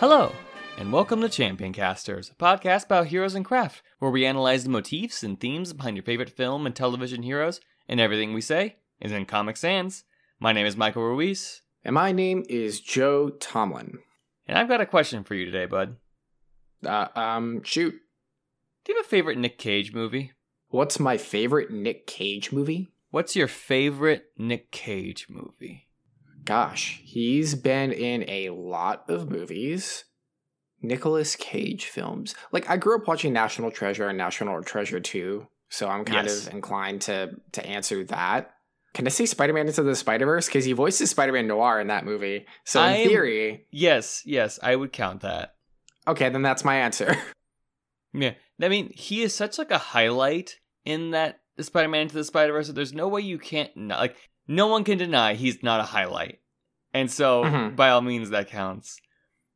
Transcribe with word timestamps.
Hello, 0.00 0.32
and 0.78 0.90
welcome 0.90 1.20
to 1.20 1.28
Champion 1.28 1.74
Casters, 1.74 2.30
a 2.30 2.34
podcast 2.34 2.86
about 2.86 3.08
heroes 3.08 3.34
and 3.34 3.44
craft, 3.44 3.82
where 3.98 4.10
we 4.10 4.24
analyze 4.24 4.64
the 4.64 4.70
motifs 4.70 5.22
and 5.22 5.38
themes 5.38 5.74
behind 5.74 5.94
your 5.94 6.04
favorite 6.04 6.30
film 6.30 6.64
and 6.64 6.74
television 6.74 7.22
heroes, 7.22 7.60
and 7.86 8.00
everything 8.00 8.32
we 8.32 8.40
say 8.40 8.76
is 8.98 9.12
in 9.12 9.26
Comic 9.26 9.58
Sans. 9.58 10.04
My 10.38 10.52
name 10.52 10.64
is 10.64 10.74
Michael 10.74 11.02
Ruiz, 11.02 11.60
And 11.84 11.94
my 11.94 12.12
name 12.12 12.44
is 12.48 12.80
Joe 12.80 13.28
Tomlin. 13.28 13.98
and 14.48 14.56
I've 14.56 14.68
got 14.68 14.80
a 14.80 14.86
question 14.86 15.22
for 15.22 15.34
you 15.34 15.44
today, 15.44 15.66
bud. 15.66 15.96
Uh, 16.82 17.08
um, 17.14 17.62
shoot. 17.62 17.92
Do 18.84 18.92
you 18.92 18.96
have 18.96 19.04
a 19.04 19.08
favorite 19.08 19.36
Nick 19.36 19.58
Cage 19.58 19.92
movie? 19.92 20.32
What's 20.68 20.98
my 20.98 21.18
favorite 21.18 21.70
Nick 21.70 22.06
Cage 22.06 22.52
movie? 22.52 22.88
What's 23.10 23.36
your 23.36 23.48
favorite 23.48 24.30
Nick 24.38 24.70
Cage 24.70 25.26
movie? 25.28 25.89
Gosh, 26.50 27.00
he's 27.04 27.54
been 27.54 27.92
in 27.92 28.24
a 28.28 28.50
lot 28.50 29.04
of 29.08 29.30
movies. 29.30 30.04
Nicolas 30.82 31.36
Cage 31.36 31.86
films. 31.86 32.34
Like 32.52 32.68
I 32.68 32.76
grew 32.76 32.96
up 32.96 33.06
watching 33.06 33.32
National 33.32 33.70
Treasure 33.70 34.08
and 34.08 34.18
National 34.18 34.62
Treasure 34.62 34.98
2, 34.98 35.46
so 35.68 35.88
I'm 35.88 36.04
kind 36.04 36.26
Yes. 36.26 36.46
of 36.48 36.54
inclined 36.54 37.02
to 37.02 37.30
to 37.52 37.64
answer 37.64 38.02
that. 38.04 38.52
Can 38.94 39.06
I 39.06 39.10
say 39.10 39.26
Spider-Man 39.26 39.68
into 39.68 39.84
the 39.84 39.94
Spider-Verse? 39.94 40.46
Because 40.46 40.64
he 40.64 40.72
voices 40.72 41.10
Spider-Man 41.10 41.46
Noir 41.46 41.80
in 41.80 41.86
that 41.86 42.04
movie. 42.04 42.46
So 42.64 42.82
in 42.82 42.88
I'm- 42.94 43.06
theory, 43.08 43.66
Yes, 43.70 44.22
yes, 44.26 44.58
I 44.62 44.74
would 44.74 44.92
count 44.92 45.20
that. 45.20 45.54
okay, 46.08 46.28
then 46.30 46.42
that's 46.42 46.64
my 46.64 46.76
answer. 46.76 47.14
Yeah, 48.12 48.34
I 48.60 48.68
mean, 48.68 48.90
he 48.92 49.22
is 49.22 49.32
such 49.36 49.56
like 49.56 49.70
a 49.70 49.78
highlight 49.78 50.58
in 50.84 51.12
that 51.12 51.42
Spider-Man 51.60 52.02
into 52.02 52.14
the 52.16 52.24
Spider-Verse. 52.24 52.66
that 52.66 52.72
There's 52.72 52.92
no 52.92 53.06
way 53.06 53.20
you 53.20 53.38
can't 53.38 53.70
not, 53.76 54.00
like 54.00 54.16
no 54.50 54.66
one 54.66 54.84
can 54.84 54.98
deny 54.98 55.34
he's 55.34 55.62
not 55.62 55.80
a 55.80 55.84
highlight, 55.84 56.40
and 56.92 57.10
so 57.10 57.44
Mhm. 57.44 57.76
by 57.76 57.88
all 57.90 58.00
means 58.02 58.30
that 58.30 58.48
counts. 58.50 59.00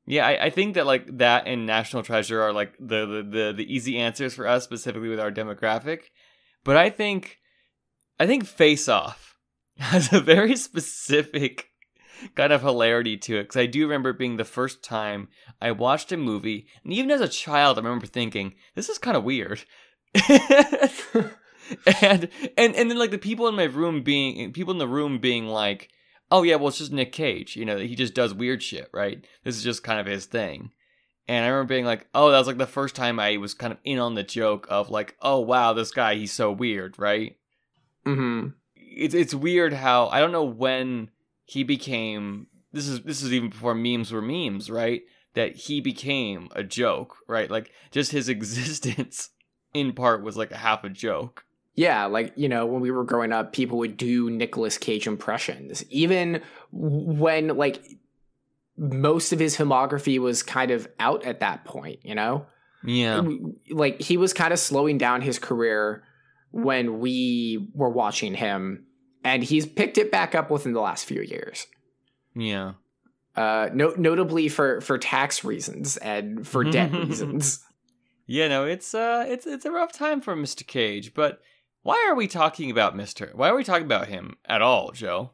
Yeah, 0.06 0.26
I, 0.26 0.44
I 0.46 0.50
think 0.50 0.74
that 0.74 0.86
like 0.86 1.18
that 1.18 1.46
and 1.46 1.64
National 1.66 2.02
Treasure 2.02 2.40
are 2.42 2.52
like 2.52 2.74
the, 2.78 3.06
the 3.06 3.22
the 3.36 3.52
the 3.56 3.74
easy 3.74 3.98
answers 3.98 4.34
for 4.34 4.46
us 4.46 4.62
specifically 4.64 5.08
with 5.08 5.20
our 5.20 5.32
demographic, 5.32 6.00
but 6.62 6.76
I 6.76 6.90
think 6.90 7.38
I 8.20 8.26
think 8.26 8.44
Face 8.46 8.88
Off 8.88 9.34
has 9.78 10.12
a 10.12 10.20
very 10.20 10.56
specific 10.56 11.70
kind 12.36 12.52
of 12.52 12.62
hilarity 12.62 13.16
to 13.16 13.36
it 13.38 13.44
because 13.44 13.56
I 13.60 13.66
do 13.66 13.82
remember 13.82 14.10
it 14.10 14.18
being 14.18 14.36
the 14.36 14.44
first 14.44 14.84
time 14.84 15.28
I 15.60 15.72
watched 15.72 16.12
a 16.12 16.16
movie, 16.16 16.66
and 16.84 16.92
even 16.92 17.10
as 17.10 17.20
a 17.22 17.28
child, 17.28 17.78
I 17.78 17.82
remember 17.82 18.06
thinking 18.06 18.54
this 18.74 18.88
is 18.88 18.98
kind 18.98 19.16
of 19.16 19.24
weird. 19.24 19.64
and 22.02 22.28
and 22.56 22.74
and 22.74 22.90
then 22.90 22.98
like 22.98 23.10
the 23.10 23.18
people 23.18 23.48
in 23.48 23.54
my 23.54 23.64
room 23.64 24.02
being 24.02 24.52
people 24.52 24.72
in 24.72 24.78
the 24.78 24.88
room 24.88 25.18
being 25.18 25.46
like, 25.46 25.90
oh 26.30 26.42
yeah, 26.42 26.56
well 26.56 26.68
it's 26.68 26.78
just 26.78 26.92
Nick 26.92 27.12
Cage, 27.12 27.56
you 27.56 27.64
know, 27.64 27.78
he 27.78 27.94
just 27.94 28.14
does 28.14 28.34
weird 28.34 28.62
shit, 28.62 28.88
right? 28.92 29.24
This 29.44 29.56
is 29.56 29.64
just 29.64 29.84
kind 29.84 30.00
of 30.00 30.06
his 30.06 30.26
thing. 30.26 30.72
And 31.26 31.44
I 31.44 31.48
remember 31.48 31.68
being 31.68 31.86
like, 31.86 32.06
oh, 32.14 32.30
that 32.30 32.38
was 32.38 32.46
like 32.46 32.58
the 32.58 32.66
first 32.66 32.94
time 32.94 33.18
I 33.18 33.38
was 33.38 33.54
kind 33.54 33.72
of 33.72 33.78
in 33.82 33.98
on 33.98 34.14
the 34.14 34.22
joke 34.22 34.66
of 34.68 34.90
like, 34.90 35.16
oh 35.22 35.40
wow, 35.40 35.72
this 35.72 35.90
guy 35.90 36.16
he's 36.16 36.32
so 36.32 36.52
weird, 36.52 36.98
right? 36.98 37.36
hmm 38.04 38.48
it's 38.76 39.14
it's 39.14 39.34
weird 39.34 39.72
how 39.72 40.08
I 40.08 40.20
don't 40.20 40.32
know 40.32 40.44
when 40.44 41.10
he 41.44 41.64
became 41.64 42.46
this 42.72 42.88
is 42.88 43.02
this 43.02 43.22
is 43.22 43.32
even 43.32 43.50
before 43.50 43.74
memes 43.74 44.12
were 44.12 44.22
memes, 44.22 44.70
right? 44.70 45.02
That 45.34 45.56
he 45.56 45.80
became 45.80 46.48
a 46.54 46.62
joke, 46.62 47.16
right? 47.28 47.50
Like 47.50 47.72
just 47.90 48.12
his 48.12 48.28
existence 48.28 49.30
in 49.72 49.92
part 49.92 50.22
was 50.22 50.36
like 50.36 50.52
a 50.52 50.56
half 50.56 50.84
a 50.84 50.88
joke. 50.88 51.44
Yeah, 51.76 52.04
like, 52.06 52.32
you 52.36 52.48
know, 52.48 52.66
when 52.66 52.80
we 52.80 52.90
were 52.90 53.04
growing 53.04 53.32
up, 53.32 53.52
people 53.52 53.78
would 53.78 53.96
do 53.96 54.30
Nicolas 54.30 54.78
Cage 54.78 55.06
impressions. 55.06 55.84
Even 55.90 56.40
when, 56.70 57.48
like, 57.48 57.82
most 58.76 59.32
of 59.32 59.40
his 59.40 59.56
filmography 59.56 60.18
was 60.18 60.42
kind 60.42 60.70
of 60.70 60.86
out 61.00 61.24
at 61.24 61.40
that 61.40 61.64
point, 61.64 62.00
you 62.04 62.14
know? 62.14 62.46
Yeah. 62.84 63.22
Like, 63.70 64.00
he 64.00 64.16
was 64.16 64.32
kind 64.32 64.52
of 64.52 64.58
slowing 64.60 64.98
down 64.98 65.20
his 65.20 65.38
career 65.40 66.04
when 66.52 67.00
we 67.00 67.68
were 67.74 67.90
watching 67.90 68.34
him, 68.34 68.86
and 69.24 69.42
he's 69.42 69.66
picked 69.66 69.98
it 69.98 70.12
back 70.12 70.36
up 70.36 70.50
within 70.50 70.74
the 70.74 70.80
last 70.80 71.06
few 71.06 71.22
years. 71.22 71.66
Yeah. 72.36 72.74
Uh, 73.34 73.68
no- 73.72 73.94
notably 73.96 74.48
for, 74.48 74.80
for 74.80 74.96
tax 74.96 75.42
reasons 75.42 75.96
and 75.96 76.46
for 76.46 76.62
debt 76.62 76.92
reasons. 77.08 77.64
Yeah, 78.26 78.48
no, 78.48 78.64
it's 78.64 78.94
uh 78.94 79.26
it's 79.28 79.46
it's 79.46 79.66
a 79.66 79.70
rough 79.70 79.92
time 79.92 80.22
for 80.22 80.34
Mr. 80.34 80.66
Cage, 80.66 81.12
but 81.12 81.40
why 81.84 82.04
are 82.10 82.16
we 82.16 82.26
talking 82.26 82.70
about 82.70 82.96
Mr. 82.96 83.32
Why 83.34 83.48
are 83.50 83.56
we 83.56 83.62
talking 83.62 83.84
about 83.86 84.08
him 84.08 84.34
at 84.46 84.60
all, 84.62 84.90
Joe? 84.90 85.30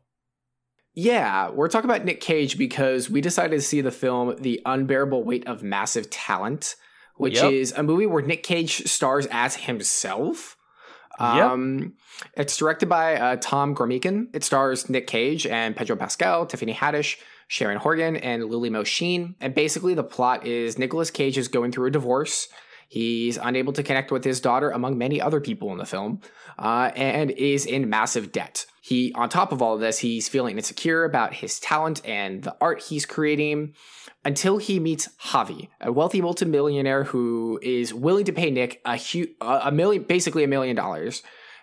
Yeah, 0.92 1.50
we're 1.50 1.68
talking 1.68 1.88
about 1.88 2.04
Nick 2.04 2.20
Cage 2.20 2.58
because 2.58 3.08
we 3.08 3.20
decided 3.20 3.56
to 3.56 3.62
see 3.62 3.80
the 3.80 3.90
film 3.92 4.34
The 4.40 4.60
Unbearable 4.66 5.22
Weight 5.24 5.46
of 5.46 5.62
Massive 5.62 6.10
Talent, 6.10 6.74
which 7.16 7.36
Yep. 7.36 7.52
is 7.52 7.72
a 7.72 7.82
movie 7.82 8.06
where 8.06 8.22
Nick 8.22 8.42
Cage 8.42 8.84
stars 8.86 9.26
as 9.30 9.54
himself. 9.56 10.56
Yep. 11.20 11.28
Um, 11.44 11.94
it's 12.36 12.56
directed 12.56 12.88
by 12.88 13.14
uh, 13.16 13.36
Tom 13.40 13.74
Gormican. 13.74 14.34
It 14.34 14.42
stars 14.42 14.88
Nick 14.90 15.06
Cage 15.06 15.46
and 15.46 15.76
Pedro 15.76 15.94
Pascal, 15.96 16.46
Tiffany 16.46 16.74
Haddish, 16.74 17.18
Sharon 17.46 17.76
Horgan, 17.78 18.16
and 18.16 18.44
Lily 18.46 18.70
Mo 18.70 18.84
Sheen. 18.84 19.36
And 19.40 19.54
basically, 19.54 19.94
the 19.94 20.02
plot 20.02 20.46
is 20.46 20.78
Nicolas 20.78 21.10
Cage 21.10 21.36
is 21.38 21.48
going 21.48 21.72
through 21.72 21.86
a 21.88 21.90
divorce. 21.90 22.48
He's 22.90 23.36
unable 23.36 23.72
to 23.74 23.84
connect 23.84 24.10
with 24.10 24.24
his 24.24 24.40
daughter, 24.40 24.70
among 24.70 24.98
many 24.98 25.20
other 25.20 25.40
people 25.40 25.70
in 25.70 25.78
the 25.78 25.86
film, 25.86 26.20
uh, 26.58 26.90
and 26.96 27.30
is 27.30 27.64
in 27.64 27.88
massive 27.88 28.32
debt. 28.32 28.66
He, 28.82 29.12
on 29.14 29.28
top 29.28 29.52
of 29.52 29.62
all 29.62 29.74
of 29.74 29.80
this, 29.80 30.00
he's 30.00 30.28
feeling 30.28 30.56
insecure 30.56 31.04
about 31.04 31.34
his 31.34 31.60
talent 31.60 32.04
and 32.04 32.42
the 32.42 32.56
art 32.60 32.82
he's 32.82 33.06
creating 33.06 33.74
until 34.24 34.58
he 34.58 34.80
meets 34.80 35.08
Javi, 35.22 35.68
a 35.80 35.92
wealthy 35.92 36.20
multimillionaire 36.20 37.04
who 37.04 37.60
is 37.62 37.94
willing 37.94 38.24
to 38.24 38.32
pay 38.32 38.50
Nick 38.50 38.80
a 38.84 38.96
hu- 38.96 39.28
a 39.40 39.60
a 39.66 39.70
million, 39.70 40.02
basically 40.02 40.42
a 40.42 40.48
million 40.48 40.74
dollars 40.74 41.22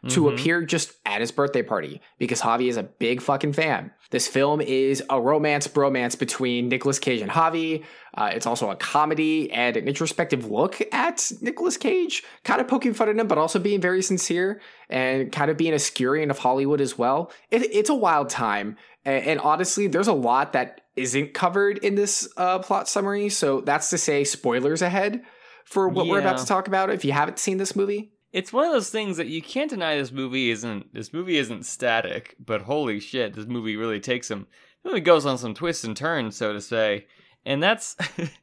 to 0.09 0.23
Mhm. 0.23 0.33
appear 0.33 0.61
just 0.63 0.93
at 1.05 1.21
his 1.21 1.31
birthday 1.31 1.63
party 1.63 2.01
because 2.17 2.41
Javi 2.41 2.69
is 2.69 2.77
a 2.77 2.83
big 2.83 3.21
fucking 3.21 3.53
fan. 3.53 3.91
This 4.09 4.27
film 4.27 4.61
is 4.61 5.03
a 5.09 5.19
romance 5.19 5.67
bromance 5.67 6.17
between 6.17 6.69
Nicolas 6.69 6.97
Cage 6.99 7.21
and 7.21 7.31
Javi. 7.31 7.83
Uh, 8.15 8.29
it's 8.33 8.45
also 8.45 8.69
a 8.69 8.75
comedy 8.75 9.51
and 9.51 9.75
an 9.75 9.87
introspective 9.87 10.49
look 10.49 10.81
at 10.93 11.29
Nicolas 11.41 11.75
Cage, 11.77 12.23
kind 12.43 12.61
of 12.61 12.67
poking 12.67 12.93
fun 12.93 13.09
at 13.09 13.17
him, 13.17 13.27
but 13.27 13.37
also 13.37 13.59
being 13.59 13.81
very 13.81 14.01
sincere 14.01 14.61
and 14.89 15.31
kind 15.31 15.51
of 15.51 15.57
being 15.57 15.73
a 15.73 15.77
scurion 15.77 16.29
of 16.29 16.39
Hollywood 16.39 16.79
as 16.79 16.97
well. 16.97 17.31
It, 17.51 17.63
it's 17.73 17.89
a 17.89 17.95
wild 17.95 18.29
time. 18.29 18.77
And, 19.03 19.25
and 19.25 19.39
honestly, 19.41 19.87
there's 19.87 20.07
a 20.07 20.13
lot 20.13 20.53
that 20.53 20.81
isn't 20.95 21.33
covered 21.33 21.77
in 21.79 21.95
this 21.95 22.27
uh, 22.37 22.59
plot 22.59 22.87
summary. 22.87 23.29
So 23.29 23.61
that's 23.61 23.89
to 23.89 23.97
say, 23.97 24.23
spoilers 24.23 24.81
ahead 24.81 25.21
for 25.65 25.89
what 25.89 26.07
we're 26.07 26.19
about 26.19 26.37
to 26.37 26.45
talk 26.45 26.67
about 26.69 26.89
if 26.89 27.03
you 27.03 27.11
haven't 27.11 27.39
seen 27.39 27.57
this 27.57 27.75
movie. 27.75 28.13
It's 28.33 28.51
one 28.51 28.65
of 28.65 28.73
those 28.73 28.89
things 28.89 29.17
that 29.17 29.27
you 29.27 29.41
can't 29.41 29.69
deny 29.69 29.95
this 29.95 30.11
movie 30.11 30.51
isn't 30.51 30.93
this 30.93 31.13
movie 31.13 31.37
isn't 31.37 31.65
static, 31.65 32.35
but 32.43 32.63
holy 32.63 32.99
shit, 32.99 33.33
this 33.33 33.45
movie 33.45 33.77
really 33.77 33.99
takes 33.99 34.27
some 34.27 34.41
it 34.41 34.87
really 34.87 35.01
goes 35.01 35.25
on 35.25 35.37
some 35.37 35.53
twists 35.53 35.83
and 35.83 35.95
turns, 35.95 36.35
so 36.35 36.53
to 36.53 36.61
say. 36.61 37.07
And 37.45 37.63
that's 37.63 37.95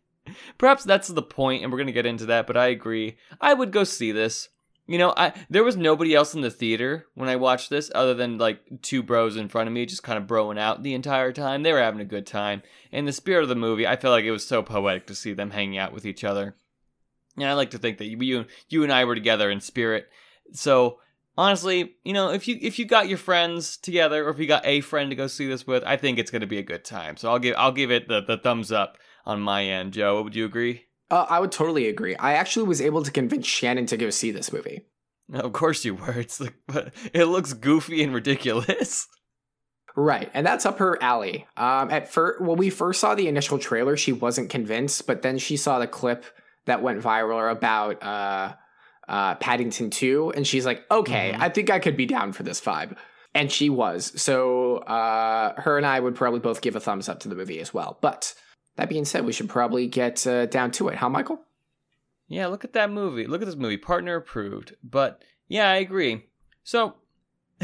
perhaps 0.58 0.84
that's 0.84 1.08
the 1.08 1.22
point, 1.22 1.62
and 1.62 1.70
we're 1.70 1.78
gonna 1.78 1.92
get 1.92 2.06
into 2.06 2.26
that, 2.26 2.46
but 2.46 2.56
I 2.56 2.68
agree. 2.68 3.18
I 3.40 3.54
would 3.54 3.72
go 3.72 3.84
see 3.84 4.12
this. 4.12 4.48
You 4.86 4.98
know, 4.98 5.14
I 5.16 5.32
there 5.48 5.64
was 5.64 5.76
nobody 5.76 6.14
else 6.14 6.34
in 6.34 6.40
the 6.40 6.50
theater 6.50 7.06
when 7.14 7.28
I 7.28 7.36
watched 7.36 7.70
this 7.70 7.90
other 7.94 8.14
than 8.14 8.38
like 8.38 8.60
two 8.82 9.02
bros 9.02 9.36
in 9.36 9.48
front 9.48 9.66
of 9.66 9.72
me 9.72 9.86
just 9.86 10.02
kind 10.02 10.18
of 10.18 10.26
broing 10.26 10.58
out 10.58 10.82
the 10.82 10.94
entire 10.94 11.32
time. 11.32 11.62
They 11.62 11.72
were 11.72 11.80
having 11.80 12.00
a 12.00 12.06
good 12.06 12.26
time. 12.26 12.62
And 12.92 13.06
the 13.06 13.12
spirit 13.12 13.42
of 13.42 13.48
the 13.48 13.54
movie, 13.54 13.86
I 13.86 13.96
felt 13.96 14.12
like 14.12 14.24
it 14.24 14.30
was 14.30 14.46
so 14.46 14.62
poetic 14.62 15.06
to 15.06 15.14
see 15.14 15.32
them 15.32 15.50
hanging 15.50 15.78
out 15.78 15.92
with 15.92 16.04
each 16.04 16.24
other. 16.24 16.56
And 17.36 17.46
I 17.46 17.54
like 17.54 17.70
to 17.70 17.78
think 17.78 17.98
that 17.98 18.06
you 18.06 18.46
you 18.68 18.82
and 18.82 18.92
I 18.92 19.04
were 19.04 19.14
together 19.14 19.50
in 19.50 19.60
spirit. 19.60 20.08
So 20.52 20.98
honestly, 21.36 21.96
you 22.04 22.12
know, 22.12 22.30
if 22.30 22.46
you 22.48 22.58
if 22.60 22.78
you 22.78 22.84
got 22.84 23.08
your 23.08 23.18
friends 23.18 23.76
together 23.76 24.26
or 24.26 24.30
if 24.30 24.38
you 24.38 24.46
got 24.46 24.66
a 24.66 24.80
friend 24.80 25.10
to 25.10 25.16
go 25.16 25.26
see 25.26 25.46
this 25.46 25.66
with, 25.66 25.82
I 25.84 25.96
think 25.96 26.18
it's 26.18 26.30
going 26.30 26.40
to 26.40 26.46
be 26.46 26.58
a 26.58 26.62
good 26.62 26.84
time. 26.84 27.16
So 27.16 27.30
I'll 27.30 27.38
give 27.38 27.54
I'll 27.58 27.72
give 27.72 27.90
it 27.90 28.08
the, 28.08 28.20
the 28.22 28.38
thumbs 28.38 28.72
up 28.72 28.98
on 29.26 29.40
my 29.40 29.64
end. 29.64 29.92
Joe, 29.92 30.22
would 30.22 30.36
you 30.36 30.44
agree? 30.44 30.84
Uh, 31.10 31.26
I 31.28 31.40
would 31.40 31.52
totally 31.52 31.88
agree. 31.88 32.16
I 32.16 32.34
actually 32.34 32.66
was 32.66 32.80
able 32.80 33.02
to 33.02 33.10
convince 33.10 33.46
Shannon 33.46 33.86
to 33.86 33.96
go 33.96 34.10
see 34.10 34.30
this 34.30 34.52
movie. 34.52 34.82
Of 35.32 35.52
course 35.52 35.84
you 35.84 35.94
were. 35.94 36.12
It's 36.12 36.40
like 36.40 36.54
it 37.12 37.26
looks 37.26 37.52
goofy 37.52 38.02
and 38.02 38.14
ridiculous. 38.14 39.08
Right, 39.96 40.28
and 40.34 40.44
that's 40.44 40.66
up 40.66 40.80
her 40.80 41.00
alley. 41.00 41.46
Um, 41.56 41.88
at 41.92 42.10
first, 42.10 42.40
when 42.40 42.58
we 42.58 42.68
first 42.68 43.00
saw 43.00 43.14
the 43.14 43.28
initial 43.28 43.60
trailer, 43.60 43.96
she 43.96 44.12
wasn't 44.12 44.50
convinced, 44.50 45.06
but 45.06 45.22
then 45.22 45.38
she 45.38 45.56
saw 45.56 45.78
the 45.78 45.86
clip 45.86 46.24
that 46.66 46.82
went 46.82 47.02
viral 47.02 47.50
about 47.50 48.02
uh, 48.02 48.54
uh, 49.08 49.34
Paddington 49.36 49.90
Two, 49.90 50.32
and 50.34 50.46
she's 50.46 50.64
like, 50.66 50.82
"Okay, 50.90 51.32
Mhm. 51.34 51.40
I 51.40 51.48
think 51.48 51.70
I 51.70 51.78
could 51.78 51.96
be 51.96 52.06
down 52.06 52.32
for 52.32 52.42
this 52.42 52.60
vibe." 52.60 52.96
And 53.34 53.50
she 53.50 53.68
was. 53.68 54.12
So 54.20 54.76
uh, 54.78 55.60
her 55.60 55.76
and 55.76 55.84
I 55.84 55.98
would 56.00 56.14
probably 56.14 56.40
both 56.40 56.60
give 56.60 56.76
a 56.76 56.80
thumbs 56.80 57.08
up 57.08 57.18
to 57.20 57.28
the 57.28 57.34
movie 57.34 57.58
as 57.60 57.74
well. 57.74 57.98
But 58.00 58.32
that 58.76 58.88
being 58.88 59.04
said, 59.04 59.24
we 59.26 59.32
should 59.32 59.48
probably 59.48 59.86
get 59.88 60.24
uh, 60.26 60.46
down 60.46 60.70
to 60.72 60.88
it. 60.88 60.96
How, 60.96 61.08
Michael? 61.08 61.40
Yeah, 62.28 62.46
look 62.46 62.64
at 62.64 62.72
that 62.74 62.90
movie. 62.90 63.26
Look 63.26 63.42
at 63.42 63.46
this 63.46 63.56
movie. 63.56 63.76
Partner 63.76 64.14
approved. 64.16 64.74
But 64.84 65.22
yeah, 65.48 65.68
I 65.68 65.76
agree. 65.76 66.26
So 66.62 66.94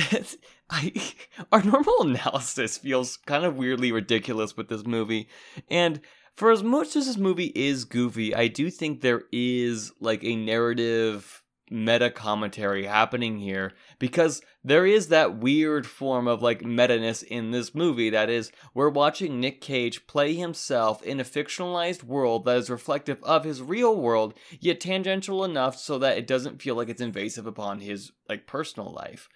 I 0.70 0.92
our 1.52 1.62
normal 1.62 2.02
analysis 2.02 2.78
feels 2.78 3.16
kind 3.16 3.44
of 3.44 3.56
weirdly 3.56 3.92
ridiculous 3.92 4.56
with 4.56 4.68
this 4.68 4.84
movie. 4.84 5.28
And 5.70 6.00
for 6.40 6.50
as 6.50 6.62
much 6.62 6.96
as 6.96 7.04
this 7.04 7.18
movie 7.18 7.52
is 7.54 7.84
goofy, 7.84 8.34
I 8.34 8.48
do 8.48 8.70
think 8.70 9.02
there 9.02 9.24
is 9.30 9.92
like 10.00 10.24
a 10.24 10.36
narrative 10.36 11.42
meta 11.70 12.08
commentary 12.08 12.86
happening 12.86 13.36
here 13.36 13.74
because 13.98 14.40
there 14.64 14.86
is 14.86 15.08
that 15.08 15.36
weird 15.36 15.86
form 15.86 16.26
of 16.26 16.40
like 16.40 16.64
meta-ness 16.64 17.22
in 17.22 17.50
this 17.50 17.74
movie 17.74 18.08
that 18.08 18.30
is 18.30 18.50
we're 18.72 18.88
watching 18.88 19.38
Nick 19.38 19.60
Cage 19.60 20.06
play 20.06 20.32
himself 20.32 21.02
in 21.02 21.20
a 21.20 21.24
fictionalized 21.24 22.04
world 22.04 22.46
that 22.46 22.56
is 22.56 22.70
reflective 22.70 23.22
of 23.22 23.44
his 23.44 23.60
real 23.60 23.94
world 23.94 24.32
yet 24.60 24.80
tangential 24.80 25.44
enough 25.44 25.76
so 25.76 25.98
that 25.98 26.16
it 26.16 26.26
doesn't 26.26 26.62
feel 26.62 26.74
like 26.74 26.88
it's 26.88 27.02
invasive 27.02 27.46
upon 27.46 27.80
his 27.80 28.12
like 28.30 28.46
personal 28.46 28.90
life. 28.90 29.28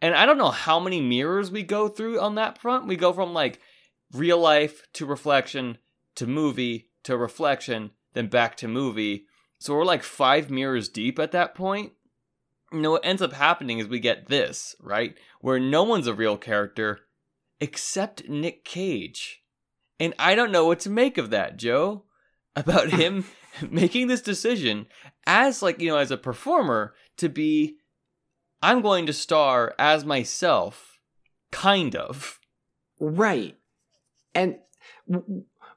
And 0.00 0.14
I 0.14 0.24
don't 0.24 0.38
know 0.38 0.50
how 0.50 0.80
many 0.80 1.02
mirrors 1.02 1.50
we 1.50 1.62
go 1.62 1.88
through 1.88 2.20
on 2.20 2.36
that 2.36 2.56
front. 2.56 2.86
We 2.86 2.96
go 2.96 3.12
from 3.12 3.34
like 3.34 3.60
real 4.14 4.38
life 4.38 4.82
to 4.94 5.04
reflection 5.04 5.76
to 6.14 6.26
movie 6.26 6.88
to 7.02 7.16
reflection 7.16 7.90
then 8.14 8.26
back 8.26 8.56
to 8.56 8.68
movie 8.68 9.26
so 9.62 9.76
we're 9.76 9.84
like 9.84 10.02
five 10.02 10.50
mirrors 10.50 10.88
deep 10.88 11.20
at 11.20 11.30
that 11.30 11.54
point. 11.54 11.92
You 12.72 12.80
know, 12.80 12.90
what 12.90 13.06
ends 13.06 13.22
up 13.22 13.32
happening 13.32 13.78
is 13.78 13.86
we 13.86 14.00
get 14.00 14.26
this, 14.26 14.74
right? 14.80 15.14
Where 15.40 15.60
no 15.60 15.84
one's 15.84 16.08
a 16.08 16.14
real 16.14 16.36
character 16.36 17.02
except 17.60 18.28
Nick 18.28 18.64
Cage. 18.64 19.44
And 20.00 20.14
I 20.18 20.34
don't 20.34 20.50
know 20.50 20.66
what 20.66 20.80
to 20.80 20.90
make 20.90 21.16
of 21.16 21.30
that, 21.30 21.58
Joe. 21.58 22.06
About 22.56 22.90
him 22.90 23.24
making 23.70 24.08
this 24.08 24.20
decision 24.20 24.86
as, 25.28 25.62
like, 25.62 25.80
you 25.80 25.90
know, 25.90 25.96
as 25.96 26.10
a 26.10 26.16
performer 26.16 26.94
to 27.18 27.28
be, 27.28 27.76
I'm 28.60 28.82
going 28.82 29.06
to 29.06 29.12
star 29.12 29.76
as 29.78 30.04
myself, 30.04 30.98
kind 31.52 31.94
of. 31.94 32.40
Right. 32.98 33.56
And 34.34 34.56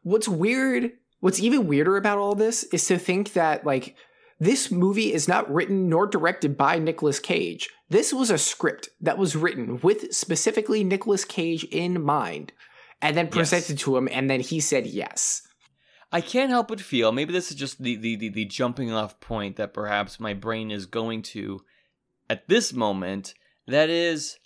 what's 0.05 0.29
weird 0.29 0.91
What's 1.25 1.39
even 1.39 1.65
weirder 1.65 1.97
about 1.97 2.19
all 2.19 2.35
this 2.35 2.65
is 2.65 2.85
to 2.85 2.99
think 2.99 3.33
that, 3.33 3.65
like, 3.65 3.95
this 4.39 4.69
movie 4.69 5.11
is 5.11 5.27
not 5.27 5.51
written 5.51 5.89
nor 5.89 6.05
directed 6.05 6.55
by 6.55 6.77
Nicolas 6.77 7.19
Cage. 7.19 7.67
This 7.89 8.13
was 8.13 8.29
a 8.29 8.37
script 8.37 8.89
that 9.01 9.17
was 9.17 9.35
written 9.35 9.79
with 9.81 10.13
specifically 10.13 10.83
Nicolas 10.83 11.25
Cage 11.25 11.63
in 11.63 12.03
mind 12.03 12.53
and 13.01 13.17
then 13.17 13.27
presented 13.27 13.71
yes. 13.71 13.81
to 13.81 13.97
him, 13.97 14.07
and 14.11 14.29
then 14.29 14.39
he 14.39 14.59
said 14.59 14.85
yes. 14.85 15.41
I 16.11 16.21
can't 16.21 16.51
help 16.51 16.67
but 16.67 16.79
feel 16.79 17.11
maybe 17.11 17.33
this 17.33 17.49
is 17.49 17.57
just 17.57 17.81
the, 17.81 17.95
the, 17.95 18.15
the, 18.15 18.29
the 18.29 18.45
jumping 18.45 18.91
off 18.91 19.19
point 19.19 19.55
that 19.55 19.73
perhaps 19.73 20.19
my 20.19 20.35
brain 20.35 20.69
is 20.69 20.85
going 20.85 21.23
to 21.23 21.61
at 22.29 22.47
this 22.47 22.71
moment. 22.71 23.33
That 23.67 23.89
is, 23.89 24.37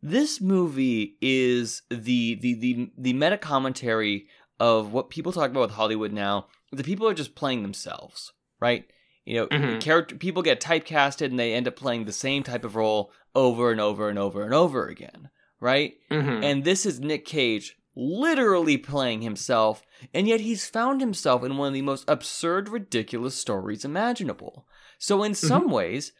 this 0.00 0.40
movie 0.40 1.18
is 1.20 1.82
the 1.90 2.36
the 2.36 2.54
the, 2.54 2.92
the 2.96 3.12
meta 3.12 3.36
commentary 3.36 4.28
of 4.62 4.92
what 4.92 5.10
people 5.10 5.32
talk 5.32 5.50
about 5.50 5.62
with 5.62 5.70
Hollywood 5.72 6.12
now. 6.12 6.46
The 6.70 6.84
people 6.84 7.08
are 7.08 7.14
just 7.14 7.34
playing 7.34 7.62
themselves, 7.62 8.32
right? 8.60 8.84
You 9.24 9.34
know, 9.34 9.46
mm-hmm. 9.48 9.80
character 9.80 10.14
people 10.14 10.40
get 10.40 10.60
typecasted 10.60 11.26
and 11.26 11.38
they 11.38 11.52
end 11.52 11.66
up 11.66 11.74
playing 11.74 12.04
the 12.04 12.12
same 12.12 12.44
type 12.44 12.64
of 12.64 12.76
role 12.76 13.10
over 13.34 13.72
and 13.72 13.80
over 13.80 14.08
and 14.08 14.20
over 14.20 14.44
and 14.44 14.54
over 14.54 14.86
again, 14.86 15.30
right? 15.58 15.94
Mm-hmm. 16.12 16.44
And 16.44 16.62
this 16.62 16.86
is 16.86 17.00
Nick 17.00 17.24
Cage 17.24 17.76
literally 17.96 18.78
playing 18.78 19.22
himself, 19.22 19.82
and 20.14 20.28
yet 20.28 20.40
he's 20.40 20.64
found 20.64 21.00
himself 21.00 21.42
in 21.42 21.56
one 21.56 21.68
of 21.68 21.74
the 21.74 21.82
most 21.82 22.04
absurd, 22.06 22.68
ridiculous 22.68 23.34
stories 23.34 23.84
imaginable. 23.84 24.68
So 24.96 25.24
in 25.24 25.32
mm-hmm. 25.32 25.44
some 25.44 25.70
ways, 25.70 26.12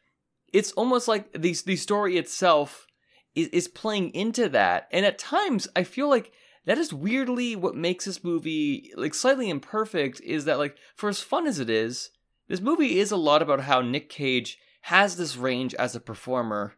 it's 0.52 0.72
almost 0.72 1.06
like 1.06 1.32
the 1.32 1.56
the 1.64 1.76
story 1.76 2.18
itself 2.18 2.88
is, 3.36 3.46
is 3.48 3.68
playing 3.68 4.10
into 4.14 4.48
that. 4.48 4.88
And 4.90 5.06
at 5.06 5.16
times, 5.16 5.68
I 5.76 5.84
feel 5.84 6.08
like 6.08 6.32
that 6.64 6.78
is 6.78 6.92
weirdly 6.92 7.56
what 7.56 7.74
makes 7.74 8.04
this 8.04 8.22
movie 8.22 8.92
like 8.96 9.14
slightly 9.14 9.50
imperfect 9.50 10.20
is 10.20 10.44
that 10.44 10.58
like 10.58 10.76
for 10.94 11.08
as 11.08 11.20
fun 11.20 11.46
as 11.46 11.58
it 11.58 11.70
is 11.70 12.10
this 12.48 12.60
movie 12.60 12.98
is 12.98 13.10
a 13.10 13.16
lot 13.16 13.42
about 13.42 13.60
how 13.60 13.80
nick 13.80 14.08
cage 14.08 14.58
has 14.82 15.16
this 15.16 15.36
range 15.36 15.74
as 15.74 15.94
a 15.94 16.00
performer 16.00 16.74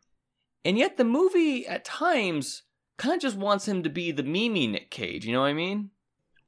and 0.64 0.78
yet 0.78 0.96
the 0.96 1.04
movie 1.04 1.66
at 1.66 1.84
times 1.84 2.62
kind 2.96 3.14
of 3.14 3.20
just 3.20 3.36
wants 3.36 3.66
him 3.66 3.82
to 3.82 3.90
be 3.90 4.10
the 4.12 4.22
mimi 4.22 4.66
nick 4.66 4.90
cage 4.90 5.24
you 5.26 5.32
know 5.32 5.40
what 5.40 5.46
i 5.48 5.54
mean? 5.54 5.90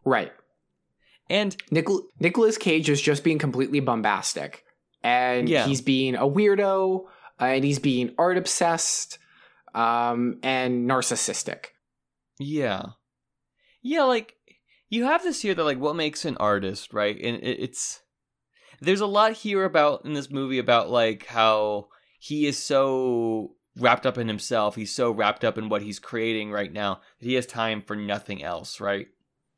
Right. 0.05 0.33
And 1.29 1.57
Nicol- 1.73 2.07
nicholas 2.21 2.57
cage 2.57 2.89
is 2.89 3.03
just 3.03 3.25
being 3.25 3.39
completely 3.39 3.81
bombastic 3.81 4.65
and 5.03 5.49
yeah. 5.49 5.67
he's 5.67 5.81
being 5.81 6.15
a 6.15 6.27
weirdo 6.29 7.07
uh, 7.41 7.45
and 7.45 7.65
he's 7.65 7.81
being 7.81 8.15
art 8.17 8.39
obsessed 8.39 9.19
um, 9.75 10.39
and 10.43 10.89
narcissistic. 10.89 11.67
Yeah 12.39 12.93
yeah, 13.87 14.03
like 14.03 14.35
you 14.89 15.05
have 15.05 15.23
this 15.23 15.43
here 15.43 15.55
that 15.55 15.65
like 15.65 15.79
what 15.79 15.97
makes 15.97 16.25
an 16.25 16.37
artist, 16.39 16.93
right? 16.93 17.17
And 17.17 17.37
it, 17.43 17.61
it's 17.61 18.03
there's 18.81 19.01
a 19.01 19.07
lot 19.07 19.33
here 19.33 19.65
about 19.65 20.05
in 20.05 20.13
this 20.13 20.31
movie 20.31 20.59
about 20.59 20.91
like 20.91 21.27
how 21.27 21.89
he 22.19 22.47
is 22.47 22.59
so 22.59 23.53
wrapped 23.79 24.07
up 24.07 24.19
in 24.19 24.29
himself. 24.29 24.75
He's 24.75 24.93
so 24.93 25.11
wrapped 25.11 25.45
up 25.45 25.59
in 25.59 25.69
what 25.69 25.83
he's 25.83 25.99
creating 25.99 26.51
right 26.51 26.73
now 26.73 27.01
that 27.21 27.27
he 27.27 27.35
has 27.35 27.47
time 27.47 27.83
for 27.83 27.95
nothing 27.95 28.43
else, 28.43 28.81
right? 28.81 29.07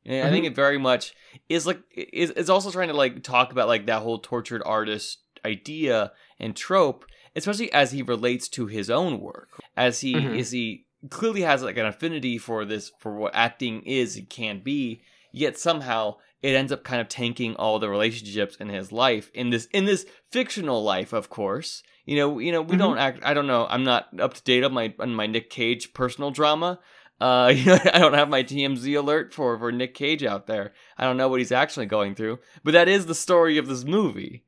And 0.05 0.15
mm-hmm. 0.15 0.27
I 0.27 0.29
think 0.29 0.45
mm-hmm. 0.45 0.51
it 0.51 0.55
very 0.55 0.77
much 0.77 1.13
is 1.47 1.65
like 1.65 1.81
is 1.95 2.31
is 2.31 2.49
also 2.49 2.71
trying 2.71 2.89
to 2.89 2.93
like 2.93 3.23
talk 3.23 3.51
about 3.51 3.67
like 3.67 3.87
that 3.87 4.01
whole 4.01 4.19
tortured 4.19 4.61
artist 4.65 5.19
idea 5.45 6.11
and 6.39 6.55
trope, 6.55 7.05
especially 7.35 7.71
as 7.73 7.91
he 7.91 8.01
relates 8.01 8.47
to 8.49 8.67
his 8.67 8.89
own 8.89 9.19
work. 9.19 9.49
As 9.75 10.01
he 10.01 10.15
mm-hmm. 10.15 10.35
is 10.35 10.51
he 10.51 10.85
clearly 11.09 11.41
has 11.41 11.63
like 11.63 11.77
an 11.77 11.85
affinity 11.85 12.37
for 12.37 12.65
this 12.65 12.91
for 12.99 13.15
what 13.15 13.35
acting 13.35 13.81
is 13.83 14.17
and 14.17 14.29
can 14.29 14.59
be 14.59 15.01
yet 15.31 15.57
somehow 15.57 16.15
it 16.41 16.55
ends 16.55 16.71
up 16.71 16.83
kind 16.83 17.01
of 17.01 17.09
tanking 17.09 17.55
all 17.55 17.79
the 17.79 17.89
relationships 17.89 18.55
in 18.57 18.69
his 18.69 18.91
life 18.91 19.31
in 19.33 19.49
this 19.49 19.65
in 19.67 19.85
this 19.85 20.05
fictional 20.29 20.83
life 20.83 21.13
of 21.13 21.29
course. 21.29 21.83
You 22.05 22.15
know 22.15 22.39
you 22.39 22.51
know 22.51 22.61
we 22.61 22.69
mm-hmm. 22.71 22.79
don't 22.79 22.97
act 22.97 23.19
i 23.23 23.35
don't 23.35 23.45
know 23.45 23.67
i'm 23.69 23.83
not 23.83 24.07
up 24.19 24.33
to 24.33 24.41
date 24.41 24.63
on 24.63 24.73
my 24.73 24.93
on 24.99 25.13
my 25.13 25.27
nick 25.27 25.49
cage 25.49 25.93
personal 25.93 26.31
drama. 26.31 26.79
Uh 27.21 27.53
you 27.55 27.65
know 27.65 27.79
i 27.93 27.99
don't 27.99 28.13
have 28.13 28.29
my 28.29 28.43
tmz 28.43 28.97
alert 28.97 29.33
for 29.33 29.57
for 29.59 29.71
nick 29.71 29.93
cage 29.93 30.23
out 30.23 30.47
there. 30.47 30.73
I 30.97 31.03
don't 31.03 31.17
know 31.17 31.29
what 31.29 31.39
he's 31.39 31.51
actually 31.51 31.85
going 31.85 32.15
through 32.15 32.39
but 32.63 32.71
that 32.71 32.87
is 32.87 33.05
the 33.05 33.15
story 33.15 33.57
of 33.57 33.67
this 33.67 33.83
movie. 33.83 34.43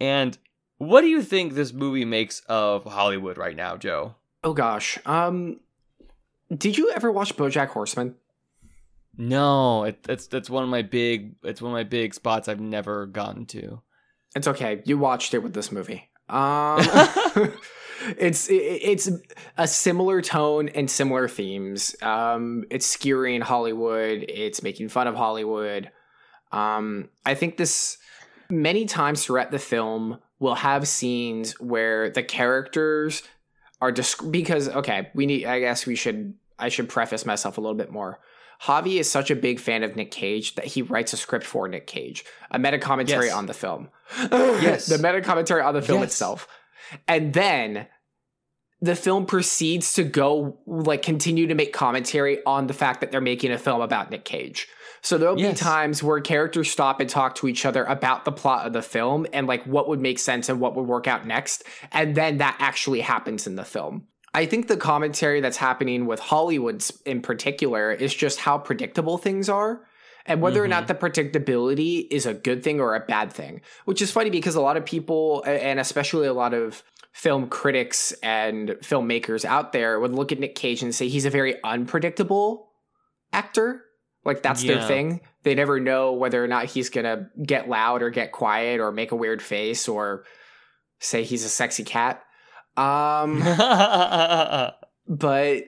And 0.00 0.36
what 0.78 1.02
do 1.02 1.08
you 1.08 1.22
think 1.22 1.52
this 1.52 1.72
movie 1.72 2.04
makes 2.04 2.40
of 2.48 2.84
hollywood 2.84 3.36
right 3.36 3.56
now 3.56 3.76
joe? 3.76 4.14
Oh 4.42 4.54
gosh. 4.54 4.98
Um 5.04 5.60
did 6.56 6.76
you 6.76 6.92
ever 6.94 7.10
watch 7.10 7.36
BoJack 7.36 7.68
Horseman? 7.68 8.16
No, 9.16 9.84
it, 9.84 9.98
it's 10.08 10.28
it's 10.32 10.50
one 10.50 10.64
of 10.64 10.68
my 10.68 10.82
big 10.82 11.36
it's 11.42 11.62
one 11.62 11.70
of 11.70 11.74
my 11.74 11.84
big 11.84 12.14
spots 12.14 12.48
I've 12.48 12.60
never 12.60 13.06
gotten 13.06 13.46
to. 13.46 13.80
It's 14.34 14.48
okay. 14.48 14.82
You 14.84 14.98
watched 14.98 15.34
it 15.34 15.38
with 15.38 15.54
this 15.54 15.70
movie. 15.72 16.10
Um, 16.26 16.80
it's 18.18 18.48
it, 18.48 18.54
it's 18.54 19.10
a 19.58 19.68
similar 19.68 20.22
tone 20.22 20.70
and 20.70 20.90
similar 20.90 21.28
themes. 21.28 21.94
Um, 22.00 22.64
it's 22.70 22.86
skewering 22.86 23.42
Hollywood. 23.42 24.24
It's 24.26 24.62
making 24.62 24.88
fun 24.88 25.06
of 25.06 25.16
Hollywood. 25.16 25.90
Um, 26.50 27.10
I 27.26 27.34
think 27.34 27.58
this 27.58 27.98
many 28.48 28.86
times 28.86 29.22
throughout 29.22 29.50
the 29.50 29.58
film 29.58 30.18
will 30.38 30.54
have 30.54 30.88
scenes 30.88 31.60
where 31.60 32.08
the 32.08 32.22
characters 32.22 33.22
are 33.80 33.92
disc- 33.92 34.30
because 34.30 34.68
okay, 34.68 35.10
we 35.14 35.26
need. 35.26 35.44
I 35.44 35.60
guess 35.60 35.86
we 35.86 35.94
should. 35.94 36.34
I 36.58 36.68
should 36.68 36.88
preface 36.88 37.26
myself 37.26 37.58
a 37.58 37.60
little 37.60 37.76
bit 37.76 37.90
more. 37.90 38.20
Javi 38.62 38.98
is 38.98 39.10
such 39.10 39.30
a 39.30 39.36
big 39.36 39.60
fan 39.60 39.82
of 39.82 39.96
Nick 39.96 40.10
Cage 40.10 40.54
that 40.54 40.66
he 40.66 40.82
writes 40.82 41.12
a 41.12 41.16
script 41.16 41.44
for 41.44 41.68
Nick 41.68 41.86
Cage, 41.86 42.24
a 42.50 42.58
meta 42.58 42.78
commentary 42.78 43.26
yes. 43.26 43.34
on 43.34 43.46
the 43.46 43.54
film. 43.54 43.88
yes, 44.30 44.86
the 44.86 44.98
meta 44.98 45.20
commentary 45.20 45.60
on 45.60 45.74
the 45.74 45.82
film 45.82 46.00
yes. 46.00 46.12
itself, 46.12 46.48
and 47.08 47.32
then 47.32 47.88
the 48.80 48.94
film 48.94 49.26
proceeds 49.26 49.94
to 49.94 50.04
go 50.04 50.58
like 50.66 51.02
continue 51.02 51.46
to 51.46 51.54
make 51.54 51.72
commentary 51.72 52.44
on 52.44 52.66
the 52.66 52.74
fact 52.74 53.00
that 53.00 53.10
they're 53.10 53.20
making 53.20 53.50
a 53.50 53.58
film 53.58 53.80
about 53.80 54.10
Nick 54.10 54.24
Cage. 54.24 54.68
So 55.00 55.18
there'll 55.18 55.38
yes. 55.38 55.52
be 55.52 55.64
times 55.64 56.02
where 56.02 56.20
characters 56.20 56.70
stop 56.70 57.00
and 57.00 57.08
talk 57.08 57.34
to 57.36 57.48
each 57.48 57.66
other 57.66 57.84
about 57.84 58.24
the 58.24 58.32
plot 58.32 58.66
of 58.66 58.72
the 58.72 58.80
film 58.80 59.26
and 59.34 59.46
like 59.46 59.64
what 59.64 59.88
would 59.88 60.00
make 60.00 60.18
sense 60.18 60.48
and 60.48 60.60
what 60.60 60.74
would 60.74 60.86
work 60.86 61.06
out 61.06 61.26
next. 61.26 61.62
And 61.92 62.14
then 62.14 62.38
that 62.38 62.56
actually 62.58 63.00
happens 63.00 63.46
in 63.46 63.56
the 63.56 63.64
film. 63.64 64.06
I 64.34 64.46
think 64.46 64.66
the 64.66 64.76
commentary 64.76 65.40
that's 65.40 65.56
happening 65.56 66.06
with 66.06 66.18
Hollywood 66.18 66.84
in 67.06 67.22
particular 67.22 67.92
is 67.92 68.12
just 68.12 68.40
how 68.40 68.58
predictable 68.58 69.16
things 69.16 69.48
are 69.48 69.86
and 70.26 70.40
whether 70.40 70.56
mm-hmm. 70.56 70.64
or 70.64 70.68
not 70.68 70.86
mm-hmm. 70.86 70.98
the 70.98 71.10
predictability 71.10 72.06
is 72.10 72.26
a 72.26 72.34
good 72.34 72.64
thing 72.64 72.80
or 72.80 72.96
a 72.96 73.00
bad 73.00 73.32
thing. 73.32 73.60
Which 73.84 74.02
is 74.02 74.10
funny 74.10 74.30
because 74.30 74.56
a 74.56 74.60
lot 74.60 74.76
of 74.76 74.84
people, 74.84 75.44
and 75.46 75.78
especially 75.78 76.26
a 76.26 76.32
lot 76.32 76.52
of 76.52 76.82
film 77.12 77.48
critics 77.48 78.12
and 78.22 78.70
filmmakers 78.82 79.44
out 79.44 79.72
there, 79.72 80.00
would 80.00 80.12
look 80.12 80.32
at 80.32 80.40
Nick 80.40 80.56
Cage 80.56 80.82
and 80.82 80.94
say 80.94 81.08
he's 81.08 81.26
a 81.26 81.30
very 81.30 81.62
unpredictable 81.62 82.70
actor. 83.32 83.84
Like 84.24 84.42
that's 84.42 84.64
yeah. 84.64 84.74
their 84.74 84.88
thing. 84.88 85.20
They 85.44 85.54
never 85.54 85.78
know 85.78 86.12
whether 86.14 86.42
or 86.42 86.48
not 86.48 86.66
he's 86.66 86.88
gonna 86.88 87.28
get 87.40 87.68
loud 87.68 88.02
or 88.02 88.10
get 88.10 88.32
quiet 88.32 88.80
or 88.80 88.90
make 88.90 89.12
a 89.12 89.16
weird 89.16 89.42
face 89.42 89.86
or 89.86 90.24
say 90.98 91.22
he's 91.22 91.44
a 91.44 91.48
sexy 91.48 91.84
cat. 91.84 92.23
Um, 92.76 93.40
but 95.08 95.64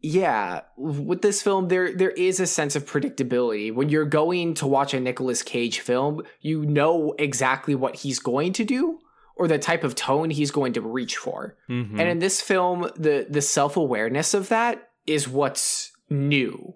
yeah, 0.00 0.62
with 0.76 1.22
this 1.22 1.42
film 1.42 1.68
there 1.68 1.94
there 1.94 2.10
is 2.10 2.40
a 2.40 2.46
sense 2.46 2.76
of 2.76 2.84
predictability. 2.84 3.72
When 3.72 3.88
you're 3.88 4.04
going 4.04 4.54
to 4.54 4.66
watch 4.66 4.94
a 4.94 5.00
Nicolas 5.00 5.42
Cage 5.42 5.80
film, 5.80 6.22
you 6.40 6.64
know 6.66 7.14
exactly 7.18 7.74
what 7.74 7.96
he's 7.96 8.18
going 8.18 8.52
to 8.54 8.64
do 8.64 8.98
or 9.36 9.48
the 9.48 9.58
type 9.58 9.84
of 9.84 9.94
tone 9.94 10.30
he's 10.30 10.50
going 10.50 10.72
to 10.74 10.80
reach 10.80 11.16
for. 11.16 11.56
Mhm. 11.70 11.98
And 11.98 12.08
in 12.08 12.18
this 12.18 12.40
film, 12.40 12.90
the 12.96 13.26
the 13.30 13.40
self-awareness 13.40 14.34
of 14.34 14.48
that 14.48 14.90
is 15.06 15.28
what's 15.28 15.92
new. 16.10 16.74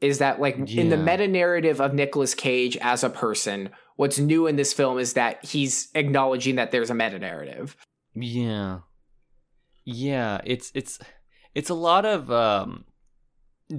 Is 0.00 0.18
that 0.18 0.40
like 0.40 0.58
in 0.70 0.90
the 0.90 0.96
meta 0.96 1.26
narrative 1.26 1.80
of 1.80 1.94
Nicolas 1.94 2.34
Cage 2.34 2.76
as 2.82 3.02
a 3.02 3.08
person, 3.08 3.70
what's 3.96 4.18
new 4.18 4.46
in 4.46 4.56
this 4.56 4.72
film 4.72 4.98
is 4.98 5.14
that 5.14 5.42
he's 5.44 5.88
acknowledging 5.94 6.56
that 6.56 6.70
there's 6.70 6.90
a 6.90 6.94
meta 6.94 7.18
narrative. 7.18 7.76
Yeah. 8.16 8.80
Yeah, 9.84 10.40
it's 10.44 10.72
it's 10.74 10.98
it's 11.54 11.70
a 11.70 11.74
lot 11.74 12.04
of 12.04 12.30
um 12.30 12.84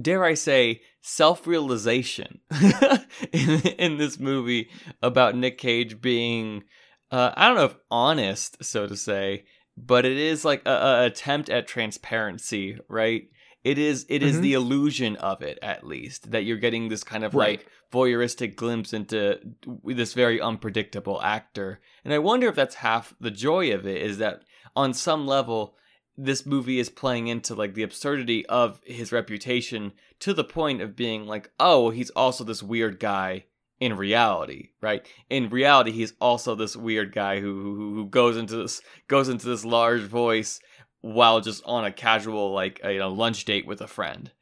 dare 0.00 0.24
I 0.24 0.34
say 0.34 0.80
self-realization 1.02 2.40
in 3.32 3.60
in 3.78 3.98
this 3.98 4.18
movie 4.18 4.70
about 5.02 5.34
Nick 5.36 5.58
Cage 5.58 6.00
being 6.00 6.64
uh 7.10 7.32
I 7.36 7.48
don't 7.48 7.56
know 7.56 7.64
if 7.64 7.76
honest 7.90 8.64
so 8.64 8.86
to 8.86 8.96
say, 8.96 9.44
but 9.76 10.04
it 10.04 10.16
is 10.16 10.44
like 10.44 10.62
a, 10.66 10.70
a 10.70 11.04
attempt 11.06 11.50
at 11.50 11.66
transparency, 11.66 12.78
right? 12.88 13.24
It 13.64 13.76
is 13.78 14.06
it 14.08 14.22
is 14.22 14.36
Mhm. 14.36 14.42
the 14.42 14.52
illusion 14.54 15.16
of 15.16 15.42
it 15.42 15.58
at 15.62 15.84
least 15.86 16.30
that 16.30 16.44
you're 16.44 16.56
getting 16.58 16.88
this 16.88 17.04
kind 17.04 17.24
of 17.24 17.34
Right. 17.34 17.58
like 17.58 17.66
voyeuristic 17.92 18.56
glimpse 18.56 18.92
into 18.92 19.40
this 19.84 20.12
very 20.12 20.40
unpredictable 20.40 21.22
actor. 21.22 21.80
And 22.04 22.12
I 22.12 22.18
wonder 22.18 22.48
if 22.48 22.54
that's 22.54 22.76
half 22.76 23.14
the 23.20 23.30
joy 23.30 23.72
of 23.72 23.86
it 23.86 24.02
is 24.02 24.18
that 24.18 24.42
on 24.76 24.92
some 24.92 25.26
level 25.26 25.74
this 26.20 26.44
movie 26.44 26.80
is 26.80 26.90
playing 26.90 27.28
into 27.28 27.54
like 27.54 27.74
the 27.74 27.84
absurdity 27.84 28.44
of 28.46 28.80
his 28.84 29.12
reputation 29.12 29.92
to 30.18 30.34
the 30.34 30.42
point 30.42 30.82
of 30.82 30.96
being 30.96 31.26
like, 31.26 31.48
oh, 31.60 31.90
he's 31.90 32.10
also 32.10 32.42
this 32.42 32.62
weird 32.62 32.98
guy 32.98 33.44
in 33.80 33.96
reality, 33.96 34.70
right? 34.80 35.06
In 35.30 35.48
reality, 35.48 35.92
he's 35.92 36.14
also 36.20 36.56
this 36.56 36.76
weird 36.76 37.14
guy 37.14 37.40
who 37.40 37.62
who, 37.62 37.94
who 37.94 38.06
goes 38.06 38.36
into 38.36 38.56
this 38.56 38.82
goes 39.06 39.28
into 39.28 39.46
this 39.46 39.64
large 39.64 40.02
voice 40.02 40.60
while 41.00 41.40
just 41.40 41.62
on 41.64 41.84
a 41.84 41.92
casual 41.92 42.52
like 42.52 42.80
a, 42.82 42.92
you 42.92 42.98
know 42.98 43.12
lunch 43.12 43.44
date 43.44 43.66
with 43.66 43.80
a 43.80 43.86
friend, 43.86 44.32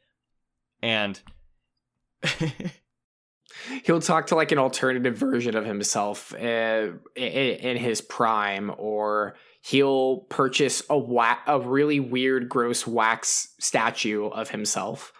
and 0.82 1.20
He'll 3.84 4.00
talk 4.00 4.26
to 4.28 4.34
like 4.34 4.52
an 4.52 4.58
alternative 4.58 5.16
version 5.16 5.56
of 5.56 5.64
himself 5.64 6.32
uh, 6.34 6.92
in, 7.14 7.22
in 7.24 7.76
his 7.76 8.00
prime, 8.00 8.72
or 8.76 9.36
he'll 9.62 10.18
purchase 10.28 10.82
a 10.90 10.96
wa- 10.98 11.38
a 11.46 11.60
really 11.60 12.00
weird, 12.00 12.48
gross 12.48 12.86
wax 12.86 13.54
statue 13.58 14.26
of 14.28 14.50
himself. 14.50 15.12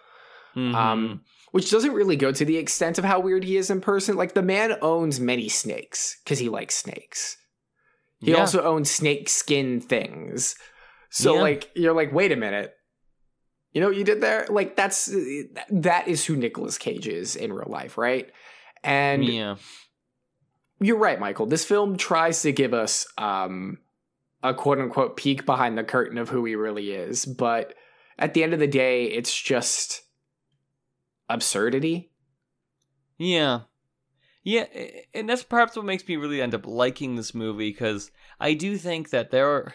Mhm. 0.57 0.75
um, 0.75 1.21
which 1.53 1.71
doesn't 1.71 1.93
really 1.93 2.17
go 2.17 2.33
to 2.33 2.45
the 2.45 2.57
extent 2.57 2.99
of 2.99 3.05
how 3.05 3.21
weird 3.21 3.45
he 3.45 3.57
is 3.59 3.71
in 3.71 3.81
person. 3.81 4.17
Like 4.17 4.33
the 4.35 4.43
man 4.43 4.77
owns 4.83 5.21
many 5.21 5.49
snakes 5.51 6.17
because 6.25 6.39
he 6.39 6.49
likes 6.49 6.75
snakes. 6.77 7.37
He 8.21 8.31
Yeah. 8.33 8.39
also 8.41 8.63
owns 8.63 8.91
snake 8.91 9.29
skin 9.29 9.81
things. 9.81 10.55
So 11.11 11.35
Yeah. 11.35 11.41
like 11.43 11.71
you're 11.75 11.95
like, 11.95 12.13
wait 12.13 12.33
a 12.33 12.37
minute. 12.37 12.73
You 13.77 13.83
know 13.83 13.89
what 13.89 13.99
you 13.99 14.05
did 14.05 14.23
there? 14.23 14.47
Like 14.49 14.75
that's 14.75 15.15
that 15.69 16.09
is 16.09 16.25
who 16.25 16.35
Nicolas 16.35 16.79
Cage 16.79 17.07
is 17.07 17.37
in 17.37 17.53
real 17.53 17.69
life, 17.69 17.99
right? 17.99 18.33
And 18.83 19.23
yeah, 19.23 19.57
you're 20.81 20.97
right, 20.97 21.21
Michael. 21.21 21.45
This 21.45 21.67
film 21.67 21.99
tries 21.99 22.41
to 22.41 22.53
give 22.53 22.73
us 22.73 23.07
um, 23.19 23.77
a 24.43 24.55
quote 24.55 24.79
unquote 24.79 25.19
peek 25.19 25.45
behind 25.45 25.77
the 25.77 25.85
curtain 25.85 26.17
of 26.17 26.31
who 26.31 26.43
he 26.47 26.55
really 26.55 26.93
is, 26.93 27.27
but 27.27 27.75
at 28.19 28.33
the 28.33 28.43
end 28.43 28.55
of 28.55 28.61
the 28.61 28.67
day, 28.67 29.09
it's 29.09 29.39
just 29.39 30.05
absurdity. 31.29 32.11
Yeah. 33.19 33.61
Yeah, 34.43 34.65
and 35.13 35.29
that's 35.29 35.43
perhaps 35.43 35.77
what 35.77 35.85
makes 35.85 36.09
me 36.09 36.17
really 36.17 36.41
end 36.41 36.55
up 36.55 36.67
liking 36.67 37.17
this 37.17 37.35
movie 37.35 37.73
because 37.73 38.11
I 38.41 38.55
do 38.55 38.79
think 38.79 39.11
that 39.11 39.33
there 39.33 39.51
are 39.51 39.75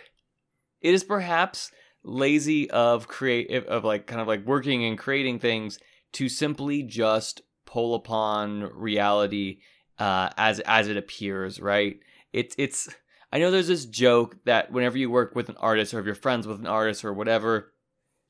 it 0.82 0.96
is 0.96 1.04
perhaps 1.04 1.72
lazy 2.04 2.70
of 2.72 3.08
create 3.08 3.52
of 3.68 3.84
like 3.84 4.08
kind 4.08 4.22
of 4.22 4.28
like 4.28 4.46
working 4.46 4.84
and 4.86 4.98
creating 4.98 5.40
things 5.40 5.80
to 6.14 6.28
simply 6.28 6.84
just 6.84 7.42
pull 7.66 7.94
upon 7.96 8.70
reality 8.74 9.60
uh 10.00 10.30
as 10.38 10.60
as 10.62 10.88
it 10.88 10.98
appears, 10.98 11.60
right? 11.60 12.00
It's 12.34 12.56
it's 12.58 12.90
I 13.32 13.40
know 13.40 13.52
there's 13.52 13.68
this 13.68 13.86
joke 13.86 14.38
that 14.46 14.72
whenever 14.72 14.98
you 14.98 15.10
work 15.10 15.36
with 15.36 15.48
an 15.48 15.58
artist 15.58 15.94
or 15.94 16.00
if 16.00 16.06
you're 16.06 16.16
friends 16.16 16.48
with 16.48 16.60
an 16.60 16.68
artist 16.68 17.06
or 17.06 17.14
whatever, 17.14 17.72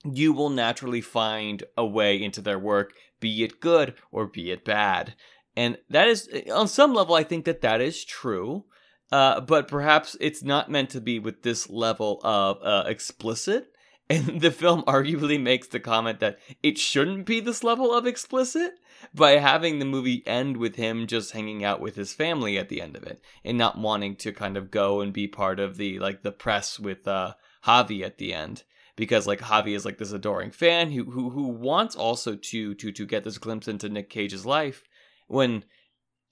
you 0.04 0.34
will 0.34 0.50
naturally 0.50 1.02
find 1.02 1.64
a 1.78 1.86
way 1.86 2.22
into 2.22 2.42
their 2.42 2.60
work, 2.60 2.94
be 3.20 3.44
it 3.44 3.60
good 3.60 3.96
or 4.12 4.28
be 4.28 4.52
it 4.52 4.64
bad. 4.64 5.16
And 5.56 5.78
that 5.90 6.08
is, 6.08 6.30
on 6.54 6.68
some 6.68 6.94
level, 6.94 7.16
I 7.16 7.24
think 7.24 7.46
that 7.46 7.62
that 7.62 7.82
is 7.82 8.06
true. 8.06 8.66
Uh, 9.12 9.42
but 9.42 9.68
perhaps 9.68 10.16
it's 10.22 10.42
not 10.42 10.72
meant 10.72 10.90
to 10.92 11.02
be 11.02 11.20
with 11.20 11.44
this 11.44 11.70
level 11.70 12.20
of 12.24 12.60
uh, 12.64 12.84
explicit. 12.88 13.68
And 14.10 14.42
the 14.42 14.52
film 14.52 14.84
arguably 14.84 15.42
makes 15.42 15.68
the 15.68 15.80
comment 15.80 16.20
that 16.20 16.38
it 16.62 16.78
shouldn't 16.78 17.26
be 17.26 17.40
this 17.40 17.64
level 17.64 17.94
of 17.94 18.06
explicit 18.06 18.74
by 19.16 19.38
having 19.38 19.80
the 19.80 19.86
movie 19.86 20.22
end 20.28 20.58
with 20.58 20.76
him 20.76 21.08
just 21.08 21.32
hanging 21.32 21.64
out 21.64 21.80
with 21.80 21.96
his 21.96 22.14
family 22.14 22.58
at 22.58 22.68
the 22.68 22.82
end 22.82 22.98
of 22.98 23.04
it 23.04 23.22
and 23.46 23.58
not 23.58 23.78
wanting 23.78 24.18
to 24.18 24.34
kind 24.34 24.58
of 24.58 24.70
go 24.70 25.00
and 25.00 25.14
be 25.14 25.30
part 25.30 25.62
of 25.62 25.78
the 25.78 25.98
like 26.00 26.24
the 26.24 26.32
press 26.34 26.78
with 26.78 27.08
uh, 27.08 27.36
Javi 27.66 28.04
at 28.04 28.18
the 28.18 28.34
end 28.34 28.64
because 28.98 29.28
like 29.28 29.40
Javi 29.40 29.76
is 29.76 29.86
like 29.86 29.98
this 29.98 30.12
adoring 30.12 30.52
fan 30.52 30.92
who 30.92 31.10
who 31.10 31.30
who 31.30 31.48
wants 31.48 31.96
also 31.96 32.36
to 32.36 32.74
to 32.76 32.92
to 32.92 33.06
get 33.06 33.24
this 33.24 33.38
glimpse 33.38 33.68
into 33.68 33.90
Nick 33.90 34.10
Cage's 34.10 34.46
life 34.46 34.84
when 35.28 35.64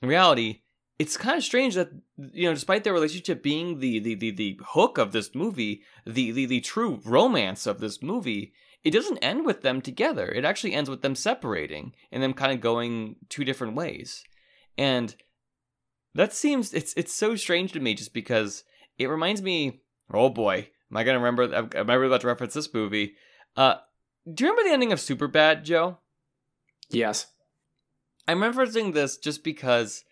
in 0.02 0.10
reality 0.10 0.64
it's 1.00 1.18
kind 1.18 1.38
of 1.38 1.44
strange 1.44 1.76
that 1.76 1.90
you 2.34 2.48
know 2.48 2.54
despite 2.54 2.84
their 2.84 2.94
relationship 2.94 3.42
being 3.42 3.80
the 3.80 4.00
the 4.00 4.16
the, 4.16 4.32
the 4.32 4.60
hook 4.68 4.98
of 4.98 5.12
this 5.12 5.34
movie 5.34 5.82
the, 6.06 6.32
the 6.32 6.46
the 6.46 6.62
true 6.62 7.00
romance 7.04 7.66
of 7.66 7.80
this 7.80 8.04
movie 8.04 8.54
it 8.84 8.92
doesn't 8.92 9.18
end 9.18 9.46
with 9.46 9.62
them 9.62 9.82
together. 9.82 10.28
It 10.28 10.46
actually 10.46 10.74
ends 10.74 10.90
with 10.90 11.02
them 11.02 11.16
separating 11.16 11.94
and 12.12 12.24
them 12.24 12.34
kind 12.34 12.54
of 12.54 12.62
going 12.62 13.18
two 13.28 13.44
different 13.44 13.76
ways. 13.76 14.24
And 14.78 15.16
that 16.16 16.34
seems 16.34 16.74
it's 16.74 16.94
it's 16.96 17.14
so 17.14 17.36
strange 17.36 17.74
to 17.74 17.80
me 17.80 17.94
just 17.94 18.14
because 18.14 18.64
it 18.98 19.08
reminds 19.08 19.42
me 19.42 19.82
oh 20.12 20.30
boy 20.30 20.70
am 20.90 20.98
i 20.98 21.04
gonna 21.04 21.20
remember 21.20 21.54
am 21.54 21.90
i 21.90 21.94
really 21.94 22.08
about 22.08 22.22
to 22.22 22.28
reference 22.28 22.54
this 22.54 22.74
movie? 22.74 23.14
Uh 23.56 23.76
do 24.32 24.44
you 24.44 24.50
remember 24.50 24.68
the 24.68 24.74
ending 24.74 24.92
of 24.92 25.00
superbad 25.00 25.64
joe? 25.64 25.98
Yes. 26.90 27.28
I'm 28.28 28.40
referencing 28.40 28.94
this 28.94 29.18
just 29.18 29.44
because 29.44 30.04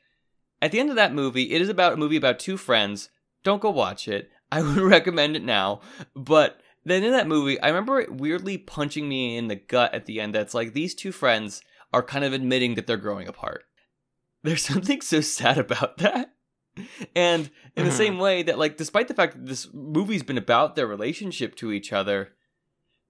at 0.61 0.71
the 0.71 0.79
end 0.79 0.89
of 0.89 0.95
that 0.95 1.13
movie, 1.13 1.53
it 1.53 1.61
is 1.61 1.69
about 1.69 1.93
a 1.93 1.97
movie 1.97 2.17
about 2.17 2.39
two 2.39 2.57
friends. 2.57 3.09
Don't 3.43 3.61
go 3.61 3.69
watch 3.69 4.07
it. 4.07 4.29
I 4.51 4.61
would 4.63 4.77
recommend 4.77 5.35
it 5.35 5.43
now. 5.43 5.81
But 6.15 6.59
then 6.85 7.03
in 7.03 7.11
that 7.11 7.27
movie, 7.27 7.59
I 7.59 7.67
remember 7.67 7.99
it 7.99 8.13
weirdly 8.15 8.57
punching 8.57 9.07
me 9.07 9.37
in 9.37 9.47
the 9.47 9.55
gut 9.55 9.93
at 9.93 10.05
the 10.05 10.19
end 10.21 10.33
that's 10.33 10.53
like 10.53 10.73
these 10.73 10.95
two 10.95 11.11
friends 11.11 11.61
are 11.93 12.03
kind 12.03 12.23
of 12.25 12.33
admitting 12.33 12.75
that 12.75 12.87
they're 12.87 12.97
growing 12.97 13.27
apart. 13.27 13.63
There's 14.43 14.63
something 14.63 15.01
so 15.01 15.21
sad 15.21 15.57
about 15.57 15.97
that. 15.97 16.33
And 17.15 17.49
in 17.75 17.85
the 17.85 17.91
Mhm. 17.91 17.97
same 17.97 18.17
way 18.19 18.43
that 18.43 18.59
like 18.59 18.77
despite 18.77 19.07
the 19.07 19.13
fact 19.15 19.33
that 19.33 19.45
this 19.47 19.67
movie's 19.73 20.21
been 20.23 20.37
about 20.37 20.75
their 20.75 20.85
relationship 20.87 21.55
to 21.55 21.71
each 21.71 21.91
other, 21.91 22.33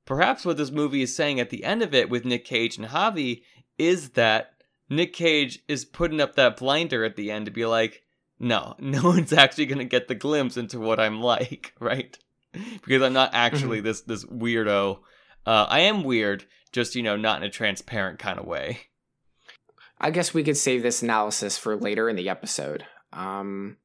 perhaps 0.06 0.46
what 0.46 0.56
this 0.58 0.72
movie 0.72 1.02
is 1.02 1.14
saying 1.16 1.40
at 1.40 1.50
the 1.50 1.64
end 1.66 1.82
of 1.84 1.94
it 1.94 2.10
with 2.10 2.24
Nick 2.26 2.46
Cage 2.46 2.78
and 2.78 2.88
Javi 2.88 3.42
is 3.78 4.12
that 4.12 4.54
Nick 4.90 5.14
Cage 5.14 5.60
is 5.68 5.86
putting 5.86 6.22
up 6.22 6.36
that 6.36 6.58
blinder 6.58 7.04
at 7.04 7.16
the 7.16 7.32
end 7.32 7.46
to 7.46 7.52
be 7.52 7.66
like, 7.66 8.04
no, 8.40 8.76
no 8.80 9.04
one's 9.04 9.34
actually 9.34 9.66
going 9.66 9.80
to 9.80 9.86
get 9.86 10.08
the 10.08 10.16
glimpse 10.16 10.58
into 10.58 10.80
what 10.80 11.00
I'm 11.00 11.22
like, 11.22 11.74
right? 11.80 12.18
Because 12.54 13.02
I'm 13.02 13.14
not 13.14 13.32
actually 13.34 13.82
this 13.82 14.02
this 14.02 14.26
weirdo. 14.26 15.00
Uh, 15.46 15.66
I 15.70 15.82
am 15.82 16.04
weird, 16.04 16.46
just 16.72 16.96
you 16.96 17.04
know, 17.04 17.16
not 17.16 17.42
in 17.42 17.48
a 17.48 17.52
transparent 17.52 18.20
kind 18.20 18.40
of 18.40 18.46
way. 18.46 18.80
I 20.00 20.12
guess 20.12 20.34
we 20.34 20.44
could 20.44 20.58
save 20.58 20.84
this 20.84 21.02
analysis 21.02 21.58
for 21.58 21.76
later 21.76 22.10
in 22.10 22.16
the 22.16 22.30
episode. 22.30 22.86
Um, 23.14 23.78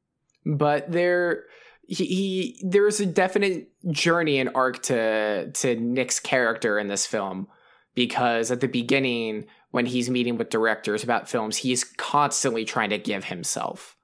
but 0.44 0.90
there, 0.90 1.44
he, 1.86 2.04
he 2.04 2.62
there's 2.64 3.00
a 3.00 3.06
definite 3.06 3.68
journey 3.90 4.38
and 4.38 4.50
arc 4.54 4.82
to 4.84 5.50
to 5.50 5.76
Nick's 5.76 6.20
character 6.20 6.78
in 6.78 6.88
this 6.88 7.06
film 7.06 7.48
because 7.94 8.50
at 8.50 8.60
the 8.60 8.68
beginning, 8.68 9.46
when 9.72 9.86
he's 9.86 10.08
meeting 10.08 10.38
with 10.38 10.48
directors 10.48 11.02
about 11.02 11.28
films, 11.28 11.56
he's 11.58 11.82
constantly 11.82 12.64
trying 12.64 12.90
to 12.90 12.98
give 12.98 13.24
himself. 13.24 13.96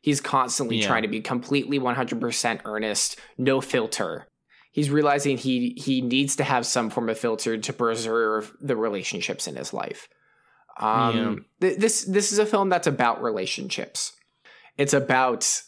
He's 0.00 0.20
constantly 0.20 0.78
Yeah. 0.78 0.86
trying 0.86 1.02
to 1.02 1.08
be 1.08 1.20
completely 1.20 1.78
100% 1.78 2.60
earnest, 2.64 3.18
no 3.36 3.60
filter. 3.60 4.28
He's 4.72 4.90
realizing 4.90 5.36
he 5.38 5.74
he 5.76 6.00
needs 6.00 6.36
to 6.36 6.44
have 6.44 6.64
some 6.66 6.90
form 6.90 7.08
of 7.08 7.18
filter 7.18 7.56
to 7.58 7.72
preserve 7.72 8.54
the 8.60 8.76
relationships 8.76 9.46
in 9.46 9.56
his 9.56 9.72
life. 9.72 10.08
Um, 10.78 11.46
th- 11.60 11.78
this 11.78 12.04
this 12.04 12.30
is 12.32 12.38
a 12.38 12.44
film 12.46 12.68
that's 12.68 12.86
about 12.86 13.22
relationships. 13.22 14.12
It's 14.76 14.92
about 14.92 15.62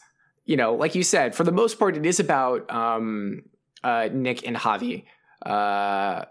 you 0.45 0.57
know, 0.57 0.75
like 0.75 0.95
you 0.95 1.03
said, 1.03 1.35
for 1.35 1.45
the 1.45 1.53
most 1.53 1.79
part, 1.79 1.97
it 1.97 2.07
is 2.07 2.21
about 2.21 2.71
um, 2.71 3.43
uh, 3.85 4.09
Nick 4.13 4.47
and 4.47 4.57
Javi. 4.57 5.05
Uh, 5.45 6.25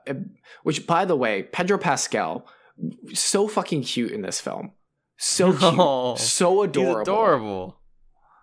which, 0.64 0.86
by 0.86 1.06
the 1.06 1.16
way, 1.16 1.44
Pedro 1.44 1.78
Pascal, 1.78 2.46
so 3.14 3.48
fucking 3.48 3.84
cute 3.84 4.12
in 4.12 4.22
this 4.22 4.40
film. 4.40 4.72
So 5.18 5.52
cute, 5.52 5.62
Oh, 5.78 6.16
so 6.16 6.62
adorable. 6.64 7.02
Adorable. 7.02 7.82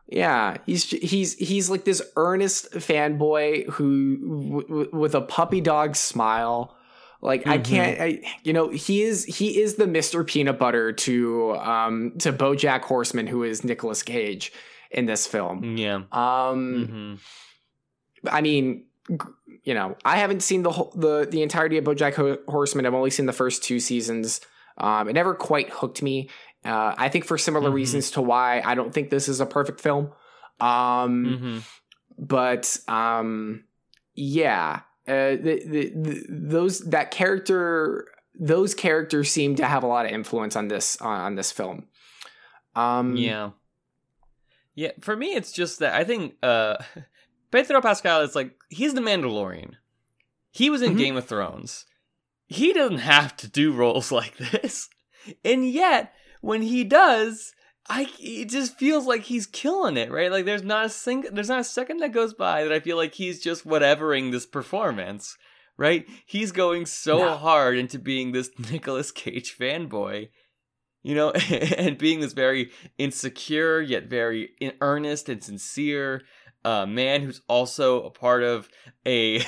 Yeah, 0.07 0.59
he's 0.67 0.85
he's 0.91 1.35
he's 1.35 1.71
like 1.71 1.85
this 1.85 2.03
earnest 2.17 2.73
fanboy 2.73 3.69
who 3.71 4.17
w- 4.51 4.69
w- 4.69 4.91
with 4.93 5.15
a 5.15 5.21
puppy 5.23 5.61
dog 5.63 5.97
smile. 5.97 6.77
Like 7.23 7.47
I 7.47 7.57
Mhm. 7.59 7.65
can't, 7.65 8.01
I, 8.01 8.21
you 8.43 8.53
know, 8.53 8.69
he 8.69 9.03
is 9.03 9.25
he 9.25 9.61
is 9.63 9.77
the 9.77 9.87
Mister 9.87 10.23
Peanut 10.23 10.59
Butter 10.59 10.93
to 10.93 11.57
um 11.57 12.13
to 12.19 12.33
BoJack 12.35 12.83
Horseman, 12.83 13.27
who 13.27 13.45
is 13.45 13.65
Nicolas 13.65 14.03
Cage 14.03 14.53
in 14.91 15.07
this 15.07 15.27
film. 15.27 15.77
Yeah. 15.79 16.03
Um, 16.13 17.19
hmm 18.23 18.29
I 18.31 18.41
mean, 18.43 18.85
you 19.65 19.75
know, 19.75 19.97
I 20.05 20.17
haven't 20.19 20.43
seen 20.43 20.63
the 20.63 20.71
whole, 20.71 20.93
the 20.95 21.27
the 21.31 21.43
entirety 21.43 21.79
of 21.79 21.85
BoJack 21.85 22.45
Horseman. 22.49 22.87
I've 22.87 22.95
only 22.95 23.11
seen 23.11 23.27
the 23.27 23.33
first 23.33 23.65
two 23.65 23.81
seasons. 23.81 24.41
Um, 24.79 25.09
it 25.09 25.15
never 25.15 25.35
quite 25.35 25.71
hooked 25.71 26.03
me. 26.03 26.29
Uh, 26.65 26.95
I 26.97 27.09
think 27.09 27.25
for 27.25 27.37
similar 27.39 27.71
Mhm. 27.71 27.75
reasons 27.75 28.11
to 28.13 28.23
why 28.23 28.61
I 28.65 28.75
don't 28.75 28.93
think 28.93 29.11
this 29.11 29.29
is 29.29 29.41
a 29.41 29.47
perfect 29.47 29.81
film. 29.81 30.13
Um, 30.61 31.39
hmm 31.39 31.59
but 32.17 32.77
um, 32.87 33.65
yeah, 34.15 34.81
uh, 35.09 35.35
the, 35.35 35.63
the, 35.67 35.93
the, 35.97 36.25
those 36.29 36.79
that 36.91 37.11
character 37.11 38.07
those 38.39 38.73
characters 38.75 39.31
seem 39.33 39.57
to 39.57 39.65
have 39.67 39.83
a 39.83 39.87
lot 39.87 40.07
of 40.07 40.13
influence 40.13 40.55
on 40.57 40.69
this 40.69 40.97
on, 41.01 41.21
on 41.21 41.35
this 41.35 41.51
film. 41.53 41.87
Um, 42.77 43.17
Yeah. 43.17 43.51
Yeah, 44.77 44.91
for 45.01 45.17
me 45.17 45.35
it's 45.35 45.53
just 45.53 45.79
that 45.81 45.95
I 45.95 46.05
think 46.05 46.35
uh 46.43 46.77
Pedro 47.55 47.81
Pascal 47.81 48.21
is 48.23 48.35
like 48.35 48.53
he's 48.69 48.95
the 48.95 49.01
Mandalorian. 49.01 49.75
He 50.51 50.71
was 50.71 50.83
in 50.83 50.95
Mhm. 50.95 50.99
Game 50.99 51.17
of 51.17 51.27
Thrones. 51.27 51.87
He 52.47 52.73
doesn't 52.73 52.99
have 52.99 53.37
to 53.39 53.49
do 53.49 53.73
roles 53.73 54.11
like 54.21 54.37
this. 54.37 54.89
And 55.45 55.69
yet, 55.71 56.13
when 56.41 56.63
he 56.63 56.85
does, 56.85 57.53
I 57.89 58.09
it 58.19 58.49
just 58.51 58.77
feels 58.79 59.07
like 59.07 59.23
he's 59.23 59.47
killing 59.47 59.97
it, 59.97 60.11
right? 60.11 60.31
Like 60.33 60.45
there's 60.47 60.63
not 60.63 60.87
a 60.87 60.89
sing 60.89 61.25
there's 61.33 61.49
not 61.49 61.61
a 61.61 61.65
second 61.65 61.99
that 61.99 62.13
goes 62.13 62.35
by 62.35 62.65
that 62.65 62.73
I 62.73 62.81
feel 62.81 62.97
like 62.97 63.15
he's 63.15 63.41
just 63.43 63.67
whatevering 63.67 64.33
this 64.33 64.47
performance, 64.47 65.37
right? 65.77 66.07
He's 66.27 66.51
going 66.53 66.87
so 66.87 67.19
No. 67.19 67.37
hard 67.37 67.77
into 67.79 67.99
being 67.99 68.33
this 68.33 68.51
Nicolas 68.71 69.11
Cage 69.11 69.57
fanboy, 69.57 70.29
you 71.03 71.15
know, 71.15 71.31
and 71.79 71.99
being 71.99 72.21
this 72.21 72.33
very 72.33 72.71
insecure 72.99 73.81
yet 73.81 74.05
very 74.09 74.51
earnest 74.81 75.29
and 75.29 75.43
sincere 75.45 76.23
uh, 76.65 76.87
man 76.87 77.21
who's 77.23 77.41
also 77.49 78.03
a 78.05 78.11
part 78.11 78.43
of 78.43 78.69
a. 79.07 79.41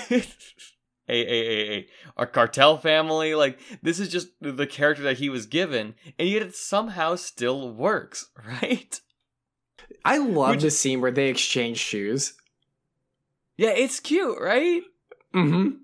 A, 1.08 1.14
a, 1.14 1.14
a, 1.14 1.70
a, 1.78 1.87
a 2.16 2.26
cartel 2.26 2.78
family 2.78 3.37
like 3.37 3.61
this 3.80 4.00
is 4.00 4.08
just 4.08 4.26
the 4.40 4.66
character 4.66 5.04
that 5.04 5.18
he 5.18 5.28
was 5.28 5.46
given 5.46 5.94
and 6.18 6.28
yet 6.28 6.42
it 6.42 6.56
somehow 6.56 7.14
still 7.14 7.70
works 7.73 8.28
right 8.62 9.00
I 10.04 10.18
love 10.18 10.50
Which- 10.56 10.62
the 10.62 10.70
scene 10.73 11.00
where 11.00 11.12
they 11.12 11.28
exchange 11.28 11.78
shoes. 11.78 12.35
yeah 13.56 13.70
it's 13.70 14.00
cute 14.00 14.37
right 14.40 14.82
Mm-hmm. 15.32 15.76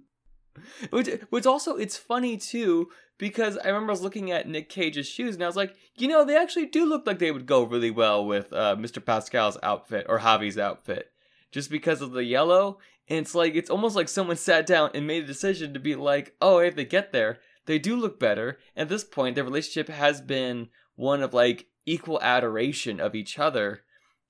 which 0.91 1.09
which 1.31 1.47
also 1.47 1.77
it's 1.77 1.97
funny 1.97 2.37
too 2.37 2.89
because 3.19 3.57
I 3.59 3.69
remember 3.69 3.91
I 3.93 3.95
was 3.95 4.03
looking 4.03 4.33
at 4.33 4.49
Nick 4.49 4.69
Cage's 4.69 5.07
shoes 5.07 5.35
and 5.35 5.45
I 5.45 5.47
was 5.47 5.55
like, 5.55 5.77
you 5.97 6.09
know, 6.09 6.25
they 6.25 6.37
actually 6.37 6.67
do 6.67 6.85
look 6.85 7.07
like 7.07 7.21
they 7.21 7.31
would 7.31 7.47
go 7.47 7.63
really 7.63 7.93
well 7.93 8.25
with 8.27 8.53
uh, 8.53 8.75
Mr. 8.77 9.05
Pascal's 9.05 9.57
outfit 9.63 10.07
or 10.09 10.19
Javi's 10.19 10.59
outfit, 10.59 11.13
just 11.53 11.71
because 11.71 12.01
of 12.01 12.13
the 12.13 12.25
yellow. 12.25 12.79
And 13.09 13.21
it's 13.21 13.35
like 13.35 13.55
it's 13.55 13.71
almost 13.71 13.95
like 13.95 14.09
someone 14.09 14.37
sat 14.37 14.67
down 14.67 14.91
and 14.95 15.07
made 15.07 15.25
a 15.25 15.27
decision 15.27 15.75
to 15.75 15.81
be 15.81 15.95
like, 15.95 16.35
oh, 16.41 16.59
if 16.59 16.75
they 16.75 16.85
get 16.85 17.13
there, 17.13 17.39
they 17.67 17.79
do 17.79 17.95
look 17.95 18.19
better. 18.19 18.59
At 18.77 18.89
this 18.89 19.05
point, 19.05 19.37
their 19.37 19.45
relationship 19.45 19.89
has 19.89 20.21
been 20.21 20.69
one 20.97 21.23
of 21.23 21.35
like 21.35 21.67
equal 21.87 22.21
adoration 22.23 22.99
of 23.01 23.15
each 23.15 23.39
other, 23.39 23.83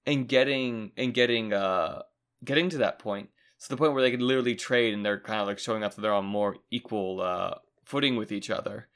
and 0.04 0.28
getting 0.28 0.92
and 0.96 1.14
getting 1.14 1.52
uh 1.52 2.02
getting 2.44 2.68
to 2.70 2.78
that 2.78 2.98
point. 2.98 3.30
So 3.58 3.72
the 3.72 3.78
point 3.78 3.92
where 3.92 4.02
they 4.02 4.10
can 4.10 4.26
literally 4.26 4.56
trade 4.56 4.92
and 4.92 5.06
they're 5.06 5.20
kind 5.20 5.40
of 5.40 5.46
like 5.46 5.60
showing 5.60 5.84
off 5.84 5.94
that 5.94 6.02
they're 6.02 6.12
on 6.12 6.24
more 6.24 6.56
equal 6.72 7.20
uh, 7.20 7.54
footing 7.84 8.16
with 8.16 8.32
each 8.32 8.50
other. 8.50 8.88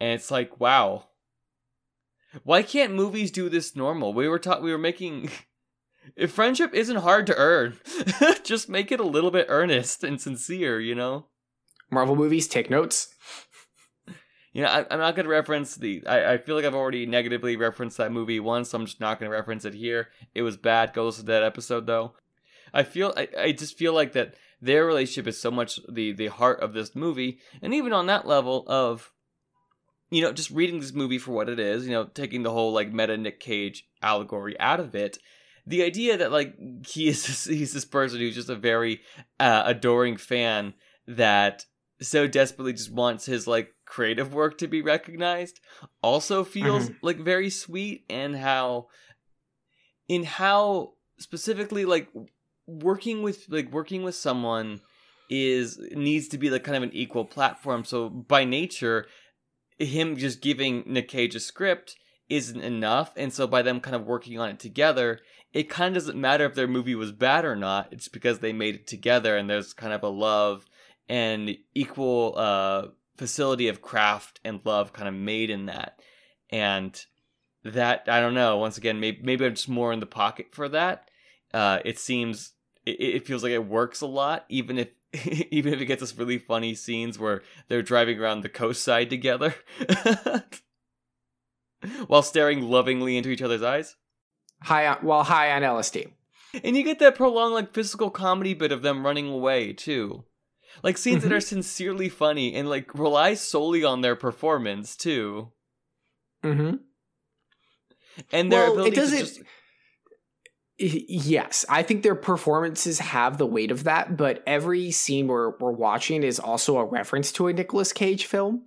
And 0.00 0.12
it's 0.12 0.30
like, 0.30 0.60
wow. 0.60 1.06
Why 2.42 2.62
can't 2.62 2.94
movies 2.94 3.30
do 3.30 3.48
this 3.48 3.74
normal? 3.74 4.12
We 4.12 4.28
were 4.28 4.38
taught 4.38 4.62
we 4.62 4.70
were 4.70 4.76
making 4.76 5.30
if 6.16 6.32
friendship 6.32 6.74
isn't 6.74 6.96
hard 6.96 7.26
to 7.26 7.36
earn, 7.36 7.78
just 8.44 8.68
make 8.68 8.92
it 8.92 9.00
a 9.00 9.04
little 9.04 9.30
bit 9.30 9.46
earnest 9.48 10.04
and 10.04 10.20
sincere, 10.20 10.80
you 10.80 10.94
know? 10.94 11.26
Marvel 11.90 12.16
movies 12.16 12.48
take 12.48 12.70
notes. 12.70 13.14
You 14.54 14.60
know, 14.60 14.68
I, 14.68 14.84
I'm 14.90 14.98
not 14.98 15.16
going 15.16 15.24
to 15.24 15.30
reference 15.30 15.76
the. 15.76 16.06
I, 16.06 16.34
I 16.34 16.36
feel 16.36 16.54
like 16.54 16.66
I've 16.66 16.74
already 16.74 17.06
negatively 17.06 17.56
referenced 17.56 17.96
that 17.96 18.12
movie 18.12 18.38
once, 18.38 18.68
so 18.68 18.78
I'm 18.78 18.84
just 18.84 19.00
not 19.00 19.18
going 19.18 19.30
to 19.30 19.34
reference 19.34 19.64
it 19.64 19.72
here. 19.72 20.08
It 20.34 20.42
was 20.42 20.58
bad. 20.58 20.92
Go 20.92 21.06
listen 21.06 21.24
to 21.24 21.32
that 21.32 21.42
episode, 21.42 21.86
though. 21.86 22.12
I 22.74 22.82
feel. 22.82 23.14
I, 23.16 23.28
I 23.38 23.52
just 23.52 23.78
feel 23.78 23.94
like 23.94 24.12
that 24.12 24.34
their 24.60 24.84
relationship 24.84 25.26
is 25.26 25.40
so 25.40 25.50
much 25.50 25.80
the 25.88 26.12
the 26.12 26.26
heart 26.26 26.60
of 26.60 26.74
this 26.74 26.94
movie, 26.94 27.38
and 27.62 27.72
even 27.72 27.94
on 27.94 28.06
that 28.06 28.26
level 28.26 28.64
of, 28.66 29.10
you 30.10 30.20
know, 30.20 30.32
just 30.32 30.50
reading 30.50 30.80
this 30.80 30.92
movie 30.92 31.18
for 31.18 31.32
what 31.32 31.48
it 31.48 31.58
is, 31.58 31.86
you 31.86 31.92
know, 31.92 32.04
taking 32.04 32.42
the 32.42 32.52
whole 32.52 32.74
like 32.74 32.92
meta 32.92 33.16
Nick 33.16 33.40
Cage 33.40 33.86
allegory 34.02 34.58
out 34.60 34.80
of 34.80 34.94
it. 34.94 35.16
The 35.66 35.82
idea 35.82 36.16
that 36.16 36.32
like 36.32 36.54
he 36.86 37.08
is 37.08 37.26
this, 37.26 37.44
he's 37.58 37.72
this 37.72 37.84
person 37.84 38.18
who's 38.18 38.34
just 38.34 38.48
a 38.48 38.56
very 38.56 39.00
uh, 39.38 39.62
adoring 39.66 40.16
fan 40.16 40.74
that 41.06 41.66
so 42.00 42.26
desperately 42.26 42.72
just 42.72 42.92
wants 42.92 43.26
his 43.26 43.46
like 43.46 43.74
creative 43.84 44.34
work 44.34 44.58
to 44.58 44.66
be 44.66 44.82
recognized 44.82 45.60
also 46.02 46.42
feels 46.42 46.90
like 47.02 47.18
very 47.18 47.48
sweet 47.48 48.04
and 48.10 48.34
how 48.34 48.88
in 50.08 50.24
how 50.24 50.94
specifically 51.18 51.84
like 51.84 52.08
working 52.66 53.22
with 53.22 53.46
like 53.48 53.70
working 53.72 54.02
with 54.02 54.14
someone 54.14 54.80
is 55.30 55.78
needs 55.92 56.28
to 56.28 56.38
be 56.38 56.50
like 56.50 56.64
kind 56.64 56.76
of 56.76 56.82
an 56.82 56.92
equal 56.92 57.24
platform. 57.24 57.84
So 57.84 58.08
by 58.08 58.44
nature 58.44 59.06
him 59.78 60.16
just 60.16 60.42
giving 60.42 60.84
Nick 60.86 61.08
Cage 61.08 61.34
a 61.34 61.40
script 61.40 61.96
isn't 62.28 62.60
enough 62.60 63.12
and 63.16 63.32
so 63.32 63.46
by 63.46 63.62
them 63.62 63.80
kind 63.80 63.96
of 63.96 64.06
working 64.06 64.38
on 64.38 64.48
it 64.48 64.58
together 64.58 65.20
it 65.52 65.68
kind 65.68 65.94
of 65.94 66.02
doesn't 66.02 66.20
matter 66.20 66.46
if 66.46 66.54
their 66.54 66.68
movie 66.68 66.94
was 66.94 67.12
bad 67.12 67.44
or 67.44 67.56
not 67.56 67.88
it's 67.92 68.08
because 68.08 68.38
they 68.38 68.52
made 68.52 68.74
it 68.74 68.86
together 68.86 69.36
and 69.36 69.50
there's 69.50 69.72
kind 69.72 69.92
of 69.92 70.02
a 70.02 70.08
love 70.08 70.64
and 71.08 71.56
equal 71.74 72.34
uh 72.36 72.86
facility 73.16 73.68
of 73.68 73.82
craft 73.82 74.40
and 74.44 74.60
love 74.64 74.92
kind 74.92 75.08
of 75.08 75.14
made 75.14 75.50
in 75.50 75.66
that. 75.66 76.00
And 76.50 77.04
that 77.64 78.08
i 78.08 78.18
don't 78.18 78.34
know 78.34 78.56
once 78.56 78.76
again 78.76 78.98
maybe, 78.98 79.20
maybe 79.22 79.46
i'm 79.46 79.54
just 79.54 79.68
more 79.68 79.92
in 79.92 80.00
the 80.00 80.06
pocket 80.06 80.48
for 80.50 80.68
that. 80.68 81.08
Uh 81.54 81.78
it 81.84 81.98
seems 81.98 82.52
it, 82.84 83.00
it 83.00 83.26
feels 83.26 83.44
like 83.44 83.52
it 83.52 83.66
works 83.66 84.00
a 84.00 84.06
lot 84.06 84.44
even 84.48 84.78
if 84.78 84.88
even 85.50 85.72
if 85.72 85.80
it 85.80 85.86
gets 85.86 86.02
us 86.02 86.16
really 86.16 86.38
funny 86.38 86.74
scenes 86.74 87.18
where 87.18 87.42
they're 87.68 87.82
driving 87.82 88.18
around 88.18 88.40
the 88.40 88.48
coast 88.48 88.82
side 88.82 89.10
together 89.10 89.54
while 92.06 92.22
staring 92.22 92.62
lovingly 92.62 93.16
into 93.16 93.30
each 93.30 93.42
other's 93.42 93.62
eyes 93.62 93.96
High 94.62 94.86
on, 94.86 94.98
well, 95.02 95.24
high 95.24 95.50
on 95.52 95.62
LSD. 95.62 96.12
and 96.62 96.76
you 96.76 96.82
get 96.84 96.98
that 97.00 97.16
prolonged 97.16 97.54
like 97.54 97.74
physical 97.74 98.10
comedy 98.10 98.54
bit 98.54 98.70
of 98.72 98.82
them 98.82 99.04
running 99.04 99.28
away 99.28 99.72
too 99.72 100.24
like 100.82 100.96
scenes 100.96 101.22
that 101.22 101.30
Mhm. 101.30 101.36
are 101.36 101.40
sincerely 101.40 102.08
funny 102.08 102.54
and 102.54 102.68
like 102.68 102.94
rely 102.94 103.34
solely 103.34 103.84
on 103.84 104.00
their 104.00 104.16
performance 104.16 104.96
too 104.96 105.52
Mm-hmm. 106.44 106.76
and 108.32 108.50
their 108.52 108.62
Well, 108.64 108.72
ability 108.72 108.90
it 108.92 109.00
doesn't. 109.00 109.18
to 109.18 109.24
just 109.24 109.40
Yes, 110.78 111.64
I 111.68 111.82
think 111.84 112.02
their 112.02 112.16
performances 112.16 112.98
have 112.98 113.38
the 113.38 113.46
weight 113.46 113.70
of 113.70 113.84
that, 113.84 114.16
but 114.16 114.42
every 114.46 114.90
scene 114.90 115.28
we're 115.28 115.56
we're 115.58 115.70
watching 115.70 116.24
is 116.24 116.40
also 116.40 116.76
a 116.78 116.84
reference 116.84 117.30
to 117.32 117.46
a 117.46 117.52
Nicolas 117.52 117.92
Cage 117.92 118.24
film, 118.26 118.66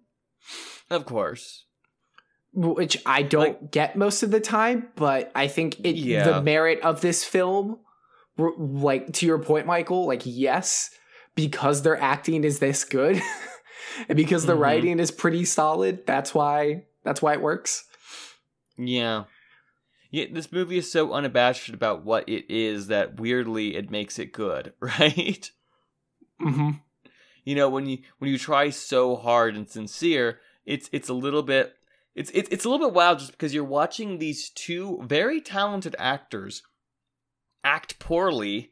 of 0.89 1.05
course 1.05 1.64
which 2.55 2.97
I 3.05 3.21
don't 3.21 3.61
Like- 3.61 3.71
get 3.71 3.95
most 3.95 4.23
of 4.23 4.31
the 4.31 4.39
time. 4.39 4.89
But 4.95 5.31
I 5.35 5.47
think 5.47 5.79
it 5.81 5.95
Yeah. 5.95 6.23
the 6.23 6.41
merit 6.41 6.79
of 6.81 7.01
this 7.01 7.23
film, 7.23 7.79
like 8.37 9.11
to 9.13 9.25
your 9.25 9.39
point, 9.39 9.65
Michael, 9.67 10.05
like 10.07 10.21
yes, 10.25 10.89
because 11.35 11.81
their 11.83 11.99
acting 12.01 12.43
is 12.43 12.59
this 12.59 12.83
good, 12.83 13.21
and 14.09 14.15
because 14.17 14.45
the 14.45 14.55
Mhm. 14.55 14.59
writing 14.59 14.99
is 14.99 15.11
pretty 15.11 15.45
solid. 15.45 16.05
That's 16.07 16.33
why 16.33 16.85
that's 17.03 17.21
why 17.21 17.33
it 17.33 17.41
works. 17.41 17.83
yeah 18.77 19.23
yeah 20.11 20.25
this 20.31 20.51
movie 20.51 20.77
is 20.77 20.91
so 20.91 21.13
unabashed 21.13 21.69
about 21.69 22.03
what 22.03 22.27
it 22.27 22.43
is 22.49 22.87
that 22.87 23.19
weirdly 23.19 23.75
it 23.75 23.89
makes 23.89 24.19
it 24.19 24.33
good 24.33 24.73
right 24.81 25.49
Mm-hmm. 26.41 26.71
you 27.45 27.55
know 27.55 27.69
when 27.69 27.85
you 27.85 27.99
when 28.19 28.29
you 28.29 28.37
try 28.37 28.69
so 28.69 29.15
hard 29.15 29.55
and 29.55 29.69
sincere 29.69 30.39
it's 30.65 30.89
it's 30.91 31.07
a 31.07 31.13
little 31.13 31.41
bit 31.43 31.73
it's 32.15 32.31
it's, 32.33 32.49
it's 32.49 32.65
a 32.65 32.69
little 32.69 32.87
bit 32.87 32.95
wild 32.95 33.19
just 33.19 33.31
because 33.31 33.53
you're 33.53 33.63
watching 33.63 34.17
these 34.17 34.49
two 34.49 35.01
very 35.03 35.41
talented 35.41 35.95
actors 35.99 36.63
act 37.63 37.99
poorly 37.99 38.71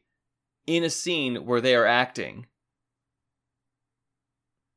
in 0.66 0.82
a 0.84 0.90
scene 0.90 1.44
where 1.46 1.60
they 1.60 1.74
are 1.74 1.86
acting 1.86 2.46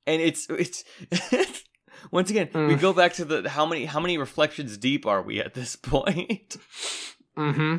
and 0.06 0.22
it's 0.22 0.48
it's 0.50 0.84
once 2.12 2.30
again 2.30 2.50
we 2.54 2.76
Mm. 2.76 2.80
go 2.82 2.94
back 2.94 3.14
to 3.14 3.26
the 3.26 3.50
how 3.50 3.66
many 3.66 3.86
how 3.86 4.00
many 4.00 4.18
reflections 4.18 4.78
deep 4.78 5.06
are 5.06 5.22
we 5.22 5.40
at 5.40 5.54
this 5.54 5.76
point 5.76 6.58
Mm-hmm. 7.38 7.78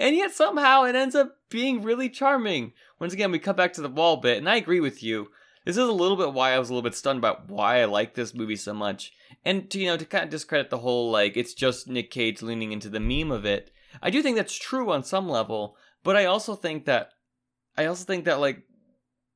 and 0.00 0.16
yet 0.16 0.30
somehow 0.32 0.84
it 0.84 0.94
ends 0.94 1.14
up 1.14 1.36
being 1.50 1.82
really 1.82 2.08
charming 2.08 2.72
once 2.98 3.12
again 3.12 3.30
we 3.30 3.38
come 3.38 3.56
back 3.56 3.74
to 3.74 3.82
the 3.82 3.88
wall 3.90 4.16
bit 4.16 4.38
and 4.38 4.48
i 4.48 4.56
agree 4.56 4.80
with 4.80 5.02
you 5.02 5.28
this 5.68 5.76
is 5.76 5.88
a 5.88 5.92
little 5.92 6.16
bit 6.16 6.32
why 6.32 6.52
i 6.52 6.58
was 6.58 6.70
a 6.70 6.72
little 6.72 6.88
bit 6.88 6.94
stunned 6.94 7.18
about 7.18 7.48
why 7.50 7.80
i 7.80 7.84
like 7.84 8.14
this 8.14 8.34
movie 8.34 8.56
so 8.56 8.72
much. 8.72 9.12
And 9.44 9.70
to 9.70 9.78
you 9.78 9.86
know 9.86 9.96
to 9.98 10.04
kind 10.06 10.24
of 10.24 10.30
discredit 10.30 10.70
the 10.70 10.78
whole 10.78 11.10
like 11.10 11.36
it's 11.36 11.52
just 11.52 11.88
nick 11.88 12.10
cage 12.10 12.40
leaning 12.40 12.72
into 12.72 12.88
the 12.88 13.00
meme 13.00 13.30
of 13.30 13.44
it 13.44 13.70
i 14.02 14.10
do 14.10 14.22
think 14.22 14.36
that's 14.36 14.58
true 14.58 14.90
on 14.90 15.04
some 15.04 15.28
level 15.28 15.76
but 16.02 16.16
i 16.16 16.24
also 16.24 16.54
think 16.54 16.86
that 16.86 17.10
i 17.76 17.84
also 17.84 18.04
think 18.04 18.24
that 18.24 18.40
like 18.40 18.62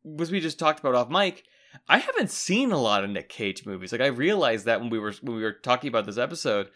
was 0.02 0.30
we 0.30 0.40
just 0.40 0.58
talked 0.58 0.80
about 0.80 0.94
off 0.94 1.10
mic 1.10 1.44
I 1.88 1.98
haven't 1.98 2.30
seen 2.30 2.72
a 2.72 2.80
lot 2.80 3.04
of 3.04 3.10
Nick 3.10 3.28
Cage 3.28 3.64
movies. 3.64 3.92
Like 3.92 4.00
I 4.00 4.08
realized 4.08 4.66
that 4.66 4.80
when 4.80 4.90
we 4.90 4.98
were 4.98 5.14
when 5.22 5.36
we 5.36 5.42
were 5.42 5.52
talking 5.52 5.88
about 5.88 6.06
this 6.06 6.18
episode, 6.18 6.68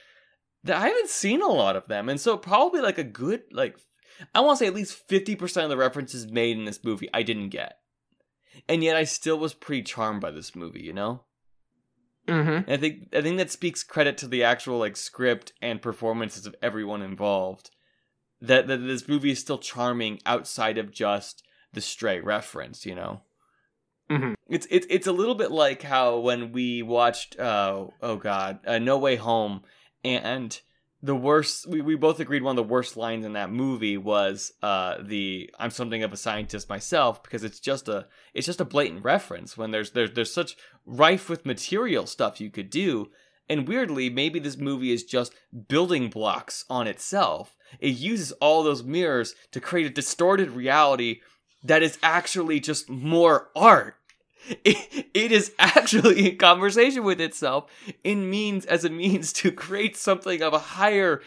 that 0.64 0.76
I 0.76 0.88
haven't 0.88 1.10
seen 1.10 1.42
a 1.42 1.48
lot 1.48 1.76
of 1.76 1.86
them, 1.86 2.08
and 2.08 2.20
so 2.20 2.36
probably 2.36 2.80
like 2.80 2.98
a 2.98 3.04
good 3.04 3.42
like 3.52 3.76
I 4.34 4.40
want 4.40 4.58
to 4.58 4.64
say 4.64 4.68
at 4.68 4.74
least 4.74 4.94
fifty 5.08 5.36
percent 5.36 5.64
of 5.64 5.70
the 5.70 5.76
references 5.76 6.26
made 6.26 6.56
in 6.56 6.64
this 6.64 6.82
movie 6.82 7.10
I 7.12 7.22
didn't 7.22 7.50
get, 7.50 7.76
and 8.68 8.82
yet 8.84 8.96
I 8.96 9.04
still 9.04 9.38
was 9.38 9.54
pretty 9.54 9.82
charmed 9.82 10.20
by 10.20 10.30
this 10.30 10.54
movie. 10.54 10.82
You 10.82 10.92
know, 10.92 11.22
Mm-hmm. 12.28 12.68
and 12.68 12.70
I 12.70 12.76
think 12.76 13.08
I 13.14 13.22
think 13.22 13.36
that 13.38 13.50
speaks 13.50 13.84
credit 13.84 14.18
to 14.18 14.26
the 14.26 14.42
actual 14.42 14.78
like 14.78 14.96
script 14.96 15.52
and 15.62 15.80
performances 15.80 16.44
of 16.46 16.56
everyone 16.62 17.02
involved. 17.02 17.70
That 18.40 18.66
that 18.66 18.78
this 18.78 19.08
movie 19.08 19.30
is 19.30 19.38
still 19.38 19.58
charming 19.58 20.20
outside 20.26 20.76
of 20.78 20.90
just 20.90 21.42
the 21.72 21.80
stray 21.80 22.20
reference. 22.20 22.84
You 22.84 22.94
know. 22.96 23.22
Mhm. 24.10 24.34
It's 24.48 24.66
it's 24.70 24.86
it's 24.90 25.06
a 25.06 25.12
little 25.12 25.34
bit 25.34 25.50
like 25.50 25.82
how 25.82 26.18
when 26.18 26.52
we 26.52 26.82
watched 26.82 27.38
uh 27.38 27.86
oh 28.02 28.16
god 28.16 28.60
uh, 28.66 28.78
No 28.78 28.98
Way 28.98 29.16
Home 29.16 29.62
and 30.04 30.60
the 31.02 31.14
worst 31.14 31.68
we, 31.68 31.80
we 31.80 31.94
both 31.94 32.20
agreed 32.20 32.42
one 32.42 32.58
of 32.58 32.64
the 32.64 32.72
worst 32.72 32.96
lines 32.96 33.24
in 33.24 33.34
that 33.34 33.50
movie 33.50 33.96
was 33.96 34.52
uh 34.62 34.96
the 35.02 35.50
I'm 35.58 35.70
something 35.70 36.02
of 36.02 36.12
a 36.12 36.16
scientist 36.16 36.68
myself 36.68 37.22
because 37.22 37.44
it's 37.44 37.60
just 37.60 37.88
a 37.88 38.06
it's 38.34 38.46
just 38.46 38.60
a 38.60 38.64
blatant 38.64 39.04
reference 39.04 39.56
when 39.56 39.70
there's 39.70 39.90
there's 39.90 40.12
there's 40.12 40.32
such 40.32 40.56
rife 40.84 41.28
with 41.28 41.46
material 41.46 42.06
stuff 42.06 42.40
you 42.40 42.50
could 42.50 42.70
do 42.70 43.10
and 43.48 43.68
weirdly 43.68 44.08
maybe 44.08 44.38
this 44.38 44.56
movie 44.56 44.92
is 44.92 45.04
just 45.04 45.34
building 45.68 46.08
blocks 46.08 46.64
on 46.70 46.86
itself 46.86 47.56
it 47.78 47.96
uses 47.96 48.32
all 48.32 48.62
those 48.62 48.82
mirrors 48.82 49.34
to 49.52 49.60
create 49.60 49.86
a 49.86 49.90
distorted 49.90 50.50
reality 50.52 51.20
that 51.66 51.82
is 51.82 51.98
actually 52.02 52.60
just 52.60 52.88
more 52.88 53.48
art. 53.56 53.95
It, 54.64 55.06
it 55.14 55.32
is 55.32 55.52
actually 55.58 56.30
in 56.30 56.38
conversation 56.38 57.04
with 57.04 57.20
itself 57.20 57.70
in 58.04 58.30
means 58.30 58.64
as 58.66 58.84
a 58.84 58.90
means 58.90 59.32
to 59.34 59.50
create 59.50 59.96
something 59.96 60.42
of 60.42 60.52
a 60.52 60.58
higher 60.58 61.22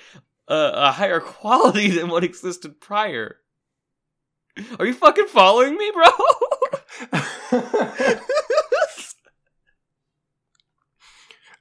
uh, 0.47 0.71
a 0.73 0.91
higher 0.93 1.19
quality 1.19 1.89
than 1.89 2.07
what 2.09 2.23
existed 2.23 2.79
prior. 2.79 3.37
Are 4.77 4.85
you 4.85 4.93
fucking 4.93 5.27
following 5.27 5.77
me, 5.77 5.91
bro? 5.93 6.09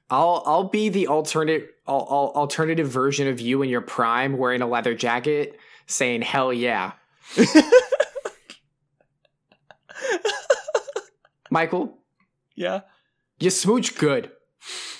I'll 0.09 0.43
I'll 0.45 0.63
be 0.63 0.89
the 0.89 1.07
alternate 1.07 1.75
al- 1.87 2.07
al- 2.09 2.33
alternative 2.35 2.87
version 2.89 3.27
of 3.27 3.39
you 3.39 3.61
in 3.61 3.69
your 3.69 3.81
prime, 3.81 4.37
wearing 4.37 4.61
a 4.61 4.67
leather 4.67 4.95
jacket, 4.95 5.59
saying 5.85 6.21
"Hell 6.23 6.51
yeah." 6.51 6.93
Michael, 11.49 11.97
yeah. 12.55 12.81
you 13.39 13.49
smooch 13.49 13.97
good. 13.97 14.31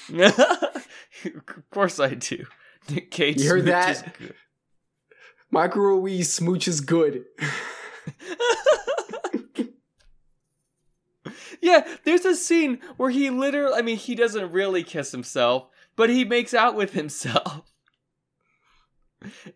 of 0.13 1.69
course 1.71 1.99
I 1.99 2.15
do. 2.15 2.45
Nick 2.89 3.12
Cage 3.12 3.41
You 3.41 3.49
heard 3.49 3.65
that? 3.65 4.17
good. 4.17 4.33
Michael 5.51 5.81
Ruiz 5.81 6.39
smooches 6.39 6.85
good. 6.85 7.25
yeah, 11.62 11.88
there's 12.03 12.25
a 12.25 12.35
scene 12.35 12.79
where 12.97 13.09
he 13.09 13.29
literally, 13.29 13.75
I 13.75 13.81
mean, 13.81 13.97
he 13.97 14.15
doesn't 14.15 14.51
really 14.51 14.83
kiss 14.83 15.12
himself, 15.12 15.67
but 15.95 16.09
he 16.09 16.23
makes 16.23 16.53
out 16.53 16.75
with 16.75 16.93
himself. 16.93 17.71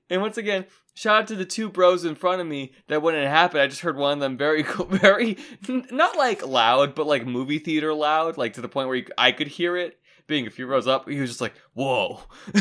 And 0.10 0.22
once 0.22 0.38
again, 0.38 0.66
shout 0.94 1.22
out 1.22 1.28
to 1.28 1.36
the 1.36 1.46
two 1.46 1.70
bros 1.70 2.04
in 2.06 2.16
front 2.16 2.42
of 2.42 2.48
me 2.48 2.74
that 2.88 3.02
when 3.02 3.16
it 3.16 3.28
happened, 3.28 3.62
I 3.62 3.68
just 3.68 3.82
heard 3.82 3.98
one 3.98 4.14
of 4.14 4.20
them 4.20 4.38
very, 4.38 4.64
very, 4.90 5.38
not 5.68 6.18
like 6.18 6.46
loud, 6.46 6.96
but 6.96 7.08
like 7.08 7.26
movie 7.26 7.60
theater 7.60 7.94
loud, 7.94 8.38
like 8.38 8.54
to 8.54 8.62
the 8.62 8.70
point 8.70 8.88
where 8.88 8.98
you, 8.98 9.06
I 9.18 9.32
could 9.32 9.48
hear 9.48 9.78
it. 9.78 9.98
Being 10.26 10.48
a 10.48 10.52
few 10.52 10.68
rows 10.68 10.88
up, 10.88 11.10
he 11.10 11.20
was 11.20 11.32
just 11.32 11.42
like, 11.42 11.54
whoa. 11.74 12.22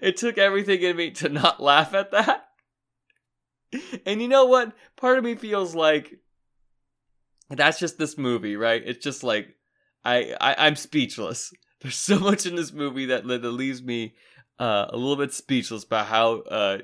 it 0.00 0.16
took 0.16 0.38
everything 0.38 0.80
in 0.80 0.96
me 0.96 1.10
to 1.12 1.28
not 1.28 1.62
laugh 1.62 1.92
at 1.92 2.12
that. 2.12 2.48
And 4.06 4.22
you 4.22 4.28
know 4.28 4.46
what? 4.46 4.72
Part 4.96 5.18
of 5.18 5.24
me 5.24 5.34
feels 5.34 5.74
like 5.74 6.18
that's 7.50 7.78
just 7.78 7.98
this 7.98 8.16
movie, 8.16 8.56
right? 8.56 8.82
It's 8.84 9.04
just 9.04 9.22
like 9.22 9.57
I, 10.04 10.34
I 10.40 10.66
I'm 10.66 10.76
speechless. 10.76 11.52
There's 11.80 11.96
so 11.96 12.18
much 12.18 12.46
in 12.46 12.56
this 12.56 12.72
movie 12.72 13.06
that 13.06 13.26
that 13.26 13.42
leaves 13.44 13.82
me 13.82 14.14
uh, 14.58 14.86
a 14.88 14.96
little 14.96 15.16
bit 15.16 15.32
speechless 15.32 15.84
about 15.84 16.06
how 16.06 16.40
uh, 16.40 16.78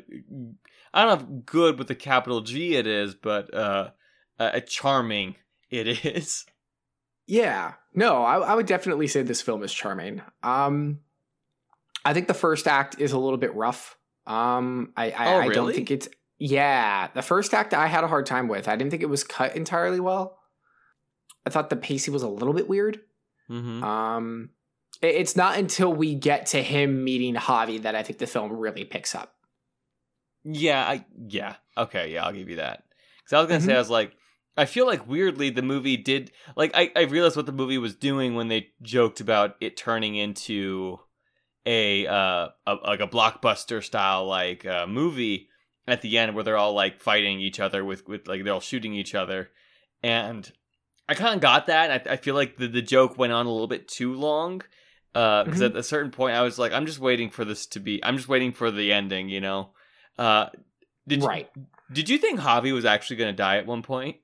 I 0.92 1.04
don't 1.04 1.28
know 1.28 1.36
if 1.36 1.46
good 1.46 1.78
with 1.78 1.88
the 1.88 1.94
capital 1.94 2.40
G 2.40 2.76
it 2.76 2.86
is, 2.86 3.14
but 3.14 3.52
uh, 3.52 3.90
uh, 4.38 4.60
charming 4.60 5.36
it 5.70 5.86
is. 6.04 6.44
Yeah, 7.26 7.74
no, 7.94 8.22
I, 8.22 8.38
I 8.38 8.54
would 8.54 8.66
definitely 8.66 9.06
say 9.06 9.22
this 9.22 9.40
film 9.40 9.62
is 9.62 9.72
charming. 9.72 10.20
Um, 10.42 11.00
I 12.04 12.12
think 12.12 12.28
the 12.28 12.34
first 12.34 12.68
act 12.68 13.00
is 13.00 13.12
a 13.12 13.18
little 13.18 13.38
bit 13.38 13.54
rough. 13.54 13.96
Um, 14.26 14.92
I 14.96 15.10
I, 15.10 15.34
Oh, 15.34 15.40
I 15.40 15.48
don't 15.48 15.74
think 15.74 15.90
it's 15.90 16.08
yeah. 16.38 17.08
The 17.14 17.22
first 17.22 17.54
act 17.54 17.74
I 17.74 17.86
had 17.86 18.04
a 18.04 18.08
hard 18.08 18.26
time 18.26 18.48
with. 18.48 18.68
I 18.68 18.76
didn't 18.76 18.90
think 18.90 19.02
it 19.02 19.08
was 19.08 19.24
cut 19.24 19.56
entirely 19.56 20.00
well. 20.00 20.38
I 21.46 21.50
thought 21.50 21.70
the 21.70 21.76
pacing 21.76 22.12
was 22.12 22.22
a 22.22 22.28
little 22.28 22.54
bit 22.54 22.68
weird. 22.68 23.00
Mm-hmm. 23.50 23.82
Um, 23.84 24.50
it- 25.02 25.14
it's 25.16 25.36
not 25.36 25.58
until 25.58 25.92
we 25.92 26.14
get 26.14 26.46
to 26.46 26.62
him 26.62 27.04
meeting 27.04 27.34
Javi 27.34 27.82
that 27.82 27.94
I 27.94 28.02
think 28.02 28.18
the 28.18 28.26
film 28.26 28.52
really 28.52 28.84
picks 28.84 29.14
up. 29.14 29.34
Yeah, 30.44 30.82
I 30.84 31.04
yeah. 31.28 31.56
Okay, 31.76 32.12
yeah, 32.12 32.24
I'll 32.24 32.32
give 32.32 32.48
you 32.48 32.56
that. 32.56 32.84
Cuz 33.24 33.32
I 33.32 33.38
was 33.40 33.48
going 33.48 33.60
to 33.60 33.66
say. 33.66 33.74
I 33.74 33.78
was 33.78 33.90
like 33.90 34.12
I 34.56 34.66
feel 34.66 34.86
like 34.86 35.08
weirdly 35.08 35.50
the 35.50 35.62
movie 35.62 35.96
did 35.96 36.30
like 36.56 36.70
I 36.74 36.90
I 36.94 37.02
realized 37.02 37.36
what 37.36 37.46
the 37.46 37.52
movie 37.52 37.78
was 37.78 37.94
doing 37.94 38.34
when 38.34 38.48
they 38.48 38.68
joked 38.82 39.20
about 39.20 39.56
it 39.60 39.76
turning 39.76 40.14
into 40.16 41.00
a 41.66 42.06
uh 42.06 42.48
a, 42.66 42.74
like 42.84 43.00
a 43.00 43.08
blockbuster 43.08 43.82
style 43.82 44.26
like 44.26 44.66
uh 44.66 44.86
movie 44.86 45.48
at 45.88 46.02
the 46.02 46.18
end 46.18 46.34
where 46.34 46.44
they're 46.44 46.58
all 46.58 46.74
like 46.74 47.00
fighting 47.00 47.40
each 47.40 47.58
other 47.58 47.82
with 47.84 48.06
with 48.06 48.28
like 48.28 48.44
they're 48.44 48.52
all 48.52 48.60
shooting 48.60 48.94
each 48.94 49.14
other 49.14 49.50
and 50.02 50.52
I 51.08 51.14
kind 51.14 51.34
of 51.34 51.40
got 51.40 51.66
that. 51.66 52.06
I, 52.08 52.12
I 52.12 52.16
feel 52.16 52.34
like 52.34 52.56
the, 52.56 52.66
the 52.68 52.82
joke 52.82 53.18
went 53.18 53.32
on 53.32 53.46
a 53.46 53.50
little 53.50 53.66
bit 53.66 53.88
too 53.88 54.14
long 54.14 54.62
because 55.12 55.60
Mhm. 55.60 55.66
at 55.70 55.76
a 55.76 55.82
certain 55.82 56.10
point 56.10 56.34
I 56.34 56.42
was 56.42 56.58
like, 56.58 56.72
I'm 56.72 56.86
just 56.86 56.98
waiting 56.98 57.30
for 57.30 57.44
this 57.44 57.66
to 57.68 57.80
be. 57.80 58.02
I'm 58.04 58.16
just 58.16 58.28
waiting 58.28 58.52
for 58.52 58.70
the 58.70 58.92
ending, 58.92 59.28
you 59.28 59.40
know. 59.40 59.70
Uh, 60.18 60.46
did 61.06 61.22
you- 61.22 61.28
right. 61.28 61.50
did 61.92 62.08
you 62.08 62.18
think 62.18 62.40
Javi 62.40 62.72
was 62.72 62.84
actually 62.84 63.16
going 63.16 63.32
to 63.32 63.36
die 63.36 63.58
at 63.58 63.66
one 63.66 63.82
point? 63.82 64.16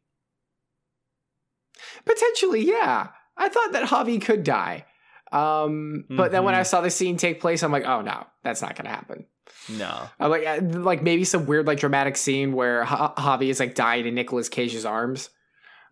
Potentially, 2.04 2.62
yeah. 2.66 3.08
I 3.36 3.48
thought 3.48 3.72
that 3.72 3.88
Javi 3.88 4.20
could 4.20 4.44
die. 4.44 4.84
Um, 5.32 6.04
but 6.10 6.32
then 6.32 6.42
when 6.44 6.54
I 6.54 6.60
Mhm. 6.62 6.66
saw 6.66 6.80
the 6.80 6.90
scene 6.90 7.16
take 7.16 7.40
place, 7.40 7.62
I'm 7.62 7.70
like, 7.72 7.84
oh 7.86 8.00
no, 8.02 8.26
that's 8.42 8.60
not 8.62 8.74
gonna 8.74 8.88
happen. 8.90 9.26
No. 9.68 10.08
I'm 10.18 10.30
like, 10.30 10.44
uh, 10.46 10.60
like 10.62 11.02
maybe 11.02 11.24
some 11.24 11.46
weird, 11.46 11.66
like 11.66 11.78
dramatic 11.78 12.16
scene 12.16 12.52
where 12.52 12.84
ha- 12.84 13.14
Javi 13.14 13.48
is 13.48 13.60
like 13.60 13.74
dying 13.76 14.06
in 14.06 14.14
Nicolas 14.14 14.48
Cage's 14.48 14.84
arms. 14.84 15.30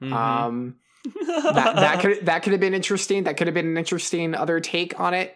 Mhm. 0.02 0.12
Um, 0.12 0.76
that 1.04 1.76
that 1.76 2.00
could 2.00 2.26
that 2.26 2.42
could 2.42 2.52
have 2.52 2.60
been 2.60 2.74
interesting. 2.74 3.24
That 3.24 3.36
could 3.36 3.46
have 3.46 3.54
been 3.54 3.66
an 3.66 3.76
interesting 3.76 4.34
other 4.34 4.60
take 4.60 4.98
on 4.98 5.14
it. 5.14 5.34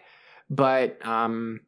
But 0.49 1.03
um, 1.05 1.61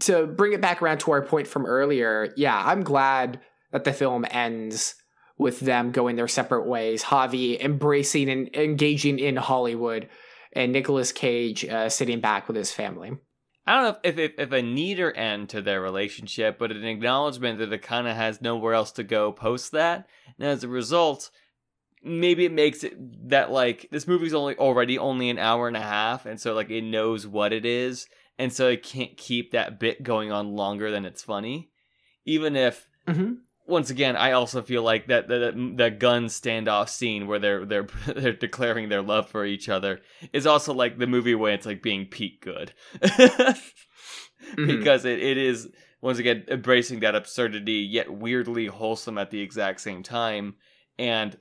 to 0.00 0.26
bring 0.26 0.52
it 0.52 0.60
back 0.60 0.82
around 0.82 0.98
to 1.00 1.12
our 1.12 1.22
point 1.22 1.46
from 1.46 1.66
earlier, 1.66 2.32
yeah, 2.36 2.60
I'm 2.64 2.82
glad 2.82 3.40
that 3.72 3.84
the 3.84 3.92
film 3.92 4.24
ends 4.30 4.94
with 5.36 5.60
them 5.60 5.92
going 5.92 6.16
their 6.16 6.28
separate 6.28 6.66
ways. 6.66 7.04
Javi 7.04 7.60
embracing 7.60 8.28
and 8.28 8.54
engaging 8.56 9.18
in 9.18 9.36
Hollywood, 9.36 10.08
and 10.52 10.72
Nicolas 10.72 11.12
Cage 11.12 11.64
uh, 11.64 11.88
sitting 11.88 12.20
back 12.20 12.48
with 12.48 12.56
his 12.56 12.72
family. 12.72 13.12
I 13.66 13.74
don't 13.74 13.82
know 13.84 13.98
if, 14.02 14.18
if 14.18 14.32
if 14.38 14.52
a 14.52 14.62
neater 14.62 15.12
end 15.12 15.50
to 15.50 15.60
their 15.60 15.80
relationship, 15.80 16.58
but 16.58 16.72
an 16.72 16.84
acknowledgement 16.84 17.58
that 17.58 17.72
it 17.72 17.82
kind 17.82 18.08
of 18.08 18.16
has 18.16 18.40
nowhere 18.40 18.72
else 18.72 18.92
to 18.92 19.04
go 19.04 19.30
post 19.30 19.72
that, 19.72 20.08
and 20.38 20.48
as 20.48 20.64
a 20.64 20.68
result, 20.68 21.30
maybe 22.08 22.44
it 22.44 22.52
makes 22.52 22.82
it 22.84 22.96
that 23.28 23.50
like 23.50 23.88
this 23.90 24.08
movie's 24.08 24.34
only 24.34 24.56
already 24.56 24.98
only 24.98 25.30
an 25.30 25.38
hour 25.38 25.68
and 25.68 25.76
a 25.76 25.82
half, 25.82 26.26
and 26.26 26.40
so 26.40 26.54
like 26.54 26.70
it 26.70 26.82
knows 26.82 27.26
what 27.26 27.52
it 27.52 27.64
is, 27.66 28.06
and 28.38 28.52
so 28.52 28.68
it 28.68 28.82
can't 28.82 29.16
keep 29.16 29.52
that 29.52 29.78
bit 29.78 30.02
going 30.02 30.32
on 30.32 30.54
longer 30.54 30.90
than 30.90 31.04
it's 31.04 31.22
funny, 31.22 31.70
even 32.24 32.56
if 32.56 32.88
Mm-hmm. 33.06 33.32
once 33.66 33.88
again, 33.88 34.16
I 34.16 34.32
also 34.32 34.60
feel 34.60 34.82
like 34.82 35.06
that 35.06 35.28
that 35.28 35.74
that 35.78 35.98
gun 35.98 36.26
standoff 36.26 36.88
scene 36.90 37.26
where 37.26 37.38
they're 37.38 37.64
they're 37.64 37.86
they're 38.06 38.32
declaring 38.34 38.88
their 38.88 39.00
love 39.02 39.30
for 39.30 39.46
each 39.46 39.68
other 39.70 40.00
is 40.32 40.46
also 40.46 40.74
like 40.74 40.98
the 40.98 41.06
movie 41.06 41.34
where 41.34 41.54
it's 41.54 41.64
like 41.66 41.82
being 41.82 42.04
peak 42.06 42.42
good, 42.42 42.72
Mm-hmm. 44.56 44.66
because 44.66 45.04
it, 45.04 45.18
it 45.20 45.36
is 45.36 45.68
once 46.00 46.18
again 46.18 46.44
embracing 46.48 47.00
that 47.00 47.14
absurdity 47.14 47.80
yet 47.90 48.10
weirdly 48.12 48.66
wholesome 48.66 49.18
at 49.18 49.30
the 49.30 49.40
exact 49.40 49.80
same 49.80 50.02
time. 50.02 50.54
And 50.98 51.36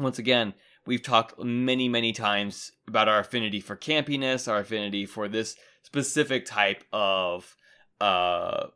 once 0.00 0.18
again, 0.18 0.54
we've 0.86 1.02
talked 1.02 1.38
many 1.42 1.88
many 1.88 2.12
times 2.12 2.72
about 2.88 3.08
our 3.08 3.20
affinity 3.20 3.60
for 3.60 3.76
campiness, 3.76 4.48
our 4.50 4.58
affinity 4.60 5.06
for 5.06 5.28
this 5.28 5.56
specific 5.82 6.46
type 6.46 6.84
of 6.92 7.54
uh 8.00 8.66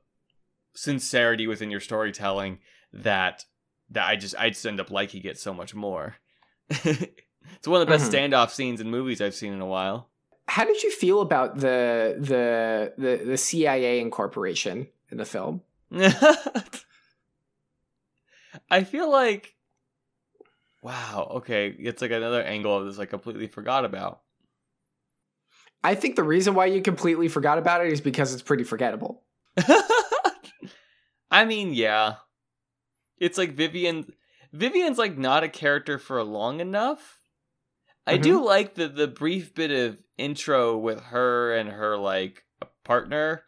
sincerity 0.74 1.46
within 1.46 1.70
your 1.70 1.80
storytelling 1.80 2.58
that 2.92 3.44
that 3.90 4.06
I 4.08 4.16
just 4.16 4.34
I 4.38 4.50
just 4.50 4.66
end 4.66 4.80
up 4.80 4.90
liking 4.90 5.22
it 5.24 5.38
so 5.38 5.54
much 5.54 5.74
more. 5.74 6.16
it's 6.68 7.66
one 7.68 7.80
of 7.80 7.86
the 7.86 7.92
best 7.92 8.10
Mhm. 8.10 8.30
standoff 8.30 8.50
scenes 8.50 8.80
in 8.80 8.90
movies 8.90 9.20
I've 9.20 9.34
seen 9.34 9.52
in 9.52 9.60
a 9.60 9.66
while. 9.66 10.08
How 10.48 10.64
did 10.64 10.82
you 10.82 10.90
feel 10.90 11.20
about 11.20 11.56
the 11.56 12.16
the 12.18 12.92
the, 12.98 13.24
the 13.24 13.36
CIA 13.38 14.00
incorporation 14.00 14.88
in 15.10 15.18
the 15.18 15.24
film? 15.24 15.62
I 18.70 18.84
feel 18.84 19.10
like 19.10 19.53
wow, 20.84 21.28
okay, 21.36 21.74
it's 21.78 22.02
like 22.02 22.10
another 22.10 22.42
angle 22.42 22.76
of 22.76 22.84
this 22.84 22.98
I 22.98 23.06
completely 23.06 23.46
forgot 23.46 23.86
about. 23.86 24.20
I 25.82 25.94
think 25.94 26.16
the 26.16 26.22
reason 26.22 26.54
why 26.54 26.66
you 26.66 26.82
completely 26.82 27.28
forgot 27.28 27.56
about 27.58 27.84
it 27.84 27.90
is 27.90 28.02
because 28.02 28.34
it's 28.34 28.42
pretty 28.42 28.64
forgettable. 28.64 29.22
I 31.30 31.44
mean, 31.46 31.72
yeah. 31.72 32.16
It's 33.18 33.38
like 33.38 33.54
Vivian 33.54 34.12
Vivian's 34.52 34.98
like 34.98 35.16
not 35.16 35.42
a 35.42 35.48
character 35.48 35.98
for 35.98 36.22
long 36.22 36.60
enough. 36.60 37.18
I 38.06 38.18
do 38.18 38.44
like 38.44 38.74
the 38.74 38.88
the 38.88 39.08
brief 39.08 39.54
bit 39.54 39.70
of 39.70 39.98
intro 40.18 40.76
with 40.76 41.00
her 41.04 41.54
and 41.54 41.70
her 41.70 41.96
like 41.96 42.44
partner 42.84 43.44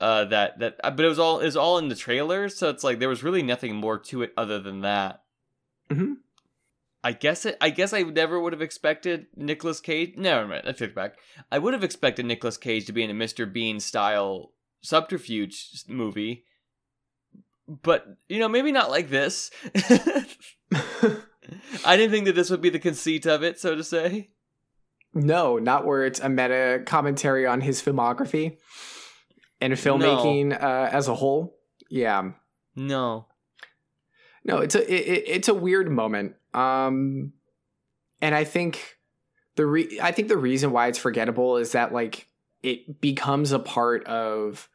uh 0.00 0.24
that 0.26 0.60
that 0.60 0.76
uh, 0.84 0.90
but 0.92 1.04
it 1.04 1.08
was 1.08 1.18
all 1.18 1.40
is 1.40 1.56
all 1.56 1.76
in 1.78 1.88
the 1.88 1.94
trailer 1.94 2.48
so 2.48 2.70
it's 2.70 2.84
like 2.84 3.00
there 3.00 3.08
was 3.08 3.22
really 3.24 3.42
nothing 3.42 3.74
more 3.74 3.98
to 3.98 4.22
it 4.22 4.32
other 4.36 4.60
than 4.60 4.80
that 4.80 5.22
Mhm. 5.90 6.18
I 7.06 7.12
guess 7.12 7.46
it 7.46 7.56
i 7.60 7.70
guess 7.70 7.92
i 7.92 8.02
never 8.02 8.40
would 8.40 8.52
have 8.52 8.62
expected 8.62 9.26
Nicolas 9.36 9.80
cage 9.80 10.14
never 10.16 10.46
mind 10.46 10.62
i 10.66 10.72
take 10.72 10.90
it 10.90 10.94
back 10.94 11.16
i 11.50 11.58
would 11.58 11.74
have 11.74 11.84
expected 11.84 12.26
Nicolas 12.26 12.56
cage 12.56 12.86
to 12.86 12.92
be 12.92 13.02
in 13.02 13.10
a 13.10 13.14
mr 13.14 13.50
bean 13.50 13.80
style 13.80 14.52
subterfuge 14.82 15.84
movie 15.88 16.44
but 17.68 18.06
you 18.28 18.38
know 18.38 18.48
maybe 18.48 18.72
not 18.72 18.90
like 18.90 19.10
this 19.10 19.50
i 21.84 21.96
didn't 21.96 22.10
think 22.10 22.26
that 22.26 22.34
this 22.34 22.50
would 22.50 22.60
be 22.60 22.70
the 22.70 22.78
conceit 22.78 23.26
of 23.26 23.42
it 23.42 23.58
so 23.58 23.74
to 23.74 23.84
say 23.84 24.30
no, 25.16 25.58
not 25.58 25.86
where 25.86 26.04
it's 26.04 26.20
a 26.20 26.28
meta 26.28 26.82
commentary 26.84 27.46
on 27.46 27.62
his 27.62 27.80
filmography 27.80 28.58
and 29.62 29.72
filmmaking 29.72 30.52
uh, 30.52 30.90
as 30.92 31.08
a 31.08 31.14
whole. 31.14 31.56
Yeah. 31.88 32.32
no 32.74 33.26
No, 34.44 34.58
it's 34.58 34.74
a 34.74 34.92
it, 34.92 35.24
it's 35.26 35.48
a 35.48 35.54
weird 35.54 35.90
moment. 35.90 36.34
Um 36.56 37.32
and 38.20 38.34
I 38.34 38.44
think 38.44 38.98
the 39.56 39.66
re- 39.66 39.98
I 40.02 40.10
think 40.12 40.28
the 40.28 40.36
reason 40.36 40.72
why 40.72 40.88
it's 40.88 40.98
forgettable 40.98 41.56
is 41.58 41.72
that 41.72 41.92
like 41.92 42.26
it 42.62 43.00
becomes 43.00 43.52
a 43.52 43.58
part 43.58 44.04
of 44.06 44.68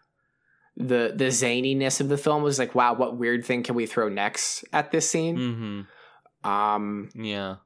the 0.77 1.11
the 1.15 1.25
zaniness 1.25 1.99
of 1.99 2.07
the 2.09 2.17
film 2.17 2.43
was 2.43 2.57
like 2.59 2.73
wow 2.75 2.93
what 2.93 3.17
weird 3.17 3.43
thing 3.45 3.61
can 3.63 3.75
we 3.75 3.85
throw 3.85 4.07
next 4.09 4.63
at 4.71 4.91
this 4.91 5.09
scene? 5.09 5.37
Mm-hmm. 5.37 6.49
Um 6.49 7.09
yeah. 7.15 7.57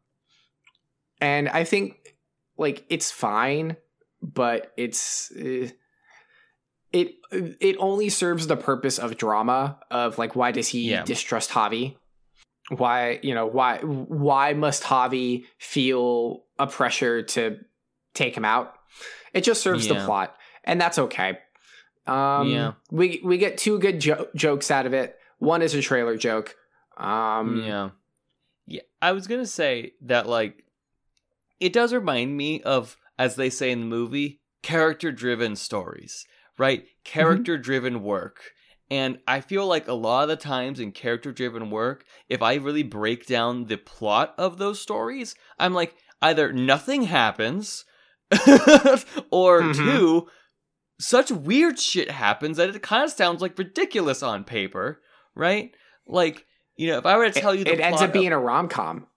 and 1.21 1.47
i 1.49 1.63
think 1.63 2.15
like 2.57 2.83
it's 2.89 3.11
fine 3.11 3.77
but 4.21 4.73
it's 4.75 5.31
uh, 5.39 5.67
it 6.91 7.15
it 7.31 7.75
only 7.79 8.09
serves 8.09 8.47
the 8.47 8.57
purpose 8.57 8.97
of 8.97 9.17
drama 9.17 9.77
of 9.91 10.17
like 10.17 10.35
why 10.35 10.51
does 10.51 10.69
he 10.69 10.89
Yeah. 10.89 11.03
distrust 11.03 11.51
Javi 11.51 11.95
why 12.69 13.19
you 13.21 13.33
know 13.33 13.45
why 13.45 13.77
why 13.79 14.53
must 14.53 14.83
Javi 14.83 15.45
feel 15.59 16.43
a 16.57 16.67
pressure 16.67 17.21
to 17.23 17.59
take 18.13 18.35
him 18.35 18.45
out 18.45 18.73
it 19.33 19.43
just 19.43 19.61
serves 19.61 19.87
the 19.87 19.95
plot 20.05 20.35
and 20.63 20.79
that's 20.81 20.97
okay 20.97 21.37
um 22.07 22.47
Yeah. 22.49 22.73
we 22.91 23.21
we 23.23 23.37
get 23.37 23.57
two 23.57 23.77
good 23.79 23.99
jo- 23.99 24.27
jokes 24.35 24.71
out 24.71 24.85
of 24.85 24.93
it 24.93 25.17
one 25.39 25.61
is 25.61 25.73
a 25.75 25.81
trailer 25.81 26.17
joke 26.17 26.55
um 26.97 27.63
yeah. 27.65 27.89
Yeah. 28.67 28.81
I 28.99 29.11
was 29.11 29.27
going 29.27 29.41
to 29.41 29.45
say 29.47 29.91
that, 30.01 30.27
like, 30.27 30.63
it 31.59 31.71
does 31.71 31.93
remind 31.93 32.35
me 32.35 32.63
of, 32.63 32.97
as 33.19 33.35
they 33.35 33.51
say 33.51 33.69
in 33.69 33.81
the 33.81 33.85
movie, 33.85 34.41
character 34.63 35.11
driven 35.11 35.55
stories, 35.55 36.25
right? 36.57 36.85
Character 37.03 37.59
driven 37.59 38.01
work. 38.01 38.53
And 38.91 39.19
I 39.27 39.41
feel 39.41 39.65
like 39.65 39.87
a 39.87 39.93
lot 39.93 40.23
of 40.23 40.29
the 40.29 40.35
times 40.35 40.79
in 40.79 40.91
character 40.91 41.31
driven 41.31 41.71
work, 41.71 42.05
if 42.29 42.41
I 42.41 42.55
really 42.55 42.83
break 42.83 43.25
down 43.25 43.65
the 43.65 43.77
plot 43.77 44.35
of 44.37 44.57
those 44.57 44.79
stories, 44.79 45.33
I'm 45.57 45.73
like, 45.73 45.95
either 46.21 46.53
nothing 46.53 47.03
happens, 47.03 47.85
or 49.31 49.61
Mhm. 49.61 49.75
two, 49.75 50.27
such 50.99 51.31
weird 51.31 51.79
shit 51.79 52.11
happens 52.11 52.57
that 52.57 52.75
it 52.75 52.81
kind 52.81 53.03
of 53.03 53.11
sounds 53.11 53.41
like 53.41 53.57
ridiculous 53.57 54.21
on 54.23 54.43
paper, 54.43 55.01
right? 55.35 55.71
Like, 56.07 56.45
you 56.77 56.87
know, 56.87 56.97
if 56.97 57.05
I 57.05 57.17
were 57.17 57.29
to 57.29 57.37
it, 57.37 57.41
tell 57.41 57.55
you 57.55 57.63
the 57.63 57.73
it 57.73 57.79
ends 57.79 58.01
up 58.01 58.13
being 58.13 58.27
of, 58.33 58.33
a 58.33 58.37
rom-com 58.39 59.07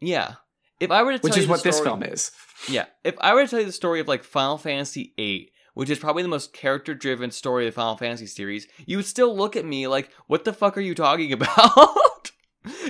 yeah, 0.00 0.34
if 0.78 0.90
I 0.90 1.02
were 1.02 1.12
to 1.12 1.18
tell 1.18 1.24
which 1.30 1.36
you 1.36 1.40
is 1.42 1.46
the 1.46 1.50
what 1.50 1.62
this 1.62 1.80
film 1.80 2.02
is 2.02 2.30
yeah, 2.68 2.84
if 3.04 3.14
I 3.20 3.34
were 3.34 3.42
to 3.44 3.48
tell 3.48 3.60
you 3.60 3.66
the 3.66 3.72
story 3.72 4.00
of 4.00 4.08
like 4.08 4.22
Final 4.24 4.58
Fantasy 4.58 5.12
VIII, 5.16 5.50
which 5.76 5.90
is 5.90 5.98
probably 5.98 6.22
the 6.22 6.28
most 6.28 6.54
character-driven 6.54 7.30
story 7.30 7.66
of 7.66 7.74
the 7.74 7.78
Final 7.78 7.98
Fantasy 7.98 8.24
series, 8.24 8.66
you 8.86 8.96
would 8.96 9.04
still 9.04 9.36
look 9.36 9.56
at 9.56 9.66
me 9.66 9.86
like, 9.86 10.10
"What 10.26 10.44
the 10.46 10.54
fuck 10.54 10.74
are 10.78 10.80
you 10.80 10.94
talking 10.94 11.30
about?" 11.34 12.30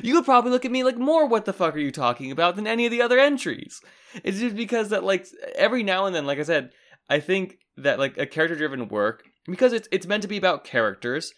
you 0.05 0.15
would 0.15 0.25
probably 0.25 0.53
look 0.53 0.65
at 0.65 0.71
me 0.71 0.85
like 0.85 0.97
more, 0.97 1.27
"What 1.27 1.47
the 1.47 1.53
fuck 1.53 1.75
are 1.75 1.81
you 1.81 1.91
talking 1.91 2.31
about?" 2.31 2.55
than 2.55 2.69
any 2.69 2.87
of 2.87 2.93
the 2.93 3.03
other 3.03 3.19
entries. 3.19 3.81
It's 4.23 4.39
just 4.39 4.55
because 4.55 4.91
that 4.91 5.03
like 5.03 5.27
every 5.57 5.83
now 5.83 6.07
and 6.07 6.15
then, 6.15 6.27
like 6.27 6.39
I 6.39 6.45
said, 6.45 6.71
I 7.11 7.19
think 7.19 7.59
that 7.77 7.99
like 7.99 8.17
a 8.19 8.25
character-driven 8.25 8.87
work 8.87 9.25
because 9.47 9.73
it's 9.73 9.89
it's 9.91 10.07
meant 10.07 10.23
to 10.23 10.29
be 10.29 10.37
about 10.37 10.63
characters 10.63 11.35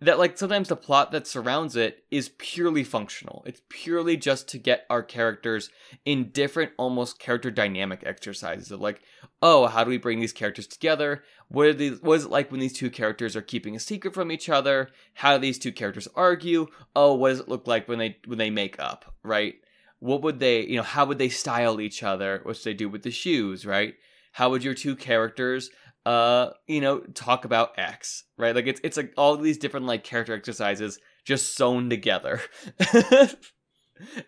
that 0.00 0.18
like 0.18 0.36
sometimes 0.36 0.68
the 0.68 0.76
plot 0.76 1.10
that 1.12 1.26
surrounds 1.26 1.74
it 1.74 2.04
is 2.10 2.30
purely 2.36 2.84
functional. 2.84 3.42
It's 3.46 3.62
purely 3.68 4.16
just 4.16 4.46
to 4.48 4.58
get 4.58 4.84
our 4.90 5.02
characters 5.02 5.70
in 6.04 6.30
different 6.30 6.72
almost 6.76 7.18
character 7.18 7.50
dynamic 7.50 8.02
exercises 8.04 8.70
of 8.70 8.80
like, 8.80 9.00
oh, 9.40 9.66
how 9.66 9.84
do 9.84 9.90
we 9.90 9.96
bring 9.96 10.20
these 10.20 10.34
characters 10.34 10.66
together? 10.66 11.24
What 11.48 11.66
are 11.66 11.72
these 11.72 12.02
what 12.02 12.14
is 12.14 12.24
it 12.26 12.30
like 12.30 12.50
when 12.50 12.60
these 12.60 12.74
two 12.74 12.90
characters 12.90 13.34
are 13.36 13.42
keeping 13.42 13.74
a 13.74 13.80
secret 13.80 14.12
from 14.12 14.30
each 14.30 14.50
other? 14.50 14.90
How 15.14 15.36
do 15.36 15.40
these 15.40 15.58
two 15.58 15.72
characters 15.72 16.08
argue? 16.14 16.66
Oh, 16.94 17.14
what 17.14 17.30
does 17.30 17.40
it 17.40 17.48
look 17.48 17.66
like 17.66 17.88
when 17.88 17.98
they 17.98 18.18
when 18.26 18.38
they 18.38 18.50
make 18.50 18.78
up, 18.78 19.14
right? 19.22 19.54
What 20.00 20.20
would 20.22 20.40
they, 20.40 20.66
you 20.66 20.76
know, 20.76 20.82
how 20.82 21.06
would 21.06 21.16
they 21.18 21.30
style 21.30 21.80
each 21.80 22.02
other? 22.02 22.40
What 22.42 22.56
should 22.56 22.64
they 22.64 22.74
do 22.74 22.90
with 22.90 23.02
the 23.02 23.10
shoes, 23.10 23.64
right? 23.64 23.94
How 24.32 24.50
would 24.50 24.62
your 24.62 24.74
two 24.74 24.94
characters 24.94 25.70
uh, 26.06 26.52
you 26.68 26.80
know, 26.80 27.00
talk 27.00 27.44
about 27.44 27.76
X, 27.76 28.22
right? 28.38 28.54
Like 28.54 28.68
it's 28.68 28.80
it's 28.84 28.96
like 28.96 29.12
all 29.16 29.36
these 29.36 29.58
different 29.58 29.86
like 29.86 30.04
character 30.04 30.34
exercises 30.34 31.00
just 31.24 31.56
sewn 31.56 31.90
together. 31.90 32.40
and 32.94 33.36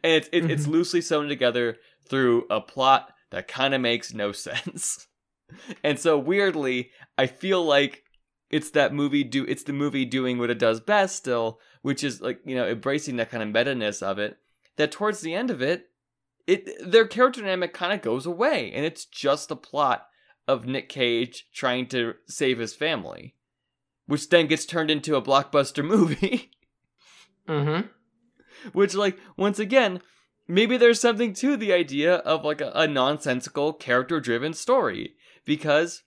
it's 0.02 0.28
it, 0.32 0.50
it's 0.50 0.66
loosely 0.66 1.00
sewn 1.00 1.28
together 1.28 1.76
through 2.08 2.46
a 2.50 2.60
plot 2.60 3.12
that 3.30 3.46
kind 3.46 3.74
of 3.74 3.80
makes 3.80 4.12
no 4.12 4.32
sense. 4.32 5.06
and 5.84 6.00
so 6.00 6.18
weirdly, 6.18 6.90
I 7.16 7.28
feel 7.28 7.64
like 7.64 8.02
it's 8.50 8.70
that 8.70 8.92
movie 8.92 9.22
do 9.22 9.44
it's 9.44 9.62
the 9.62 9.72
movie 9.72 10.04
doing 10.04 10.36
what 10.36 10.50
it 10.50 10.58
does 10.58 10.80
best 10.80 11.14
still, 11.14 11.60
which 11.82 12.02
is 12.02 12.20
like, 12.20 12.40
you 12.44 12.56
know, 12.56 12.66
embracing 12.66 13.16
that 13.16 13.30
kind 13.30 13.40
of 13.40 13.50
meta-ness 13.50 14.02
of 14.02 14.18
it. 14.18 14.36
That 14.78 14.90
towards 14.90 15.20
the 15.20 15.34
end 15.34 15.52
of 15.52 15.62
it, 15.62 15.90
it 16.48 16.68
their 16.84 17.06
character 17.06 17.40
dynamic 17.40 17.72
kind 17.72 17.92
of 17.92 18.02
goes 18.02 18.26
away 18.26 18.72
and 18.72 18.84
it's 18.84 19.04
just 19.04 19.48
the 19.48 19.54
plot 19.54 20.07
of 20.48 20.66
Nick 20.66 20.88
Cage 20.88 21.46
trying 21.54 21.86
to 21.88 22.14
save 22.26 22.58
his 22.58 22.74
family, 22.74 23.36
which 24.06 24.28
then 24.30 24.48
gets 24.48 24.66
turned 24.66 24.90
into 24.90 25.14
a 25.14 25.22
blockbuster 25.22 25.84
movie. 25.84 26.50
mm-hmm. 27.46 27.86
which, 28.72 28.94
like, 28.94 29.18
once 29.36 29.58
again, 29.60 30.00
maybe 30.48 30.78
there's 30.78 31.00
something 31.00 31.34
to 31.34 31.56
the 31.56 31.72
idea 31.72 32.16
of 32.16 32.44
like 32.44 32.60
a, 32.60 32.72
a 32.74 32.88
nonsensical 32.88 33.72
character 33.72 34.18
driven 34.18 34.54
story 34.54 35.14
because 35.44 36.02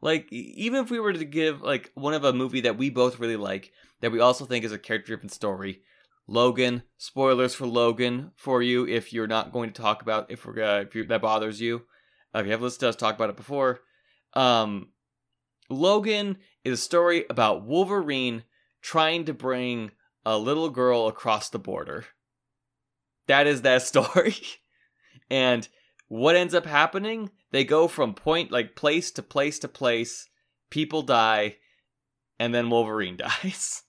like 0.00 0.32
even 0.32 0.82
if 0.82 0.90
we 0.90 1.00
were 1.00 1.12
to 1.12 1.24
give 1.24 1.60
like 1.60 1.90
one 1.94 2.14
of 2.14 2.24
a 2.24 2.32
movie 2.32 2.60
that 2.62 2.78
we 2.78 2.88
both 2.88 3.18
really 3.18 3.36
like 3.36 3.72
that 4.00 4.12
we 4.12 4.20
also 4.20 4.46
think 4.46 4.64
is 4.64 4.72
a 4.72 4.78
character 4.78 5.08
driven 5.08 5.28
story 5.28 5.82
logan 6.26 6.82
spoilers 6.96 7.54
for 7.54 7.66
logan 7.66 8.30
for 8.36 8.62
you 8.62 8.86
if 8.86 9.12
you're 9.12 9.26
not 9.26 9.52
going 9.52 9.72
to 9.72 9.82
talk 9.82 10.00
about 10.00 10.30
if 10.30 10.46
we're 10.46 10.62
uh, 10.62 10.84
if 10.94 11.08
that 11.08 11.20
bothers 11.20 11.60
you 11.60 11.82
if 12.34 12.46
you 12.46 12.52
have 12.52 12.62
listened 12.62 12.80
to 12.80 12.88
us 12.88 12.96
talk 12.96 13.14
about 13.14 13.30
it 13.30 13.36
before 13.36 13.80
um 14.34 14.88
logan 15.68 16.36
is 16.64 16.74
a 16.74 16.82
story 16.82 17.24
about 17.30 17.64
wolverine 17.64 18.44
trying 18.82 19.24
to 19.24 19.34
bring 19.34 19.90
a 20.24 20.38
little 20.38 20.70
girl 20.70 21.06
across 21.06 21.48
the 21.48 21.58
border. 21.58 22.06
That 23.26 23.46
is 23.46 23.62
that 23.62 23.82
story. 23.86 24.36
and 25.30 25.66
what 26.08 26.36
ends 26.36 26.54
up 26.54 26.66
happening? 26.66 27.30
They 27.52 27.64
go 27.64 27.88
from 27.88 28.14
point 28.14 28.50
like 28.50 28.76
place 28.76 29.10
to 29.12 29.22
place 29.22 29.58
to 29.60 29.68
place. 29.68 30.28
People 30.70 31.02
die, 31.02 31.56
and 32.38 32.54
then 32.54 32.70
Wolverine 32.70 33.16
dies. 33.42 33.82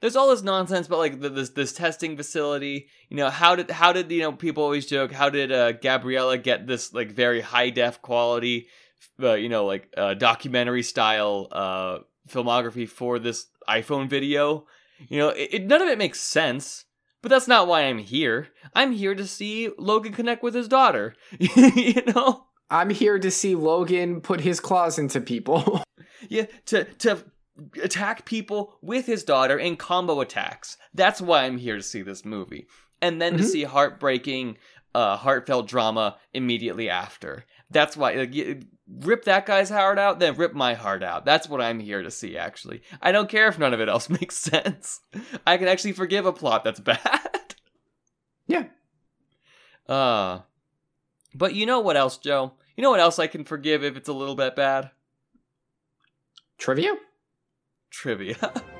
There's 0.00 0.16
all 0.16 0.28
this 0.28 0.42
nonsense 0.42 0.86
about 0.86 0.98
like 0.98 1.20
the, 1.20 1.28
this 1.28 1.50
this 1.50 1.72
testing 1.72 2.16
facility. 2.16 2.88
You 3.08 3.16
know 3.16 3.30
how 3.30 3.56
did 3.56 3.70
how 3.70 3.92
did 3.92 4.10
you 4.10 4.22
know 4.22 4.32
people 4.32 4.62
always 4.62 4.86
joke 4.86 5.12
how 5.12 5.30
did 5.30 5.50
uh, 5.50 5.72
Gabriella 5.72 6.38
get 6.38 6.66
this 6.66 6.92
like 6.92 7.10
very 7.10 7.40
high 7.40 7.70
def 7.70 8.00
quality, 8.00 8.68
uh, 9.22 9.34
you 9.34 9.48
know 9.48 9.66
like 9.66 9.92
uh, 9.96 10.14
documentary 10.14 10.82
style 10.82 11.48
uh, 11.50 11.98
filmography 12.28 12.88
for 12.88 13.18
this 13.18 13.46
iPhone 13.68 14.08
video? 14.08 14.66
You 15.08 15.18
know 15.18 15.28
it, 15.30 15.48
it, 15.52 15.66
none 15.66 15.82
of 15.82 15.88
it 15.88 15.98
makes 15.98 16.20
sense. 16.20 16.84
But 17.20 17.30
that's 17.30 17.48
not 17.48 17.66
why 17.66 17.80
I'm 17.80 17.98
here. 17.98 18.46
I'm 18.76 18.92
here 18.92 19.16
to 19.16 19.26
see 19.26 19.70
Logan 19.76 20.12
connect 20.12 20.40
with 20.44 20.54
his 20.54 20.68
daughter. 20.68 21.16
you 21.40 22.00
know? 22.14 22.46
I'm 22.70 22.90
here 22.90 23.18
to 23.18 23.30
see 23.30 23.54
Logan 23.54 24.20
put 24.20 24.40
his 24.40 24.60
claws 24.60 24.98
into 24.98 25.20
people. 25.20 25.82
yeah, 26.28 26.46
to 26.66 26.84
to 26.84 27.24
attack 27.82 28.24
people 28.24 28.78
with 28.82 29.06
his 29.06 29.24
daughter 29.24 29.58
in 29.58 29.76
combo 29.76 30.20
attacks. 30.20 30.76
That's 30.94 31.20
why 31.20 31.44
I'm 31.44 31.58
here 31.58 31.76
to 31.76 31.82
see 31.82 32.02
this 32.02 32.24
movie. 32.24 32.66
And 33.00 33.20
then 33.20 33.34
mm-hmm. 33.34 33.42
to 33.42 33.48
see 33.48 33.64
heartbreaking, 33.64 34.58
uh, 34.94 35.16
heartfelt 35.16 35.68
drama 35.68 36.16
immediately 36.32 36.90
after. 36.90 37.44
That's 37.70 37.96
why 37.96 38.14
like, 38.14 38.34
rip 38.88 39.24
that 39.24 39.46
guy's 39.46 39.68
heart 39.70 39.98
out, 39.98 40.18
then 40.18 40.36
rip 40.36 40.54
my 40.54 40.74
heart 40.74 41.02
out. 41.02 41.24
That's 41.24 41.48
what 41.48 41.60
I'm 41.60 41.80
here 41.80 42.02
to 42.02 42.10
see. 42.10 42.36
Actually, 42.36 42.82
I 43.02 43.12
don't 43.12 43.28
care 43.28 43.48
if 43.48 43.58
none 43.58 43.74
of 43.74 43.80
it 43.80 43.88
else 43.88 44.08
makes 44.20 44.36
sense. 44.36 45.00
I 45.46 45.56
can 45.56 45.68
actually 45.68 45.92
forgive 45.92 46.26
a 46.26 46.32
plot 46.32 46.64
that's 46.64 46.80
bad. 46.80 47.54
Yeah. 48.46 48.64
Uh, 49.88 50.40
but 51.34 51.54
you 51.54 51.66
know 51.66 51.80
what 51.80 51.96
else, 51.96 52.18
Joe? 52.18 52.52
You 52.76 52.82
know 52.82 52.90
what 52.90 53.00
else 53.00 53.18
I 53.18 53.26
can 53.26 53.44
forgive 53.44 53.84
if 53.84 53.96
it's 53.96 54.08
a 54.08 54.12
little 54.12 54.34
bit 54.34 54.56
bad? 54.56 54.90
Trivia? 56.58 56.94
Trivia. 57.90 58.36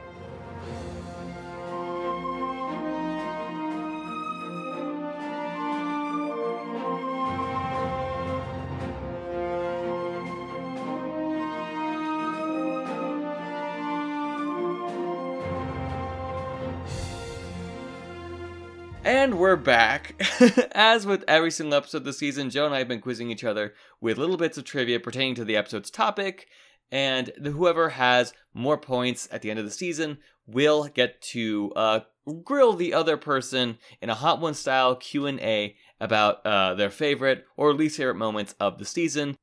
And 19.09 19.39
we're 19.39 19.57
back. 19.57 20.23
As 20.73 21.07
with 21.07 21.25
every 21.27 21.51
single 21.51 21.79
episode 21.79 22.05
this 22.05 22.19
season, 22.19 22.51
Joe 22.51 22.67
and 22.67 22.75
I 22.75 22.79
have 22.79 22.89
been 22.89 23.01
quizzing 23.01 23.31
each 23.31 23.43
other 23.43 23.73
with 24.03 24.19
little 24.19 24.37
bits 24.37 24.59
of 24.59 24.65
trivia 24.65 25.01
pertaining 25.01 25.35
to 25.37 25.47
the 25.47 25.57
episode's 25.57 25.91
topic, 25.91 26.49
and 26.91 27.33
whoever 27.43 27.91
has 27.91 28.33
more 28.55 28.79
points 28.79 29.29
at 29.31 29.43
the 29.43 29.51
end 29.51 29.59
of 29.59 29.65
the 29.65 29.71
season 29.71 30.19
will 30.47 30.89
get 30.89 31.21
to 31.21 31.73
uh, 31.77 32.01
grill 32.45 32.73
the 32.73 32.95
other 32.95 33.17
person 33.17 33.79
in 34.01 34.11
a 34.11 34.15
Hot 34.15 34.41
One 34.41 34.55
style 34.55 34.97
Q&A 34.97 35.77
about 36.01 36.45
uh, 36.47 36.75
their 36.75 36.91
favorite 36.91 37.45
or 37.57 37.75
least 37.75 37.97
favorite 37.97 38.15
moments 38.15 38.55
of 38.59 38.79
the 38.79 38.85
season. 38.85 39.37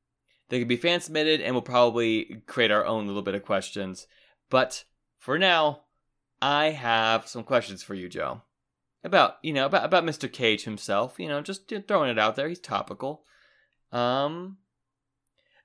They 0.48 0.60
can 0.60 0.68
be 0.68 0.76
fan 0.76 1.00
submitted, 1.00 1.40
and 1.40 1.54
we'll 1.54 1.62
probably 1.62 2.42
create 2.46 2.70
our 2.70 2.84
own 2.84 3.06
little 3.06 3.22
bit 3.22 3.34
of 3.34 3.44
questions. 3.44 4.06
But 4.48 4.84
for 5.18 5.38
now, 5.38 5.82
I 6.40 6.66
have 6.66 7.26
some 7.26 7.42
questions 7.42 7.82
for 7.82 7.94
you, 7.94 8.08
Joe 8.08 8.42
about 9.06 9.36
you 9.42 9.52
know 9.52 9.64
about 9.64 9.84
about 9.84 10.04
Mr. 10.04 10.30
Cage 10.30 10.64
himself. 10.64 11.14
You 11.18 11.28
know, 11.28 11.40
just 11.40 11.72
throwing 11.88 12.10
it 12.10 12.18
out 12.18 12.36
there. 12.36 12.48
He's 12.48 12.58
topical. 12.58 13.22
Um, 13.92 14.58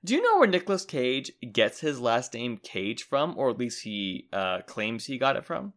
do 0.04 0.14
you 0.14 0.22
know 0.22 0.38
where 0.38 0.48
Nicolas 0.48 0.84
Cage 0.84 1.32
gets 1.52 1.80
his 1.80 2.00
last 2.00 2.34
name 2.34 2.58
Cage 2.58 3.04
from, 3.04 3.34
or 3.36 3.50
at 3.50 3.58
least 3.58 3.82
he 3.82 4.28
uh, 4.32 4.62
claims 4.62 5.06
he 5.06 5.18
got 5.18 5.36
it 5.36 5.44
from? 5.44 5.72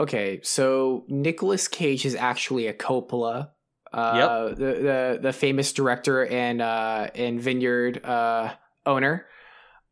Okay, 0.00 0.40
so 0.42 1.04
Nicolas 1.08 1.66
Cage 1.66 2.06
is 2.06 2.14
actually 2.14 2.68
a 2.68 2.72
Coppola, 2.72 3.50
uh, 3.92 4.46
yep. 4.48 4.58
the, 4.58 4.64
the 4.64 5.18
the 5.22 5.32
famous 5.32 5.72
director 5.72 6.24
and 6.24 6.62
uh, 6.62 7.08
and 7.14 7.40
Vineyard 7.40 8.04
uh, 8.04 8.54
owner. 8.86 9.26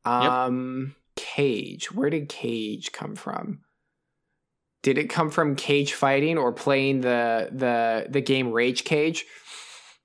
Um, 0.05 0.95
yep. 1.17 1.25
Cage, 1.25 1.93
where 1.93 2.11
did 2.11 2.29
Cage 2.29 2.93
come 2.93 3.17
from? 3.17 3.63
Did 4.83 4.99
it 4.99 5.11
come 5.11 5.31
from 5.31 5.57
cage 5.57 5.95
fighting 5.95 6.39
or 6.39 6.53
playing 6.53 7.01
the 7.01 7.49
the 7.51 8.07
the 8.09 8.21
game 8.21 8.53
Rage 8.53 8.85
Cage? 8.85 9.25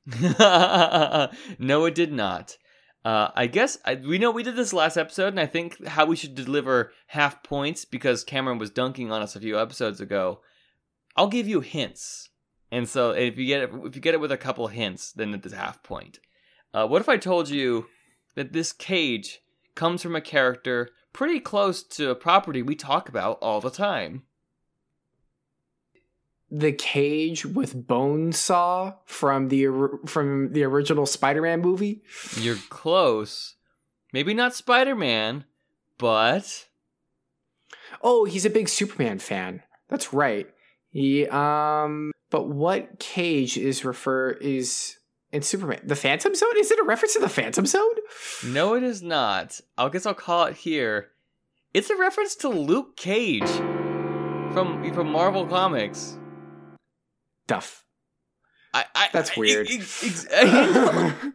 no, 1.59 1.85
it 1.85 1.95
did 1.95 2.11
not. 2.11 2.57
Uh, 3.03 3.29
I 3.35 3.47
guess 3.47 3.77
I, 3.83 3.95
we 3.95 4.19
know 4.19 4.29
we 4.29 4.43
did 4.43 4.55
this 4.55 4.73
last 4.73 4.97
episode, 4.97 5.29
and 5.29 5.39
I 5.39 5.47
think 5.47 5.85
how 5.87 6.05
we 6.05 6.15
should 6.15 6.35
deliver 6.35 6.91
half 7.07 7.41
points 7.43 7.83
because 7.83 8.23
Cameron 8.23 8.59
was 8.59 8.69
dunking 8.69 9.11
on 9.11 9.21
us 9.21 9.35
a 9.35 9.39
few 9.39 9.59
episodes 9.59 9.99
ago. 9.99 10.41
I'll 11.15 11.27
give 11.27 11.47
you 11.47 11.61
hints, 11.61 12.29
and 12.71 12.87
so 12.87 13.11
if 13.11 13.37
you 13.37 13.47
get 13.47 13.63
it, 13.63 13.71
if 13.85 13.95
you 13.95 14.01
get 14.01 14.13
it 14.13 14.19
with 14.19 14.31
a 14.31 14.37
couple 14.37 14.67
hints, 14.67 15.11
then 15.11 15.33
it 15.33 15.45
is 15.45 15.53
half 15.53 15.81
point. 15.81 16.19
Uh, 16.73 16.87
what 16.87 17.01
if 17.01 17.09
I 17.09 17.17
told 17.17 17.49
you 17.49 17.87
that 18.35 18.53
this 18.53 18.71
cage 18.71 19.39
comes 19.75 20.03
from 20.03 20.15
a 20.15 20.21
character 20.21 20.89
pretty 21.11 21.39
close 21.39 21.83
to 21.83 22.11
a 22.11 22.15
property 22.15 22.61
we 22.61 22.75
talk 22.75 23.09
about 23.09 23.39
all 23.41 23.61
the 23.61 23.71
time? 23.71 24.23
The 26.51 26.73
cage 26.73 27.45
with 27.45 27.87
Bonesaw 27.87 28.95
from 29.05 29.47
the 29.47 29.67
from 30.05 30.51
the 30.51 30.63
original 30.63 31.05
Spider-Man 31.05 31.61
movie? 31.61 32.03
You're 32.35 32.57
close. 32.69 33.55
Maybe 34.13 34.33
not 34.33 34.53
Spider-Man, 34.53 35.45
but 35.97 36.67
Oh, 38.01 38.25
he's 38.25 38.45
a 38.45 38.49
big 38.49 38.67
Superman 38.67 39.19
fan. 39.19 39.63
That's 39.87 40.13
right. 40.13 40.47
He 40.89 41.25
um 41.27 42.11
but 42.29 42.47
what 42.47 42.99
cage 42.99 43.57
is 43.57 43.85
refer 43.85 44.31
is 44.31 44.97
in 45.31 45.41
Superman? 45.41 45.81
The 45.83 45.95
Phantom 45.95 46.35
Zone? 46.35 46.57
Is 46.57 46.71
it 46.71 46.79
a 46.79 46.83
reference 46.83 47.13
to 47.13 47.19
the 47.19 47.29
Phantom 47.29 47.65
Zone? 47.65 47.95
No, 48.45 48.73
it 48.73 48.83
is 48.83 49.01
not. 49.01 49.61
I 49.77 49.87
guess 49.89 50.05
I'll 50.05 50.13
call 50.13 50.45
it 50.45 50.57
here. 50.57 51.09
It's 51.73 51.89
a 51.89 51.95
reference 51.95 52.35
to 52.37 52.49
Luke 52.49 52.97
Cage 52.97 53.49
from 54.53 54.91
from 54.93 55.09
Marvel 55.11 55.45
Comics 55.45 56.17
stuff. 57.51 57.85
I, 58.73 58.85
I 58.95 59.09
that's 59.11 59.35
weird. 59.35 59.67
I, 59.71 59.83
I, 60.33 61.31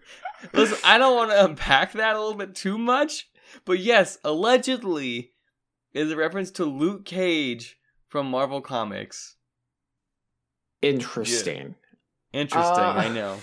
Listen, 0.52 0.79
I 0.85 0.98
don't 0.98 1.16
want 1.16 1.31
to 1.31 1.44
unpack 1.44 1.92
that 1.92 2.14
a 2.14 2.18
little 2.18 2.37
bit 2.37 2.55
too 2.55 2.79
much, 2.79 3.29
but 3.64 3.79
yes, 3.79 4.18
allegedly 4.24 5.33
is 5.92 6.11
a 6.11 6.16
reference 6.16 6.50
to 6.52 6.64
Luke 6.64 7.05
Cage 7.05 7.79
from 8.09 8.31
Marvel 8.31 8.61
Comics. 8.61 9.37
Interesting. 10.83 11.74
Yeah. 12.33 12.40
Interesting, 12.40 12.85
uh, 12.85 12.94
I 12.96 13.09
know. 13.09 13.38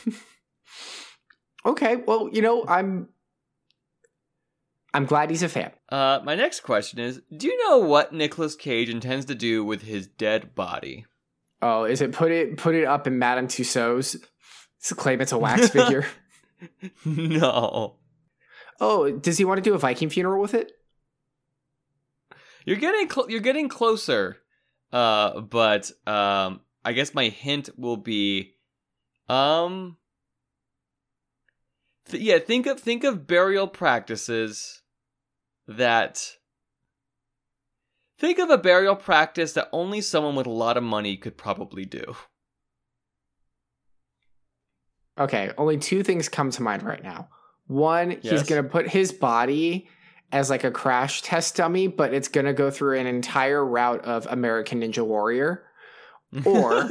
okay, 1.66 1.98
well, 1.98 2.30
you 2.32 2.42
know, 2.42 2.66
I'm 2.68 3.10
I'm 4.94 5.06
glad 5.06 5.30
he's 5.30 5.44
a 5.44 5.50
fan. 5.50 5.72
Uh, 5.90 6.20
my 6.24 6.36
next 6.36 6.62
question 6.62 7.00
is: 7.00 7.22
Do 7.36 7.48
you 7.48 7.70
know 7.70 7.80
what 7.80 8.14
Nicolas 8.14 8.56
Cage 8.56 8.90
intends 8.90 9.26
to 9.26 9.36
do 9.36 9.64
with 9.64 9.82
his 9.84 10.08
dead 10.08 10.56
body? 10.56 11.06
Oh, 11.66 11.86
is 11.86 12.02
it 12.02 12.12
put 12.12 12.30
it 12.32 12.58
put 12.58 12.76
it 12.76 12.84
up 12.84 13.08
in 13.08 13.18
Madame 13.18 13.48
Tussauds 13.48 14.18
to 14.88 14.96
claim 14.96 15.22
it's 15.22 15.32
a 15.32 15.38
wax 15.38 15.70
figure? 15.78 16.06
no. 17.06 17.96
Oh, 18.82 19.12
does 19.12 19.38
he 19.38 19.46
want 19.46 19.64
to 19.64 19.70
do 19.70 19.74
a 19.74 19.78
Viking 19.78 20.10
funeral 20.10 20.42
with 20.42 20.54
it? 20.54 20.74
You're 22.66 22.76
getting 22.78 23.10
cl- 23.10 23.30
you're 23.30 23.40
getting 23.40 23.70
closer. 23.70 24.38
Uh, 24.92 25.40
but 25.40 25.90
um, 26.06 26.60
I 26.84 26.92
guess 26.92 27.14
my 27.14 27.30
hint 27.30 27.70
will 27.78 27.98
be, 27.98 28.56
um, 29.30 29.96
th- 32.10 32.22
yeah, 32.22 32.40
think 32.40 32.68
of 32.68 32.80
think 32.80 33.06
of 33.06 33.26
burial 33.26 33.68
practices 33.68 34.82
that 35.68 36.34
Think 38.20 38.40
of 38.40 38.50
a 38.50 38.58
burial 38.58 38.96
practice 38.96 39.54
that 39.54 39.70
only 39.72 40.02
someone 40.02 40.36
with 40.36 40.48
a 40.48 40.52
lot 40.52 40.78
of 40.78 40.84
money 40.84 41.18
could 41.18 41.38
probably 41.38 41.86
do. 41.86 42.16
Okay, 45.18 45.52
only 45.58 45.78
two 45.78 46.04
things 46.04 46.30
come 46.30 46.52
to 46.52 46.64
mind 46.64 46.84
right 46.84 47.04
now. 47.04 47.30
One, 47.68 48.12
yes. 48.12 48.20
he's 48.24 48.44
going 48.44 48.64
to 48.64 48.70
put 48.70 48.90
his 48.90 49.12
body 49.12 49.88
as 50.32 50.50
like 50.50 50.64
a 50.64 50.72
crash 50.72 51.22
test 51.22 51.56
dummy, 51.56 51.88
but 51.88 52.14
it's 52.14 52.28
going 52.28 52.46
to 52.46 52.54
go 52.54 52.72
through 52.72 53.00
an 53.00 53.08
entire 53.08 53.64
route 53.64 54.04
of 54.04 54.28
American 54.30 54.82
Ninja 54.82 55.06
Warrior. 55.06 55.64
Or 56.46 56.90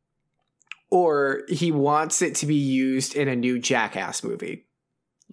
or 0.90 1.42
he 1.48 1.72
wants 1.72 2.22
it 2.22 2.36
to 2.36 2.46
be 2.46 2.54
used 2.54 3.16
in 3.16 3.26
a 3.26 3.34
new 3.34 3.58
Jackass 3.58 4.22
movie. 4.22 4.66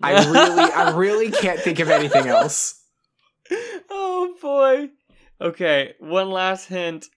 I 0.01 0.25
really 0.31 0.71
I 0.71 0.97
really 0.97 1.29
can't 1.29 1.59
think 1.59 1.79
of 1.79 1.89
anything 1.89 2.27
else. 2.27 2.80
Oh 3.93 4.35
boy. 4.41 4.89
Okay, 5.39 5.93
one 5.99 6.29
last 6.29 6.67
hint. 6.67 7.07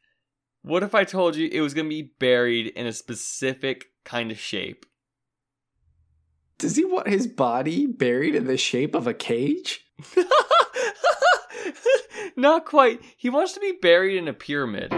What 0.62 0.82
if 0.82 0.94
I 0.94 1.04
told 1.04 1.36
you 1.36 1.48
it 1.52 1.60
was 1.60 1.74
going 1.74 1.86
to 1.86 1.94
be 1.94 2.12
buried 2.18 2.68
in 2.68 2.86
a 2.86 2.92
specific 2.92 3.86
kind 4.04 4.30
of 4.30 4.38
shape? 4.38 4.86
Does 6.58 6.76
he 6.76 6.84
want 6.84 7.08
his 7.08 7.26
body 7.26 7.86
buried 7.86 8.34
in 8.34 8.46
the 8.46 8.56
shape 8.56 8.94
of 8.94 9.06
a 9.06 9.14
cage? 9.14 9.84
Not 12.36 12.64
quite. 12.64 13.00
He 13.16 13.30
wants 13.30 13.52
to 13.52 13.60
be 13.60 13.72
buried 13.80 14.16
in 14.16 14.28
a 14.28 14.32
pyramid. 14.32 14.92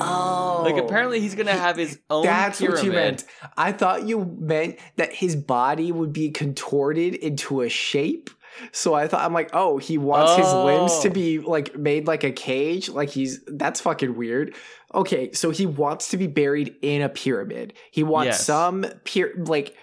Oh, 0.00 0.62
Like 0.64 0.82
apparently 0.82 1.20
he's 1.20 1.34
gonna 1.34 1.52
have 1.52 1.76
his 1.76 1.98
own 2.10 2.24
That's 2.24 2.58
pyramid. 2.58 2.78
what 2.78 2.86
you 2.86 2.92
meant. 2.92 3.24
I 3.56 3.72
thought 3.72 4.08
you 4.08 4.24
meant 4.38 4.78
that 4.96 5.12
his 5.14 5.36
body 5.36 5.92
would 5.92 6.12
be 6.12 6.30
contorted 6.30 7.14
into 7.14 7.60
a 7.60 7.68
shape. 7.68 8.30
So 8.70 8.94
I 8.94 9.08
thought 9.08 9.24
I'm 9.24 9.32
like, 9.32 9.50
oh, 9.52 9.78
he 9.78 9.98
wants 9.98 10.36
his 10.36 10.52
limbs 10.52 10.98
to 11.00 11.08
Oh. 11.08 11.12
be 11.12 11.38
like 11.38 11.76
made 11.76 12.06
like 12.06 12.24
a 12.24 12.30
cage. 12.32 12.88
Like 12.88 13.08
he's 13.10 13.40
that's 13.46 13.80
fucking 13.80 14.14
weird. 14.16 14.54
Okay, 14.94 15.32
so 15.32 15.50
he 15.50 15.64
wants 15.66 16.08
to 16.08 16.16
be 16.16 16.26
buried 16.26 16.74
in 16.82 17.00
a 17.02 17.08
pyramid. 17.08 17.72
He 17.90 18.02
wants 18.02 18.26
Yes. 18.26 18.44
some 18.46 18.84
pyr 19.04 19.32
like 19.36 19.74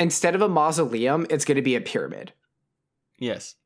instead 0.00 0.34
of 0.34 0.42
a 0.42 0.48
mausoleum, 0.48 1.26
it's 1.30 1.44
going 1.44 1.56
to 1.56 1.62
be 1.62 1.74
a 1.74 1.80
pyramid. 1.80 2.32
Yes. 3.18 3.56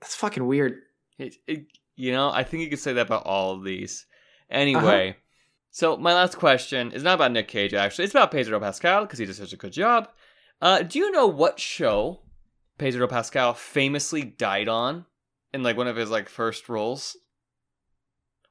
That's 0.00 0.14
fucking 0.14 0.46
weird. 0.46 0.80
It, 1.18 1.36
it, 1.46 1.66
you 1.94 2.12
know, 2.12 2.30
I 2.30 2.42
think 2.42 2.62
you 2.62 2.68
could 2.70 2.78
say 2.78 2.92
that 2.92 3.06
about 3.06 3.24
all 3.24 3.52
of 3.54 3.64
these. 3.64 4.04
Uh-huh. 4.50 4.58
Anyway, 4.60 5.16
so 5.70 5.96
my 5.96 6.12
last 6.12 6.36
question 6.36 6.92
is 6.92 7.02
not 7.02 7.14
about 7.14 7.32
Nick 7.32 7.48
Cage, 7.48 7.72
actually. 7.72 8.04
It's 8.04 8.14
about 8.14 8.30
Pedro 8.32 8.58
Pascal 8.60 9.02
because 9.02 9.18
he 9.18 9.24
does 9.26 9.36
such 9.38 9.52
a 9.52 9.56
good 9.56 9.72
job. 9.72 10.08
Uh, 10.60 10.82
do 10.82 10.98
you 10.98 11.10
know 11.10 11.26
what 11.26 11.60
show 11.60 12.20
Pedro 12.78 13.06
Pascal 13.06 13.54
famously 13.54 14.22
died 14.22 14.68
on 14.68 15.04
in 15.52 15.62
like 15.62 15.76
one 15.76 15.86
of 15.88 15.96
his 15.96 16.10
like 16.10 16.28
first 16.28 16.68
roles? 16.68 17.16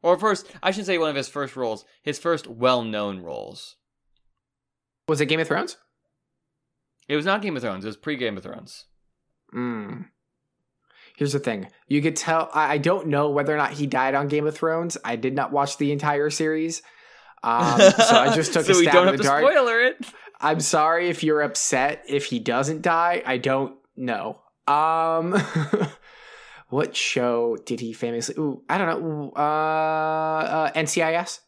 Or 0.02 0.20
first, 0.20 0.48
I 0.62 0.70
should 0.72 0.86
say 0.86 0.98
one 1.00 1.10
of 1.10 1.16
his 1.16 1.28
first 1.28 1.56
roles, 1.56 1.84
his 2.04 2.20
first 2.20 2.46
well-known 2.46 3.22
roles. 3.22 3.76
Was 5.08 5.20
it 5.20 5.26
Game 5.26 5.40
of 5.40 5.48
Thrones? 5.48 5.78
It 7.08 7.16
was 7.16 7.26
not 7.26 7.42
Game 7.42 7.56
of 7.56 7.64
Thrones. 7.64 7.86
It 7.86 7.88
was 7.90 7.98
pre-Game 7.98 8.38
of 8.38 8.44
Thrones. 8.44 8.86
Mm. 9.54 10.06
Here's 11.18 11.34
the 11.34 11.40
thing. 11.40 11.70
You 11.88 12.02
could 12.02 12.16
tell 12.16 12.50
I, 12.54 12.74
I 12.74 12.78
don't 12.78 13.08
know 13.08 13.30
whether 13.30 13.54
or 13.54 13.58
not 13.58 13.72
he 13.74 13.88
died 13.88 14.16
on 14.16 14.28
Game 14.28 14.46
of 14.46 14.56
Thrones. 14.56 14.98
I 15.04 15.16
did 15.16 15.34
not 15.34 15.52
watch 15.52 15.78
the 15.78 15.92
entire 15.92 16.30
series. 16.30 16.82
Um, 17.44 17.80
so 17.80 18.16
I 18.16 18.36
just 18.36 18.54
took 18.54 18.66
so 18.66 18.74
a 18.74 18.78
we 18.78 18.86
don't 18.86 19.04
in 19.04 19.08
have 19.08 19.18
the 19.18 19.24
to 19.24 19.30
dark. 19.30 19.44
spoiler 19.44 19.80
it. 19.82 19.98
I'm 20.46 20.60
sorry 20.60 21.10
if 21.10 21.24
you're 21.24 21.42
upset 21.42 22.04
if 22.08 22.26
he 22.26 22.38
doesn't 22.38 22.84
die. 22.84 23.24
I 23.26 23.38
don't 23.38 23.78
know. 23.96 24.42
Um 24.68 25.34
what 26.70 26.96
show 26.96 27.58
did 27.66 27.80
he 27.80 27.94
famously 27.94 28.36
Ooh, 28.38 28.62
I 28.70 28.78
don't 28.78 28.88
know. 28.88 29.34
Uh, 29.36 29.40
uh 29.40 30.72
NCIS? 30.74 31.40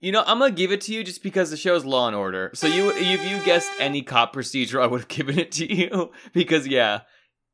You 0.00 0.10
know, 0.10 0.24
I'm 0.26 0.40
gonna 0.40 0.50
give 0.50 0.72
it 0.72 0.80
to 0.82 0.92
you 0.92 1.04
just 1.04 1.22
because 1.22 1.50
the 1.50 1.56
show's 1.56 1.84
Law 1.84 2.08
and 2.08 2.16
Order. 2.16 2.50
So 2.54 2.66
you, 2.66 2.90
if 2.90 3.24
you 3.24 3.38
guessed 3.44 3.70
any 3.78 4.02
cop 4.02 4.32
procedure, 4.32 4.80
I 4.80 4.86
would 4.86 5.00
have 5.00 5.08
given 5.16 5.38
it 5.38 5.52
to 5.52 5.72
you 5.72 6.10
because 6.32 6.66
yeah, 6.66 7.02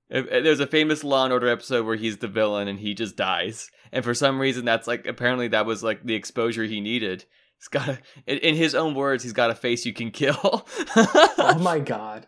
there's 0.09 0.61
a 0.61 0.67
famous 0.67 1.05
Law 1.05 1.25
and 1.25 1.33
Order 1.33 1.49
episode 1.49 1.85
where 1.85 1.97
he's 1.97 2.19
the 2.19 2.29
villain 2.29 2.69
and 2.69 2.79
he 2.79 2.95
just 2.95 3.17
dies, 3.17 3.71
and 3.93 4.05
for 4.05 4.15
some 4.15 4.41
reason 4.41 4.65
that's 4.65 4.87
like 4.87 5.07
apparently 5.07 5.49
that 5.49 5.67
was 5.67 5.83
like 5.83 6.05
the 6.05 6.15
exposure 6.15 6.65
he 6.65 6.81
needed. 6.81 7.27
He's 7.59 7.69
got 7.69 7.89
a, 7.89 7.99
in 8.47 8.55
his 8.55 8.75
own 8.75 8.95
words, 8.95 9.23
he's 9.23 9.33
got 9.33 9.51
a 9.51 9.55
face 9.55 9.87
you 9.87 9.93
can 9.93 10.11
kill. 10.11 10.67
Oh 10.97 11.59
my 11.61 11.79
god. 11.79 12.27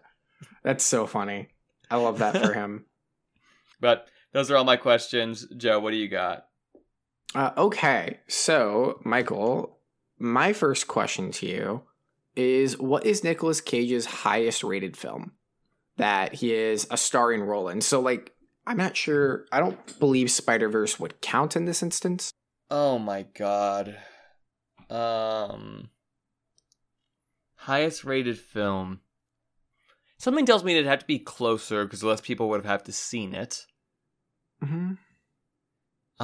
That's 0.63 0.85
so 0.85 1.07
funny. 1.07 1.49
I 1.91 1.97
love 1.97 2.19
that 2.19 2.37
for 2.37 2.53
him. 2.53 2.87
but 3.81 4.09
those 4.33 4.51
are 4.51 4.57
all 4.57 4.65
my 4.65 4.77
questions, 4.77 5.47
Joe. 5.57 5.81
What 5.81 5.93
do 5.93 5.97
you 5.97 6.09
got? 6.09 6.47
Uh, 7.35 7.51
okay, 7.57 8.21
so 8.27 9.01
Michael, 9.05 9.79
my 10.19 10.53
first 10.53 10.89
question 10.89 11.31
to 11.33 11.47
you 11.47 11.83
is: 12.37 12.79
What 12.79 13.07
is 13.07 13.25
Nicolas 13.25 13.61
Cage's 13.61 14.07
highest 14.07 14.65
rated 14.65 14.97
film 14.97 15.33
that 15.97 16.35
he 16.35 16.55
is 16.55 16.87
a 16.91 16.97
starring 16.97 17.43
role 17.43 17.69
in? 17.69 17.81
So, 17.81 18.01
like, 18.01 18.35
I'm 18.67 18.77
not 18.77 18.97
sure. 18.97 19.47
I 19.53 19.61
don't 19.61 19.99
believe 19.99 20.31
Spider 20.31 20.69
Verse 20.69 20.99
would 20.99 21.21
count 21.21 21.57
in 21.57 21.65
this 21.65 21.83
instance. 21.83 22.33
Oh 22.71 22.99
my 22.99 23.23
god. 23.35 23.99
Um 24.91 25.91
highest 27.57 28.05
rated 28.05 28.39
film. 28.39 29.01
Something 30.19 30.47
tells 30.47 30.65
me 30.65 30.73
it'd 30.73 30.87
have 30.87 31.01
to 31.01 31.07
be 31.07 31.19
closer 31.19 31.85
because 31.85 32.03
less 32.03 32.21
people 32.21 32.49
would 32.49 32.65
have 32.65 32.71
had 32.71 32.85
to 32.87 32.93
seen 32.93 33.35
it. 33.35 33.67
Mm-hmm. 34.63 34.95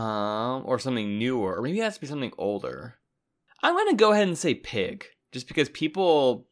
Um 0.00 0.62
or 0.66 0.78
something 0.78 1.18
newer. 1.18 1.56
Or 1.56 1.62
maybe 1.62 1.80
it 1.80 1.84
has 1.84 1.94
to 1.94 2.00
be 2.00 2.06
something 2.06 2.32
older. 2.38 2.96
I'm 3.62 3.76
gonna 3.76 3.94
go 3.94 4.12
ahead 4.12 4.28
and 4.28 4.38
say 4.38 4.54
Pig. 4.54 5.06
Just 5.32 5.48
because 5.48 5.68
people 5.68 6.48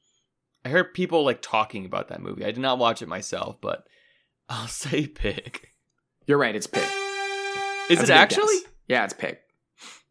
I 0.64 0.68
heard 0.68 0.94
people 0.94 1.24
like 1.24 1.42
talking 1.42 1.84
about 1.84 2.08
that 2.08 2.22
movie. 2.22 2.44
I 2.44 2.52
did 2.52 2.60
not 2.60 2.78
watch 2.78 3.02
it 3.02 3.08
myself, 3.08 3.60
but 3.60 3.84
I'll 4.48 4.68
say 4.68 5.06
Pig. 5.06 5.68
You're 6.26 6.38
right. 6.38 6.54
It's 6.54 6.66
Pig. 6.66 6.82
Is 7.90 7.98
That's 7.98 8.10
it 8.10 8.16
actually? 8.16 8.60
guess. 8.60 8.72
Yeah, 8.88 9.04
it's 9.04 9.14
Pig. 9.14 9.38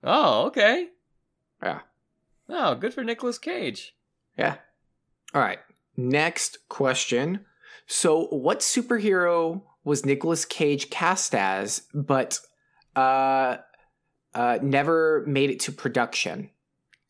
Oh, 0.04 0.47
okay. 0.47 0.88
Yeah. 1.64 1.80
Oh, 2.52 2.76
good 2.76 2.93
for 2.93 3.04
Nicolas 3.04 3.38
Cage. 3.38 3.95
Yeah. 4.38 4.58
All 5.34 5.41
right. 5.41 5.60
Next 5.95 6.58
question. 6.68 7.45
So, 7.88 8.26
what 8.28 8.60
superhero 8.60 9.62
was 9.84 10.06
Nicolas 10.06 10.45
Cage 10.45 10.89
cast 10.89 11.34
as, 11.34 11.84
but 11.93 12.39
uh, 12.95 13.58
uh, 14.36 14.60
never 14.62 15.24
made 15.28 15.49
it 15.49 15.62
to 15.62 15.72
production? 15.72 16.49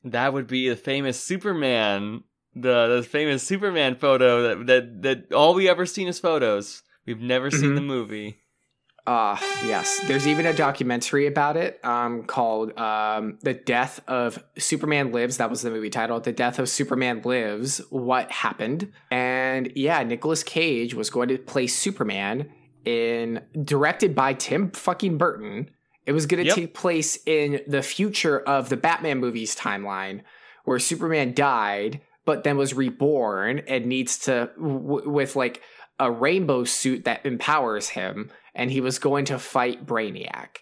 That 0.03 0.33
would 0.33 0.47
be 0.47 0.69
the 0.69 0.75
famous 0.75 1.21
Superman, 1.21 2.23
the 2.55 2.97
the 2.97 3.03
famous 3.03 3.43
Superman 3.43 3.95
photo 3.95 4.41
that 4.43 4.67
that 4.67 5.01
that 5.01 5.33
all 5.33 5.53
we 5.53 5.67
ever 5.67 5.85
seen 5.85 6.07
is 6.07 6.19
photos. 6.19 6.83
We've 7.05 7.19
never 7.19 7.49
seen 7.49 7.75
the 7.75 7.81
movie. 7.81 8.40
Uh, 9.07 9.35
yes. 9.65 9.99
There's 10.07 10.27
even 10.27 10.45
a 10.45 10.53
documentary 10.53 11.25
about 11.27 11.57
it 11.57 11.83
um, 11.83 12.23
called 12.23 12.77
um, 12.77 13.39
The 13.41 13.53
Death 13.53 13.99
of 14.07 14.43
Superman 14.57 15.11
Lives. 15.11 15.37
That 15.37 15.49
was 15.49 15.61
the 15.63 15.71
movie 15.71 15.89
title. 15.89 16.19
The 16.19 16.31
Death 16.31 16.59
of 16.59 16.69
Superman 16.69 17.21
Lives 17.23 17.79
What 17.89 18.31
Happened. 18.31 18.91
And 19.09 19.71
yeah, 19.75 20.03
Nicolas 20.03 20.43
Cage 20.43 20.93
was 20.93 21.09
going 21.09 21.29
to 21.29 21.37
play 21.37 21.67
Superman 21.67 22.49
in 22.85 23.41
directed 23.63 24.13
by 24.15 24.33
Tim 24.33 24.71
fucking 24.71 25.17
Burton. 25.17 25.69
It 26.05 26.13
was 26.13 26.25
going 26.25 26.41
to 26.43 26.47
Yep. 26.47 26.55
take 26.55 26.73
place 26.73 27.17
in 27.25 27.61
the 27.67 27.81
future 27.83 28.39
of 28.39 28.69
the 28.69 28.77
Batman 28.77 29.19
movies 29.19 29.55
timeline 29.55 30.21
where 30.65 30.79
Superman 30.79 31.33
died 31.33 32.01
but 32.23 32.43
then 32.43 32.55
was 32.55 32.73
reborn 32.75 33.59
and 33.67 33.87
needs 33.87 34.19
to 34.19 34.51
w- 34.55 35.09
with 35.09 35.35
like 35.35 35.61
a 35.99 36.11
rainbow 36.11 36.63
suit 36.63 37.03
that 37.05 37.25
empowers 37.25 37.89
him 37.89 38.29
and 38.53 38.71
he 38.71 38.81
was 38.81 38.99
going 38.99 39.25
to 39.25 39.39
fight 39.39 39.85
Brainiac. 39.85 40.57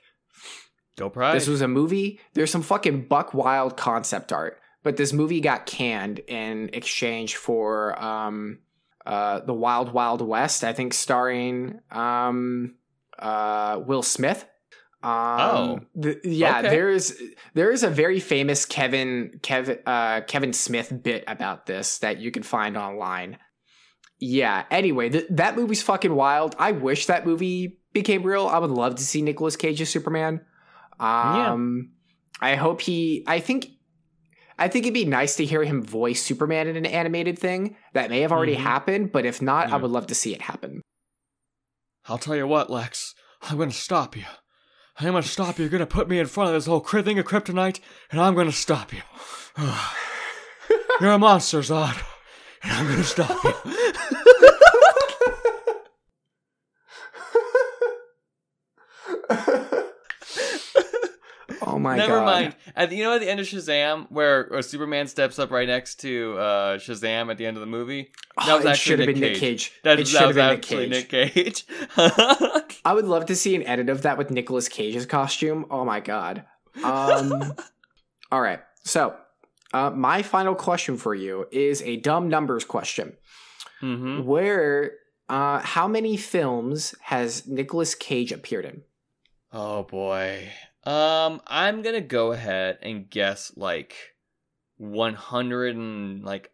Go 0.97 1.09
Pride. 1.09 1.35
This 1.35 1.47
was 1.47 1.61
a 1.61 1.67
movie. 1.67 2.19
There's 2.33 2.51
some 2.51 2.61
fucking 2.61 3.07
buck 3.07 3.33
wild 3.33 3.77
concept 3.77 4.33
art, 4.33 4.59
but 4.83 4.97
this 4.97 5.13
movie 5.13 5.39
got 5.41 5.65
canned 5.65 6.19
in 6.19 6.69
exchange 6.73 7.35
for 7.37 8.01
um 8.03 8.59
uh 9.05 9.39
the 9.41 9.53
Wild 9.53 9.93
Wild 9.93 10.21
West, 10.21 10.63
I 10.63 10.73
think 10.73 10.93
starring 10.93 11.79
um 11.91 12.75
uh 13.17 13.79
Will 13.85 14.03
Smith. 14.03 14.45
Um, 15.01 15.09
Oh. 15.11 15.79
yeah, 16.25 16.59
Okay. 16.59 16.69
there's 16.71 17.13
there 17.53 17.71
is 17.71 17.83
a 17.83 17.89
very 17.89 18.19
famous 18.19 18.65
Kevin 18.65 19.39
Kevin 19.41 19.79
uh 19.85 20.19
Kevin 20.21 20.51
Smith 20.51 20.91
bit 21.01 21.23
about 21.27 21.65
this 21.65 21.99
that 21.99 22.19
you 22.19 22.31
can 22.31 22.43
find 22.43 22.75
online. 22.75 23.37
Yeah. 24.19 24.65
Anyway, 24.69 25.07
th- 25.09 25.27
that 25.29 25.55
movie's 25.55 25.81
fucking 25.81 26.13
wild. 26.13 26.53
I 26.59 26.73
wish 26.73 27.05
that 27.05 27.25
movie 27.25 27.78
became 27.93 28.23
real. 28.23 28.47
I 28.47 28.57
would 28.59 28.69
love 28.71 28.95
to 28.95 29.03
see 29.03 29.21
Nicolas 29.21 29.55
Cage 29.55 29.81
as 29.81 29.89
Superman. 29.89 30.41
Um, 30.99 31.91
I 32.41 32.55
hope 32.55 32.81
he. 32.81 33.23
I 33.27 33.39
think. 33.39 33.67
I 34.57 34.67
think 34.67 34.83
it'd 34.85 34.93
be 34.93 35.05
nice 35.05 35.37
to 35.37 35.45
hear 35.45 35.63
him 35.63 35.81
voice 35.81 36.21
Superman 36.21 36.67
in 36.67 36.75
an 36.75 36.85
animated 36.85 37.39
thing. 37.39 37.77
That 37.93 38.09
may 38.09 38.19
have 38.21 38.33
already 38.33 38.55
Mhm. 38.57 38.59
happened, 38.63 39.11
but 39.13 39.25
if 39.25 39.41
not, 39.41 39.71
I 39.71 39.77
would 39.77 39.89
love 39.91 40.07
to 40.07 40.15
see 40.15 40.33
it 40.33 40.41
happen. 40.41 40.81
I'll 42.09 42.17
tell 42.17 42.35
you 42.35 42.45
what, 42.45 42.69
Lex. 42.69 43.15
I'm 43.41 43.57
gonna 43.57 43.71
stop 43.71 44.17
you. 44.17 44.25
I'm 44.99 45.05
gonna 45.13 45.23
stop 45.23 45.57
you. 45.57 45.63
You're 45.63 45.71
gonna 45.71 45.85
put 45.85 46.09
me 46.09 46.19
in 46.19 46.25
front 46.25 46.49
of 46.49 46.55
this 46.55 46.65
whole 46.65 46.81
thing 46.81 47.17
of 47.19 47.25
kryptonite, 47.25 47.79
and 48.11 48.19
I'm 48.19 48.35
gonna 48.35 48.51
stop 48.51 48.91
you. 48.91 49.01
You're 50.99 51.11
a 51.11 51.17
monster, 51.19 51.59
Zod. 51.59 51.97
And 52.61 52.71
I'm 52.73 52.85
gonna 52.87 53.03
stop 53.05 53.41
you. 53.45 53.53
oh 61.61 61.77
my 61.79 61.95
Never 61.97 62.07
god. 62.13 62.15
Never 62.15 62.21
mind. 62.25 62.55
At 62.75 62.89
the, 62.89 62.95
you 62.95 63.03
know 63.03 63.13
at 63.15 63.21
the 63.21 63.29
end 63.29 63.39
of 63.39 63.45
Shazam, 63.45 64.07
where, 64.11 64.45
where 64.49 64.61
Superman 64.61 65.07
steps 65.07 65.39
up 65.39 65.51
right 65.51 65.67
next 65.67 65.95
to 66.01 66.35
uh, 66.37 66.77
Shazam 66.77 67.29
at 67.31 67.37
the 67.37 67.45
end 67.45 67.57
of 67.57 67.61
the 67.61 67.67
movie. 67.67 68.09
That 68.37 68.49
Oh, 68.49 68.55
was 68.57 68.65
it 68.65 68.69
actually 68.69 68.89
should 68.91 68.99
have 68.99 69.07
Nick 69.07 69.15
been 69.15 69.21
Nick 69.21 69.33
Cage. 69.33 69.39
Cage. 69.71 69.81
That, 69.83 69.99
it 69.99 70.07
should 70.07 70.21
have 70.21 70.35
been 70.35 70.49
Nick 70.49 70.61
Cage. 70.61 70.89
Nick 70.89 71.09
Cage. 71.09 71.65
I 72.85 72.93
would 72.93 73.05
love 73.05 73.25
to 73.27 73.35
see 73.35 73.55
an 73.55 73.63
edit 73.63 73.89
of 73.89 74.03
that 74.03 74.17
with 74.17 74.31
Nicolas 74.31 74.67
Cage's 74.69 75.05
costume. 75.05 75.65
Oh 75.69 75.83
my 75.85 75.99
god. 75.99 76.45
Um, 76.83 77.53
all 78.31 78.41
right. 78.41 78.59
So, 78.83 79.15
uh, 79.73 79.89
my 79.91 80.21
final 80.21 80.55
question 80.55 80.97
for 80.97 81.13
you 81.13 81.45
is 81.51 81.81
a 81.83 81.97
dumb 81.97 82.29
numbers 82.29 82.63
question. 82.65 83.17
hmm 83.81 84.23
Where, 84.23 84.93
uh, 85.27 85.59
how 85.59 85.87
many 85.87 86.17
films 86.17 86.95
has 87.01 87.45
Nicolas 87.47 87.93
Cage 87.93 88.31
appeared 88.31 88.65
in? 88.65 88.81
Oh 89.51 89.83
boy. 89.83 90.51
Um, 90.83 91.41
I'm 91.47 91.81
gonna 91.81 92.01
go 92.01 92.31
ahead 92.31 92.79
and 92.81 93.09
guess 93.09 93.51
like 93.55 93.95
100 94.77 95.75
and 95.75 96.23
like 96.23 96.51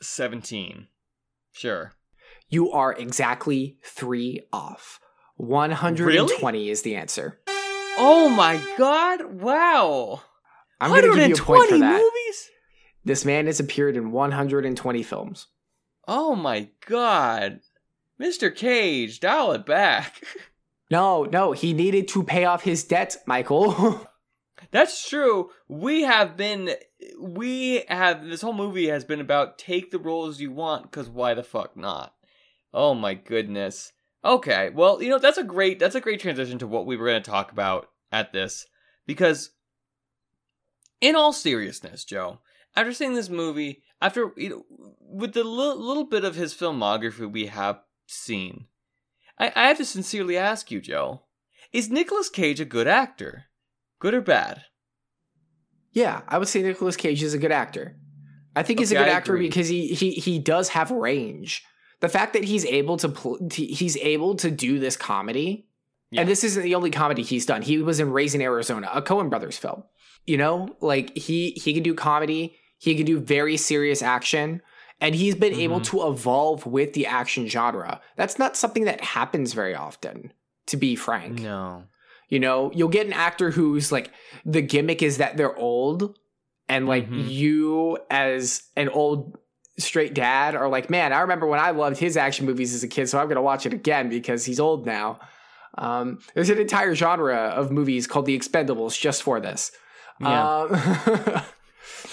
17. 0.00 0.88
Sure. 1.52 1.92
You 2.48 2.72
are 2.72 2.92
exactly 2.92 3.78
three 3.82 4.42
off. 4.52 5.00
120 5.36 6.68
is 6.70 6.82
the 6.82 6.96
answer. 6.96 7.40
Oh 7.96 8.28
my 8.28 8.60
god! 8.76 9.40
Wow. 9.40 10.22
I'm 10.80 10.90
going 10.90 11.02
to 11.02 11.14
give 11.16 11.28
you 11.28 11.34
a 11.34 11.38
point 11.38 11.68
for 11.68 11.78
120 11.78 11.80
that. 11.80 11.98
movies. 11.98 12.50
This 13.04 13.24
man 13.24 13.46
has 13.46 13.60
appeared 13.60 13.96
in 13.96 14.10
120 14.10 15.02
films. 15.02 15.46
Oh 16.06 16.34
my 16.34 16.68
god. 16.86 17.60
Mr. 18.20 18.54
Cage, 18.54 19.20
dial 19.20 19.52
it 19.52 19.64
back. 19.64 20.22
No, 20.94 21.24
no, 21.24 21.50
he 21.50 21.72
needed 21.72 22.06
to 22.06 22.22
pay 22.22 22.44
off 22.44 22.62
his 22.62 22.84
debt, 22.84 23.16
Michael. 23.26 24.08
That's 24.70 25.08
true. 25.08 25.50
We 25.66 26.02
have 26.02 26.36
been 26.36 26.70
we 27.18 27.82
have 27.88 28.24
this 28.24 28.42
whole 28.42 28.52
movie 28.52 28.86
has 28.86 29.04
been 29.04 29.20
about 29.20 29.58
take 29.58 29.90
the 29.90 29.98
roles 29.98 30.38
you 30.38 30.52
want 30.52 30.92
cuz 30.92 31.08
why 31.08 31.34
the 31.34 31.42
fuck 31.42 31.76
not. 31.76 32.14
Oh 32.72 32.94
my 32.94 33.14
goodness. 33.14 33.90
Okay. 34.24 34.70
Well, 34.70 35.02
you 35.02 35.08
know, 35.08 35.18
that's 35.18 35.36
a 35.36 35.42
great 35.42 35.80
that's 35.80 35.96
a 35.96 36.00
great 36.00 36.20
transition 36.20 36.60
to 36.60 36.66
what 36.68 36.86
we 36.86 36.96
were 36.96 37.06
going 37.08 37.20
to 37.20 37.28
talk 37.28 37.50
about 37.50 37.90
at 38.12 38.32
this 38.32 38.64
because 39.04 39.50
in 41.00 41.16
all 41.16 41.32
seriousness, 41.32 42.04
Joe, 42.04 42.38
after 42.76 42.92
seeing 42.92 43.14
this 43.14 43.28
movie, 43.28 43.82
after 44.00 44.32
you 44.36 44.48
know, 44.48 44.64
with 45.00 45.32
the 45.32 45.42
li- 45.42 45.74
little 45.74 46.04
bit 46.04 46.22
of 46.24 46.36
his 46.36 46.54
filmography 46.54 47.28
we 47.28 47.46
have 47.46 47.80
seen, 48.06 48.66
I, 49.38 49.52
I 49.54 49.68
have 49.68 49.78
to 49.78 49.84
sincerely 49.84 50.36
ask 50.36 50.70
you, 50.70 50.80
Joe, 50.80 51.22
is 51.72 51.90
Nicolas 51.90 52.28
Cage 52.28 52.60
a 52.60 52.64
good 52.64 52.86
actor? 52.86 53.44
Good 54.00 54.14
or 54.14 54.20
bad? 54.20 54.62
yeah, 55.92 56.22
I 56.28 56.38
would 56.38 56.48
say 56.48 56.62
Nicolas 56.62 56.96
Cage 56.96 57.22
is 57.22 57.34
a 57.34 57.38
good 57.38 57.52
actor. 57.52 57.96
I 58.56 58.62
think 58.62 58.78
he's 58.78 58.92
a 58.92 58.96
good 58.96 59.08
I 59.08 59.12
actor 59.12 59.34
agree. 59.34 59.46
because 59.48 59.68
he 59.68 59.88
he 59.88 60.12
he 60.12 60.38
does 60.38 60.70
have 60.70 60.90
range. 60.90 61.62
The 62.00 62.08
fact 62.08 62.32
that 62.34 62.44
he's 62.44 62.64
able 62.66 62.96
to 62.98 63.08
pl- 63.08 63.48
he's 63.52 63.96
able 63.98 64.34
to 64.36 64.50
do 64.50 64.78
this 64.78 64.96
comedy, 64.96 65.68
Yeah. 66.10 66.20
and 66.22 66.30
this 66.30 66.44
isn't 66.44 66.62
the 66.62 66.74
only 66.74 66.90
comedy 66.90 67.22
he's 67.22 67.46
done. 67.46 67.62
He 67.62 67.78
was 67.78 68.00
in 68.00 68.10
Raising 68.12 68.42
Arizona, 68.42 68.90
a 68.92 69.02
Coen 69.02 69.30
Brothers 69.30 69.56
film. 69.58 69.84
You 70.26 70.36
know, 70.36 70.68
like 70.80 71.16
he 71.16 71.50
he 71.52 71.72
can 71.74 71.82
do 71.82 71.94
comedy, 71.94 72.56
he 72.78 72.94
can 72.96 73.06
do 73.06 73.18
very 73.20 73.56
serious 73.56 74.02
action, 74.02 74.62
and 75.00 75.14
he's 75.14 75.34
been 75.34 75.54
able 75.54 75.80
Mhm. 75.80 75.84
to 75.84 76.08
evolve 76.08 76.66
with 76.66 76.92
the 76.94 77.06
action 77.06 77.46
genre. 77.48 78.00
That's 78.16 78.38
not 78.38 78.56
something 78.56 78.84
that 78.84 79.00
happens 79.00 79.52
very 79.52 79.74
often, 79.74 80.32
to 80.66 80.76
be 80.76 80.96
frank. 80.96 81.40
No. 81.40 81.84
You 82.28 82.40
know, 82.40 82.70
you'll 82.74 82.88
get 82.88 83.06
an 83.06 83.12
actor 83.12 83.50
who's 83.50 83.92
like 83.92 84.10
the 84.44 84.62
gimmick 84.62 85.02
is 85.02 85.18
that 85.18 85.36
they're 85.36 85.56
old, 85.56 86.18
and 86.68 86.88
like 86.88 87.08
Mhm. 87.10 87.28
you 87.30 87.98
as 88.10 88.62
an 88.76 88.88
old 88.88 89.36
straight 89.78 90.14
dad 90.14 90.54
are 90.54 90.68
like, 90.68 90.88
man, 90.88 91.12
I 91.12 91.20
remember 91.20 91.46
when 91.46 91.60
I 91.60 91.72
loved 91.72 91.98
his 91.98 92.16
action 92.16 92.46
movies 92.46 92.72
as 92.74 92.82
a 92.82 92.88
kid, 92.88 93.08
so 93.08 93.18
I'm 93.18 93.28
gonna 93.28 93.42
watch 93.42 93.66
it 93.66 93.72
again 93.74 94.08
because 94.08 94.44
he's 94.44 94.58
old 94.60 94.86
now. 94.86 95.18
Um, 95.76 96.20
there's 96.34 96.50
an 96.50 96.58
entire 96.58 96.94
genre 96.94 97.36
of 97.36 97.72
movies 97.72 98.06
called 98.06 98.26
The 98.26 98.38
Expendables 98.38 98.98
just 98.98 99.22
for 99.24 99.40
this. 99.40 99.72
Yeah. 100.20 100.48
Um, 100.60 101.42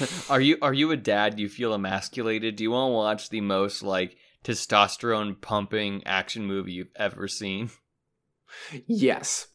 are 0.29 0.41
you 0.41 0.57
are 0.61 0.73
you 0.73 0.91
a 0.91 0.97
dad? 0.97 1.35
Do 1.35 1.41
you 1.43 1.49
feel 1.49 1.73
emasculated? 1.73 2.55
Do 2.55 2.63
you 2.63 2.71
want 2.71 2.89
to 2.91 2.95
watch 2.95 3.29
the 3.29 3.41
most 3.41 3.83
like 3.83 4.17
testosterone 4.43 5.39
pumping 5.39 6.03
action 6.05 6.45
movie 6.45 6.73
you've 6.73 6.91
ever 6.95 7.27
seen? 7.27 7.69
yes. 8.87 9.47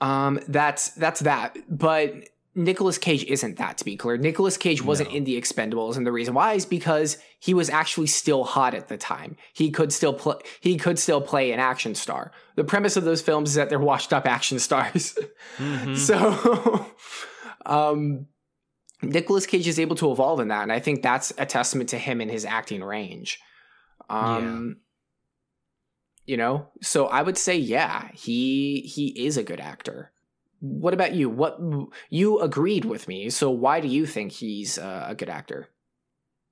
Um, 0.00 0.40
that's 0.48 0.90
that's 0.90 1.20
that. 1.20 1.56
But 1.68 2.28
Nicolas 2.56 2.98
Cage 2.98 3.24
isn't 3.24 3.56
that, 3.58 3.78
to 3.78 3.84
be 3.84 3.96
clear. 3.96 4.16
Nicolas 4.16 4.56
Cage 4.56 4.80
wasn't 4.82 5.10
No. 5.10 5.16
in 5.16 5.24
the 5.24 5.40
Expendables, 5.40 5.96
and 5.96 6.06
the 6.06 6.12
reason 6.12 6.34
why 6.34 6.52
is 6.54 6.64
because 6.66 7.18
he 7.40 7.52
was 7.52 7.68
actually 7.68 8.06
still 8.06 8.44
hot 8.44 8.74
at 8.74 8.88
the 8.88 8.96
time. 8.96 9.36
He 9.52 9.70
could 9.70 9.92
still 9.92 10.12
play. 10.14 10.36
He 10.60 10.76
could 10.76 10.98
still 10.98 11.20
play 11.20 11.52
an 11.52 11.58
action 11.60 11.94
star. 11.94 12.32
The 12.56 12.64
premise 12.64 12.96
of 12.96 13.04
those 13.04 13.22
films 13.22 13.50
is 13.50 13.54
that 13.56 13.70
they're 13.70 13.78
washed 13.80 14.12
up 14.12 14.26
action 14.26 14.58
stars. 14.58 15.18
Mhm. 15.58 15.96
So, 15.96 16.86
um, 17.66 18.26
Nicolas 19.10 19.46
Cage 19.46 19.68
is 19.68 19.78
able 19.78 19.96
to 19.96 20.10
evolve 20.10 20.40
in 20.40 20.48
that, 20.48 20.62
and 20.62 20.72
I 20.72 20.80
think 20.80 21.02
that's 21.02 21.32
a 21.38 21.46
testament 21.46 21.90
to 21.90 21.98
him 21.98 22.20
and 22.20 22.30
his 22.30 22.44
acting 22.44 22.82
range. 22.82 23.40
Um, 24.08 24.76
you 26.26 26.36
know, 26.36 26.68
so 26.82 27.06
I 27.06 27.22
would 27.22 27.36
say, 27.38 27.56
yeah, 27.56 28.08
he 28.12 28.80
he 28.80 29.26
is 29.26 29.36
a 29.36 29.42
good 29.42 29.60
actor. 29.60 30.10
What 30.60 30.94
about 30.94 31.14
you? 31.14 31.28
What 31.28 31.60
you 32.08 32.40
agreed 32.40 32.84
with 32.84 33.08
me? 33.08 33.28
So 33.30 33.50
why 33.50 33.80
do 33.80 33.88
you 33.88 34.06
think 34.06 34.32
he's 34.32 34.78
uh, 34.78 35.06
a 35.08 35.14
good 35.14 35.28
actor? 35.28 35.68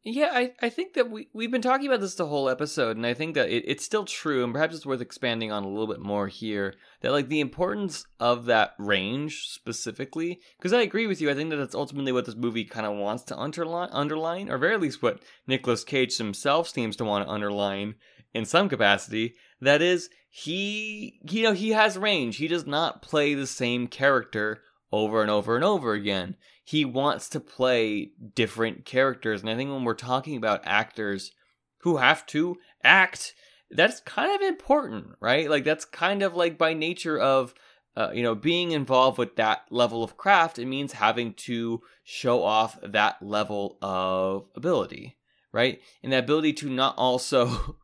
Yeah, 0.05 0.30
I, 0.32 0.53
I 0.61 0.68
think 0.68 0.94
that 0.94 1.11
we, 1.11 1.28
we've 1.32 1.53
been 1.53 1.62
talking 1.62 1.86
about 1.86 2.00
this 2.00 2.16
the 2.16 2.26
whole 2.26 2.48
episode, 2.48 2.96
and 2.96 3.07
I 3.07 3.14
think 3.14 3.36
that 3.36 3.50
it, 3.50 3.62
it's 3.68 3.84
still 3.84 4.05
true, 4.05 4.42
and 4.42 4.53
perhaps 4.53 4.74
it's 4.74 4.84
worth 4.84 5.00
expanding 5.00 5.53
on 5.53 5.62
a 5.62 5.68
little 5.68 5.86
bit 5.86 6.00
more 6.00 6.26
here. 6.26 6.74
That, 7.03 7.12
like, 7.12 7.28
the 7.28 7.38
importance 7.38 8.05
of 8.18 8.46
that 8.46 8.74
range 8.78 9.48
specifically, 9.50 10.40
because 10.59 10.72
I 10.72 10.80
agree 10.80 11.07
with 11.07 11.20
you, 11.20 11.30
I 11.30 11.34
think 11.34 11.50
that 11.50 11.57
that's 11.57 11.76
ultimately 11.76 12.11
what 12.11 12.26
this 12.26 12.34
movie 12.34 12.64
kind 12.64 12.84
of 12.84 12.96
wants 12.96 13.22
to 13.24 13.38
underline, 13.38 13.90
underline, 13.92 14.50
or 14.50 14.59
very 14.59 14.76
least 14.76 15.05
what 15.05 15.22
Nicolas 15.46 15.84
Cage 15.84 16.16
himself 16.16 16.68
seems 16.68 16.96
to 16.96 17.05
want 17.05 17.24
to 17.24 17.32
underline 17.32 17.94
in 18.34 18.44
some 18.44 18.68
capacity. 18.68 19.34
That 19.61 19.82
is, 19.82 20.11
he, 20.28 21.20
you 21.30 21.44
know, 21.44 21.53
he 21.53 21.70
has 21.70 21.96
range. 21.96 22.38
He 22.38 22.48
does 22.48 22.66
not 22.66 23.03
play 23.03 23.34
the 23.34 23.46
same 23.46 23.86
character 23.86 24.62
over 24.93 25.22
and 25.22 25.30
over 25.30 25.57
and 25.57 25.64
over 25.64 25.95
again 25.95 26.36
he 26.64 26.84
wants 26.84 27.28
to 27.30 27.40
play 27.40 28.12
different 28.34 28.84
characters. 28.84 29.40
And 29.40 29.51
I 29.51 29.57
think 29.57 29.70
when 29.70 29.84
we're 29.84 29.95
talking 29.95 30.36
about 30.36 30.62
actors 30.64 31.32
who 31.78 31.97
have 31.97 32.24
to 32.26 32.57
act, 32.84 33.34
that's 33.70 34.01
kind 34.01 34.34
of 34.34 34.40
important, 34.47 35.09
right? 35.20 35.51
Like 35.51 35.64
that's 35.64 35.84
kind 35.84 36.22
of 36.22 36.34
like 36.36 36.57
by 36.59 36.74
nature 36.74 37.18
of 37.18 37.55
uh, 37.97 38.11
you 38.14 38.22
know 38.22 38.34
being 38.34 38.70
involved 38.70 39.18
with 39.18 39.36
that 39.36 39.62
level 39.70 40.05
of 40.05 40.16
craft. 40.16 40.59
It 40.59 40.66
means 40.66 40.93
having 40.93 41.34
to 41.34 41.82
show 42.05 42.43
off 42.43 42.78
that 42.82 43.16
level 43.22 43.78
of 43.82 44.47
ability, 44.55 45.18
right? 45.53 45.80
And 46.03 46.12
the 46.12 46.18
ability 46.18 46.53
to 46.55 46.70
not 46.70 46.97
also. 46.97 47.76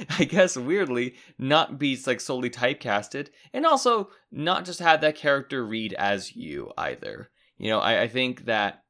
I 0.18 0.24
guess 0.24 0.56
weirdly, 0.56 1.14
not 1.38 1.78
be 1.78 1.98
like 2.06 2.20
solely 2.20 2.50
typecasted, 2.50 3.28
and 3.52 3.66
also 3.66 4.10
not 4.30 4.64
just 4.64 4.80
have 4.80 5.00
that 5.00 5.16
character 5.16 5.64
read 5.64 5.92
as 5.94 6.34
you 6.34 6.72
either. 6.76 7.30
You 7.58 7.70
know, 7.70 7.80
I, 7.80 8.02
I 8.02 8.08
think 8.08 8.46
that 8.46 8.82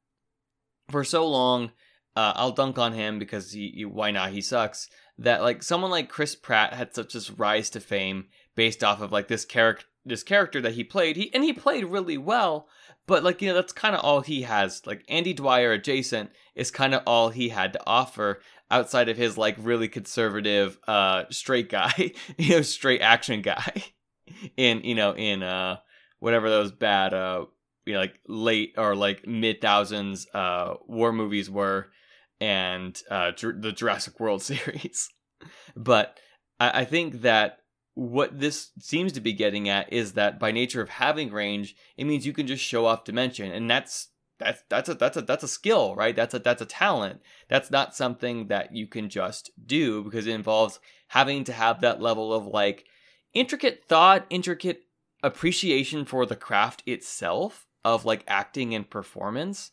for 0.90 1.04
so 1.04 1.26
long, 1.28 1.72
uh, 2.16 2.32
I'll 2.36 2.52
dunk 2.52 2.78
on 2.78 2.92
him 2.92 3.18
because 3.18 3.52
he, 3.52 3.72
he, 3.74 3.84
why 3.84 4.10
not? 4.10 4.30
He 4.30 4.40
sucks. 4.40 4.88
That 5.18 5.42
like 5.42 5.62
someone 5.62 5.90
like 5.90 6.08
Chris 6.08 6.34
Pratt 6.34 6.74
had 6.74 6.94
such 6.94 7.12
this 7.12 7.30
rise 7.30 7.70
to 7.70 7.80
fame 7.80 8.26
based 8.54 8.82
off 8.82 9.00
of 9.00 9.12
like 9.12 9.28
this 9.28 9.44
character, 9.44 9.86
this 10.04 10.22
character 10.22 10.60
that 10.60 10.72
he 10.72 10.84
played. 10.84 11.16
He 11.16 11.32
and 11.34 11.44
he 11.44 11.52
played 11.52 11.84
really 11.84 12.18
well, 12.18 12.68
but 13.06 13.22
like 13.22 13.42
you 13.42 13.48
know 13.48 13.54
that's 13.54 13.72
kind 13.72 13.94
of 13.94 14.02
all 14.02 14.20
he 14.22 14.42
has. 14.42 14.86
Like 14.86 15.04
Andy 15.08 15.32
Dwyer 15.34 15.72
adjacent 15.72 16.30
is 16.54 16.70
kind 16.70 16.94
of 16.94 17.02
all 17.06 17.28
he 17.28 17.50
had 17.50 17.72
to 17.74 17.80
offer 17.86 18.40
outside 18.72 19.08
of 19.08 19.16
his 19.16 19.38
like 19.38 19.56
really 19.58 19.86
conservative, 19.86 20.78
uh, 20.88 21.24
straight 21.30 21.68
guy, 21.68 22.12
you 22.38 22.56
know, 22.56 22.62
straight 22.62 23.02
action 23.02 23.42
guy 23.42 23.84
in 24.56 24.80
you 24.82 24.94
know 24.94 25.14
in 25.14 25.42
uh 25.42 25.76
whatever 26.18 26.48
those 26.48 26.72
bad 26.72 27.12
uh 27.14 27.44
you 27.84 27.92
know, 27.92 28.00
like 28.00 28.18
late 28.26 28.74
or 28.78 28.96
like 28.96 29.26
mid 29.26 29.60
thousands 29.60 30.26
uh 30.34 30.74
war 30.86 31.12
movies 31.12 31.50
were 31.50 31.88
and 32.40 33.00
uh 33.10 33.30
the 33.36 33.72
Jurassic 33.74 34.18
World 34.18 34.42
series. 34.42 35.08
but 35.76 36.18
I-, 36.58 36.80
I 36.80 36.84
think 36.84 37.22
that 37.22 37.58
what 37.94 38.38
this 38.38 38.70
seems 38.78 39.12
to 39.12 39.20
be 39.20 39.34
getting 39.34 39.68
at 39.68 39.92
is 39.92 40.14
that 40.14 40.40
by 40.40 40.50
nature 40.50 40.80
of 40.80 40.88
having 40.88 41.30
range, 41.30 41.74
it 41.98 42.04
means 42.04 42.24
you 42.24 42.32
can 42.32 42.46
just 42.46 42.64
show 42.64 42.86
off 42.86 43.04
dimension, 43.04 43.52
and 43.52 43.68
that's 43.68 44.08
that's 44.42 44.62
that's 44.68 44.88
a 44.88 44.94
that's 44.94 45.16
a 45.16 45.22
that's 45.22 45.44
a 45.44 45.48
skill, 45.48 45.94
right? 45.94 46.14
That's 46.14 46.34
a 46.34 46.38
that's 46.38 46.62
a 46.62 46.66
talent. 46.66 47.20
That's 47.48 47.70
not 47.70 47.94
something 47.94 48.48
that 48.48 48.74
you 48.74 48.86
can 48.86 49.08
just 49.08 49.50
do 49.64 50.04
because 50.04 50.26
it 50.26 50.34
involves 50.34 50.80
having 51.08 51.44
to 51.44 51.52
have 51.52 51.80
that 51.80 52.00
level 52.00 52.32
of 52.32 52.46
like 52.46 52.84
intricate 53.34 53.84
thought, 53.88 54.26
intricate 54.30 54.84
appreciation 55.22 56.04
for 56.04 56.26
the 56.26 56.36
craft 56.36 56.82
itself 56.86 57.66
of 57.84 58.04
like 58.04 58.24
acting 58.26 58.74
and 58.74 58.88
performance. 58.88 59.70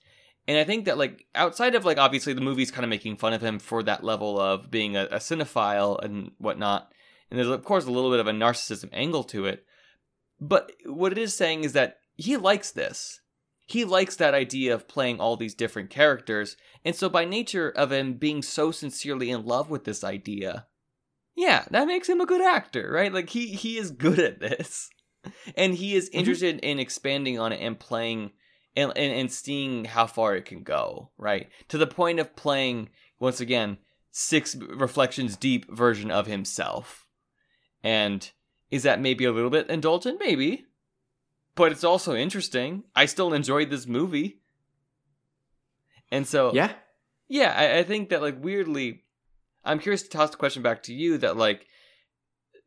And 0.47 0.57
I 0.57 0.63
think 0.63 0.85
that 0.85 0.97
like 0.97 1.25
outside 1.35 1.75
of 1.75 1.85
like 1.85 1.97
obviously 1.97 2.33
the 2.33 2.41
movie's 2.41 2.71
kind 2.71 2.83
of 2.83 2.89
making 2.89 3.17
fun 3.17 3.33
of 3.33 3.41
him 3.41 3.59
for 3.59 3.83
that 3.83 4.03
level 4.03 4.39
of 4.39 4.71
being 4.71 4.97
a, 4.97 5.05
a 5.05 5.17
cinephile 5.17 6.03
and 6.03 6.31
whatnot. 6.37 6.91
And 7.29 7.37
there's 7.37 7.49
of 7.49 7.63
course 7.63 7.85
a 7.85 7.91
little 7.91 8.09
bit 8.09 8.19
of 8.19 8.27
a 8.27 8.31
narcissism 8.31 8.89
angle 8.91 9.23
to 9.25 9.45
it. 9.45 9.65
But 10.41 10.71
what 10.85 11.11
it 11.11 11.17
is 11.17 11.35
saying 11.35 11.63
is 11.63 11.73
that 11.73 11.97
he 12.15 12.37
likes 12.37 12.71
this. 12.71 13.21
He 13.69 13.85
likes 13.85 14.15
that 14.15 14.33
idea 14.33 14.73
of 14.73 14.87
playing 14.87 15.19
all 15.19 15.37
these 15.37 15.53
different 15.53 15.91
characters. 15.91 16.57
And 16.83 16.95
so 16.95 17.07
by 17.07 17.23
nature 17.23 17.69
of 17.69 17.91
him 17.91 18.13
being 18.15 18.41
so 18.41 18.71
sincerely 18.71 19.29
in 19.29 19.45
love 19.45 19.69
with 19.69 19.83
this 19.83 20.03
idea, 20.03 20.65
yeah, 21.35 21.65
that 21.69 21.85
makes 21.85 22.09
him 22.09 22.19
a 22.19 22.25
good 22.25 22.41
actor, 22.41 22.89
right? 22.91 23.13
Like 23.13 23.29
he 23.29 23.47
he 23.53 23.77
is 23.77 23.91
good 23.91 24.17
at 24.19 24.39
this. 24.39 24.89
And 25.55 25.75
he 25.75 25.95
is 25.95 26.09
Mm-hmm. 26.09 26.17
interested 26.19 26.59
in 26.61 26.79
expanding 26.79 27.37
on 27.39 27.51
it 27.51 27.59
and 27.61 27.77
playing 27.77 28.31
and, 28.75 28.91
and 28.95 29.13
and 29.13 29.29
seeing 29.31 29.83
how 29.83 30.07
far 30.07 30.35
it 30.35 30.45
can 30.45 30.63
go, 30.63 31.11
right? 31.17 31.49
To 31.67 31.77
the 31.77 31.85
point 31.85 32.19
of 32.21 32.37
playing 32.37 32.89
once 33.19 33.41
again 33.41 33.79
six 34.11 34.55
reflections 34.55 35.35
deep 35.35 35.69
version 35.69 36.09
of 36.09 36.25
himself. 36.25 37.05
And 37.83 38.31
is 38.71 38.83
that 38.83 39.01
maybe 39.01 39.25
a 39.25 39.31
little 39.33 39.49
bit 39.49 39.69
indulgent? 39.69 40.19
Maybe. 40.21 40.65
But 41.59 41.73
it's 41.73 41.83
also 41.83 42.15
interesting. 42.15 42.85
I 42.95 43.05
still 43.05 43.33
enjoyed 43.33 43.69
this 43.69 43.85
movie. 43.85 44.39
And 46.09 46.25
so 46.25 46.53
Yeah. 46.53 46.71
yeah, 47.27 47.53
I, 47.55 47.79
I 47.79 47.83
think 47.83 48.07
that 48.09 48.21
like 48.21 48.41
weirdly, 48.41 49.03
I'm 49.65 49.79
curious 49.79 50.03
to 50.03 50.09
toss 50.09 50.29
the 50.29 50.37
question 50.37 50.63
back 50.63 50.83
to 50.83 50.93
you 50.93 51.17
that 51.17 51.35
like 51.35 51.67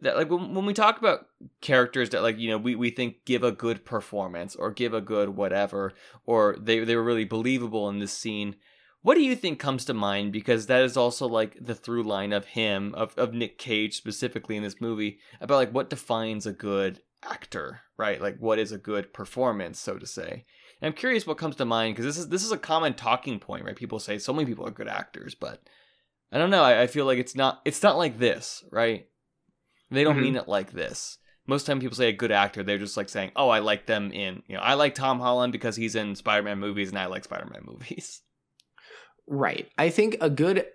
that 0.02 0.16
like 0.16 0.28
when, 0.30 0.52
when 0.54 0.66
we 0.66 0.74
talk 0.74 0.98
about 0.98 1.26
characters 1.62 2.10
that 2.10 2.22
like 2.22 2.38
you 2.38 2.50
know 2.50 2.58
we, 2.58 2.74
we 2.74 2.90
think 2.90 3.24
give 3.24 3.42
a 3.42 3.50
good 3.50 3.86
performance 3.86 4.54
or 4.54 4.70
give 4.70 4.92
a 4.92 5.00
good 5.00 5.30
whatever 5.30 5.94
or 6.26 6.56
they 6.60 6.80
they 6.80 6.94
were 6.94 7.02
really 7.02 7.24
believable 7.24 7.88
in 7.88 7.98
this 7.98 8.12
scene. 8.12 8.56
What 9.00 9.14
do 9.14 9.22
you 9.22 9.34
think 9.34 9.58
comes 9.58 9.86
to 9.86 9.94
mind? 9.94 10.32
Because 10.32 10.66
that 10.66 10.82
is 10.82 10.98
also 10.98 11.26
like 11.26 11.56
the 11.58 11.74
through 11.74 12.02
line 12.02 12.34
of 12.34 12.44
him 12.44 12.94
of 12.94 13.14
of 13.16 13.32
Nick 13.32 13.56
Cage 13.56 13.96
specifically 13.96 14.56
in 14.58 14.62
this 14.62 14.82
movie 14.82 15.18
about 15.40 15.56
like 15.56 15.72
what 15.72 15.88
defines 15.88 16.44
a 16.44 16.52
good 16.52 17.00
actor, 17.24 17.80
right? 17.96 18.20
Like 18.20 18.38
what 18.38 18.58
is 18.58 18.72
a 18.72 18.78
good 18.78 19.12
performance, 19.12 19.78
so 19.78 19.98
to 19.98 20.06
say. 20.06 20.44
And 20.80 20.88
I'm 20.88 20.92
curious 20.92 21.26
what 21.26 21.38
comes 21.38 21.56
to 21.56 21.64
mind 21.64 21.94
because 21.94 22.04
this 22.06 22.18
is 22.18 22.28
this 22.28 22.44
is 22.44 22.52
a 22.52 22.58
common 22.58 22.94
talking 22.94 23.38
point, 23.38 23.64
right? 23.64 23.76
People 23.76 23.98
say 23.98 24.18
so 24.18 24.32
many 24.32 24.46
people 24.46 24.66
are 24.66 24.70
good 24.72 24.88
actors, 24.88 25.34
but 25.34 25.62
I 26.32 26.38
don't 26.38 26.50
know. 26.50 26.62
I, 26.62 26.82
I 26.82 26.86
feel 26.86 27.04
like 27.06 27.18
it's 27.18 27.36
not 27.36 27.60
it's 27.64 27.82
not 27.82 27.96
like 27.98 28.18
this, 28.18 28.64
right? 28.72 29.06
They 29.90 30.04
don't 30.04 30.16
Mhm. 30.16 30.22
mean 30.22 30.36
it 30.36 30.48
like 30.48 30.72
this. 30.72 31.18
Most 31.46 31.66
time 31.66 31.80
people 31.80 31.96
say 31.96 32.08
a 32.08 32.12
good 32.12 32.32
actor, 32.32 32.62
they're 32.62 32.78
just 32.78 32.96
like 32.96 33.08
saying, 33.08 33.32
"Oh, 33.36 33.48
I 33.48 33.58
like 33.58 33.86
them 33.86 34.12
in 34.12 34.42
you 34.46 34.56
know 34.56 34.62
I 34.62 34.74
like 34.74 34.94
Tom 34.94 35.20
Holland 35.20 35.52
because 35.52 35.76
he's 35.76 35.94
in 35.96 36.14
Spider-Man 36.14 36.58
movies, 36.58 36.88
and 36.88 36.98
I 36.98 37.06
like 37.06 37.24
Spider-Man 37.24 37.62
movies." 37.66 38.22
Right. 39.26 39.68
I 39.78 39.90
think 39.90 40.16
a 40.20 40.28
good 40.30 40.66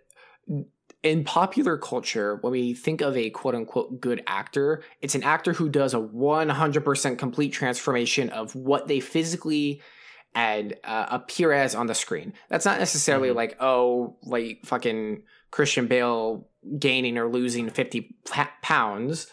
in 1.07 1.23
popular 1.23 1.77
culture, 1.77 2.37
when 2.41 2.51
we 2.51 2.73
think 2.73 3.01
of 3.01 3.15
a 3.17 3.29
quote 3.29 3.55
unquote 3.55 3.99
good 4.01 4.21
actor, 4.27 4.83
it's 5.01 5.15
an 5.15 5.23
actor 5.23 5.53
who 5.53 5.69
does 5.69 5.93
a 5.93 5.99
100% 5.99 7.17
complete 7.17 7.49
transformation 7.53 8.29
of 8.29 8.53
what 8.55 8.87
they 8.87 8.99
physically 8.99 9.81
and 10.35 10.75
uh, 10.83 11.07
appear 11.09 11.51
as 11.51 11.73
on 11.73 11.87
the 11.87 11.95
screen. 11.95 12.33
That's 12.49 12.65
not 12.65 12.79
necessarily 12.79 13.29
Mhm. 13.29 13.35
like, 13.35 13.57
oh, 13.59 14.17
like 14.23 14.59
fucking 14.65 15.23
Christian 15.51 15.87
Bale 15.87 16.47
gaining 16.77 17.17
or 17.17 17.27
losing 17.27 17.69
50 17.69 18.15
pounds. 18.61 19.27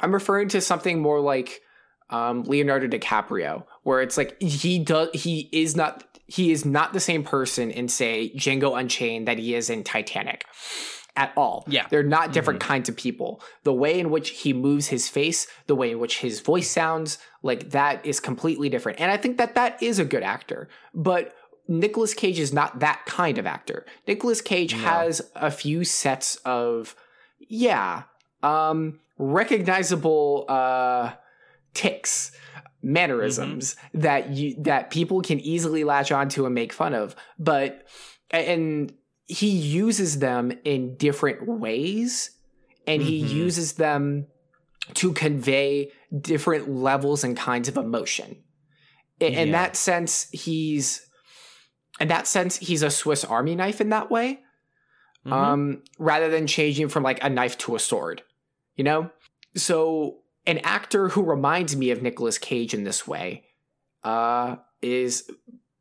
I'm 0.00 0.12
referring 0.12 0.48
to 0.48 0.60
something 0.60 1.00
more 1.00 1.20
like 1.20 1.60
um, 2.10 2.42
Leonardo 2.42 2.88
DiCaprio, 2.88 3.64
where 3.84 4.02
it's 4.02 4.16
like 4.18 4.40
he 4.42 4.78
does 4.80 5.08
he 5.14 5.48
is 5.52 5.74
not 5.76 6.04
he 6.26 6.50
is 6.52 6.64
not 6.64 6.92
the 6.92 7.00
same 7.00 7.24
person 7.24 7.70
in 7.70 7.88
say 7.88 8.30
Django 8.36 8.78
Unchained 8.78 9.28
that 9.28 9.38
he 9.38 9.54
is 9.54 9.70
in 9.70 9.82
Titanic 9.82 10.44
at 11.14 11.32
all. 11.36 11.64
Yeah. 11.66 11.86
They're 11.90 12.02
not 12.02 12.32
different 12.32 12.60
kinds 12.60 12.88
of 12.88 12.96
people. 12.96 13.42
The 13.64 13.72
way 13.72 14.00
in 14.00 14.10
which 14.10 14.30
he 14.30 14.52
moves 14.52 14.88
his 14.88 15.08
face, 15.08 15.46
the 15.66 15.74
way 15.74 15.90
in 15.90 15.98
which 15.98 16.20
his 16.20 16.40
voice 16.40 16.70
sounds, 16.70 17.18
like 17.42 17.70
that 17.70 18.04
is 18.06 18.18
completely 18.20 18.68
different. 18.68 18.98
And 19.00 19.10
I 19.10 19.16
think 19.16 19.36
that 19.36 19.54
that 19.54 19.82
is 19.82 19.98
a 19.98 20.04
good 20.04 20.22
actor. 20.22 20.68
But 20.94 21.34
Nicolas 21.68 22.14
Cage 22.14 22.38
is 22.38 22.52
not 22.52 22.80
that 22.80 23.02
kind 23.06 23.38
of 23.38 23.46
actor. 23.46 23.84
Nicolas 24.06 24.40
Cage 24.40 24.74
No. 24.74 24.80
has 24.80 25.22
a 25.36 25.50
few 25.50 25.84
sets 25.84 26.36
of 26.44 26.94
yeah, 27.38 28.04
um 28.42 28.98
recognizable 29.18 30.46
uh 30.48 31.12
ticks 31.74 32.32
mannerisms 32.82 33.76
that 33.94 34.30
you 34.30 34.54
that 34.62 34.90
people 34.90 35.20
can 35.22 35.38
easily 35.40 35.84
latch 35.84 36.10
onto 36.10 36.44
and 36.44 36.54
make 36.54 36.72
fun 36.72 36.94
of 36.94 37.14
but 37.38 37.86
and 38.30 38.92
he 39.32 39.48
uses 39.50 40.18
them 40.18 40.52
in 40.64 40.96
different 40.96 41.46
ways 41.48 42.30
and 42.86 43.00
he 43.02 43.22
Mhm. 43.22 43.28
uses 43.30 43.72
them 43.74 44.26
to 44.94 45.12
convey 45.12 45.90
different 46.20 46.68
levels 46.70 47.24
and 47.24 47.36
kinds 47.36 47.68
of 47.68 47.76
emotion 47.76 48.42
in, 49.20 49.32
in 49.34 49.52
that 49.52 49.76
sense 49.76 50.28
he's 50.32 51.06
in 52.00 52.08
that 52.08 52.26
sense 52.26 52.56
he's 52.58 52.82
a 52.82 52.90
swiss 52.90 53.24
army 53.24 53.54
knife 53.54 53.80
in 53.80 53.88
that 53.90 54.10
way 54.10 54.40
Mhm. 55.26 55.32
um, 55.32 55.82
rather 55.98 56.28
than 56.28 56.46
changing 56.48 56.88
from 56.88 57.02
like 57.04 57.22
a 57.22 57.30
knife 57.30 57.56
to 57.58 57.76
a 57.76 57.78
sword, 57.78 58.22
you 58.74 58.82
know? 58.82 59.10
So 59.54 60.18
an 60.46 60.58
actor 60.64 61.10
who 61.10 61.22
reminds 61.22 61.76
me 61.76 61.90
of 61.92 62.02
Nicolas 62.02 62.38
Cage 62.38 62.74
in 62.74 62.82
this 62.82 63.06
way 63.06 63.44
uh, 64.02 64.56
is 64.82 65.30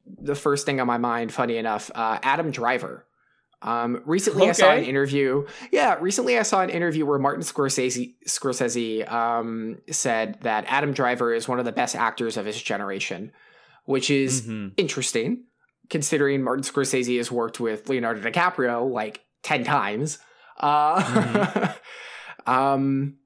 the 0.05 0.35
first 0.35 0.67
thing 0.67 0.79
on 0.79 0.85
my 0.85 0.99
mind, 0.99 1.33
funny 1.33 1.57
enough, 1.57 1.89
uh, 1.95 2.19
Adam 2.21 2.51
Driver. 2.51 3.07
Um, 3.63 4.01
recently, 4.05 4.49
I 4.49 4.53
saw 4.53 4.71
an 4.71 4.83
interview. 4.83 5.45
Yeah, 5.71 5.95
recently 5.99 6.37
I 6.37 6.41
saw 6.43 6.61
an 6.61 6.69
interview 6.71 7.05
where 7.05 7.19
Martin 7.19 7.43
Scorsese, 7.43 8.15
Scorsese 8.27 9.11
um, 9.11 9.77
said 9.91 10.39
that 10.41 10.65
Adam 10.67 10.93
Driver 10.93 11.33
is 11.33 11.47
one 11.47 11.59
of 11.59 11.65
the 11.65 11.71
best 11.71 11.95
actors 11.95 12.37
of 12.37 12.45
his 12.45 12.59
generation, 12.61 13.31
which 13.85 14.09
is 14.09 14.43
Mhm. 14.43 14.73
interesting 14.77 15.43
considering 15.89 16.41
Martin 16.41 16.63
Scorsese 16.63 17.17
has 17.17 17.29
worked 17.31 17.59
with 17.59 17.89
Leonardo 17.89 18.21
DiCaprio 18.21 18.89
like 18.89 19.21
10 19.43 19.63
times. 19.65 20.19
Uh, 20.57 21.73
um, 22.47 23.17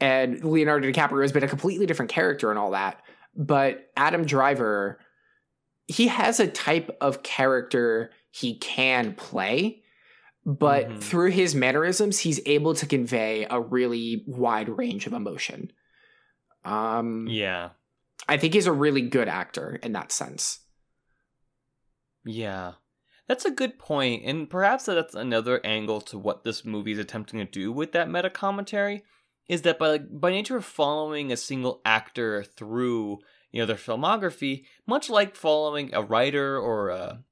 and 0.00 0.44
Leonardo 0.44 0.90
DiCaprio 0.90 1.22
has 1.22 1.30
been 1.32 1.44
a 1.44 1.48
completely 1.48 1.86
different 1.86 2.10
character 2.10 2.50
and 2.50 2.58
all 2.58 2.72
that. 2.72 3.00
But 3.36 3.90
Adam 3.96 4.24
Driver, 4.26 4.98
he 5.86 6.08
has 6.08 6.40
a 6.40 6.48
type 6.48 6.90
of 7.00 7.22
character 7.22 8.10
he 8.32 8.58
can 8.58 9.14
play. 9.14 9.84
But 10.44 10.88
Mhm. 10.88 11.00
through 11.00 11.30
his 11.30 11.54
mannerisms, 11.54 12.18
he's 12.18 12.40
able 12.46 12.74
to 12.74 12.86
convey 12.86 13.46
a 13.48 13.60
really 13.60 14.24
wide 14.26 14.68
range 14.68 15.06
of 15.06 15.12
emotion. 15.12 15.70
Um, 16.64 17.28
yeah, 17.28 17.70
I 18.26 18.36
think 18.38 18.54
he's 18.54 18.66
a 18.66 18.72
really 18.72 19.02
good 19.02 19.28
actor 19.28 19.76
in 19.84 19.92
that 19.92 20.10
sense. 20.10 20.58
yeah. 22.24 22.72
That's 23.28 23.44
a 23.44 23.50
good 23.52 23.78
point, 23.78 24.24
and 24.26 24.50
perhaps 24.50 24.84
that's 24.84 25.14
another 25.14 25.64
angle 25.64 26.00
to 26.02 26.18
what 26.18 26.42
this 26.42 26.64
movie 26.64 26.92
is 26.92 26.98
attempting 26.98 27.38
to 27.38 27.44
do 27.44 27.72
with 27.72 27.92
that 27.92 28.10
meta 28.10 28.28
commentary. 28.30 29.04
Is 29.48 29.62
that 29.62 29.78
by 29.78 29.98
by 29.98 30.30
nature 30.30 30.56
of 30.56 30.64
following 30.64 31.30
a 31.30 31.36
single 31.36 31.80
actor 31.84 32.42
through 32.42 33.20
you 33.52 33.60
know 33.62 33.66
their 33.66 33.76
filmography, 33.76 34.64
much 34.86 35.08
like 35.08 35.36
following 35.36 35.94
a 35.94 36.02
writer 36.02 36.58
or 36.58 36.88
a 36.90 37.24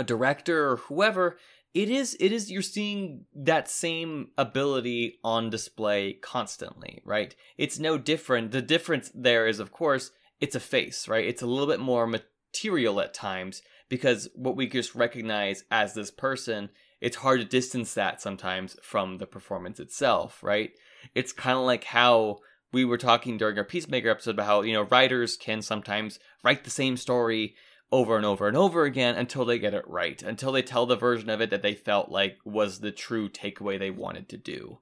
a 0.00 0.04
director 0.04 0.70
or 0.70 0.76
whoever, 0.76 1.36
it 1.74 1.88
is 1.88 2.16
it 2.18 2.32
is 2.32 2.50
you're 2.50 2.62
seeing 2.62 3.26
that 3.34 3.70
same 3.70 4.28
ability 4.36 5.18
on 5.22 5.50
display 5.50 6.14
constantly, 6.14 7.02
right? 7.04 7.36
It's 7.58 7.78
no 7.78 7.98
different. 7.98 8.50
The 8.50 8.62
difference 8.62 9.12
there 9.14 9.46
is 9.46 9.60
of 9.60 9.70
course 9.70 10.10
it's 10.40 10.56
a 10.56 10.60
face, 10.60 11.06
right? 11.06 11.24
It's 11.24 11.42
a 11.42 11.46
little 11.46 11.68
bit 11.68 11.80
more 11.80 12.06
material 12.06 13.00
at 13.00 13.14
times 13.14 13.62
because 13.90 14.28
what 14.34 14.56
we 14.56 14.66
just 14.66 14.94
recognize 14.94 15.64
as 15.70 15.92
this 15.92 16.10
person, 16.10 16.70
it's 17.00 17.16
hard 17.16 17.40
to 17.40 17.46
distance 17.46 17.92
that 17.94 18.22
sometimes 18.22 18.76
from 18.82 19.18
the 19.18 19.26
performance 19.26 19.78
itself, 19.78 20.42
right? 20.42 20.70
It's 21.14 21.32
kind 21.32 21.58
of 21.58 21.64
like 21.64 21.84
how 21.84 22.38
we 22.72 22.84
were 22.84 22.98
talking 22.98 23.36
during 23.36 23.58
our 23.58 23.64
Peacemaker 23.64 24.08
episode 24.08 24.32
about 24.32 24.46
how, 24.46 24.62
you 24.62 24.72
know, 24.72 24.82
writers 24.82 25.36
can 25.36 25.60
sometimes 25.60 26.18
write 26.42 26.64
the 26.64 26.70
same 26.70 26.96
story 26.96 27.54
over 27.92 28.16
and 28.16 28.24
over 28.24 28.46
and 28.46 28.56
over 28.56 28.84
again 28.84 29.16
until 29.16 29.44
they 29.44 29.58
get 29.58 29.74
it 29.74 29.88
right, 29.88 30.22
until 30.22 30.52
they 30.52 30.62
tell 30.62 30.86
the 30.86 30.96
version 30.96 31.28
of 31.28 31.40
it 31.40 31.50
that 31.50 31.62
they 31.62 31.74
felt 31.74 32.10
like 32.10 32.38
was 32.44 32.78
the 32.78 32.92
true 32.92 33.28
takeaway 33.28 33.78
they 33.78 33.90
wanted 33.90 34.28
to 34.28 34.36
do. 34.36 34.78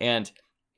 And 0.00 0.30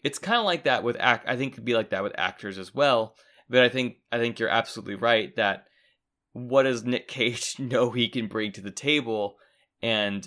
it's 0.03 0.19
kind 0.19 0.39
of 0.39 0.45
like 0.45 0.65
that 0.65 0.83
with 0.83 0.97
act 0.99 1.29
I 1.29 1.37
think 1.37 1.53
it 1.53 1.57
could 1.57 1.65
be 1.65 1.75
like 1.75 1.91
that 1.91 2.03
with 2.03 2.15
actors 2.19 2.59
as 2.59 2.75
well, 2.75 3.17
but 3.49 3.63
I 3.63 3.69
think 3.69 3.97
I 4.11 4.19
think 4.19 4.39
you're 4.39 4.49
absolutely 4.49 4.95
right 4.95 5.35
that 5.37 5.67
what 6.33 6.65
does 6.65 6.85
Nick 6.85 7.09
Cage 7.09 7.55
know 7.59 7.91
he 7.91 8.09
can 8.09 8.29
bring 8.29 8.53
to 8.53 8.61
the 8.61 8.71
table 8.71 9.37
and 9.83 10.27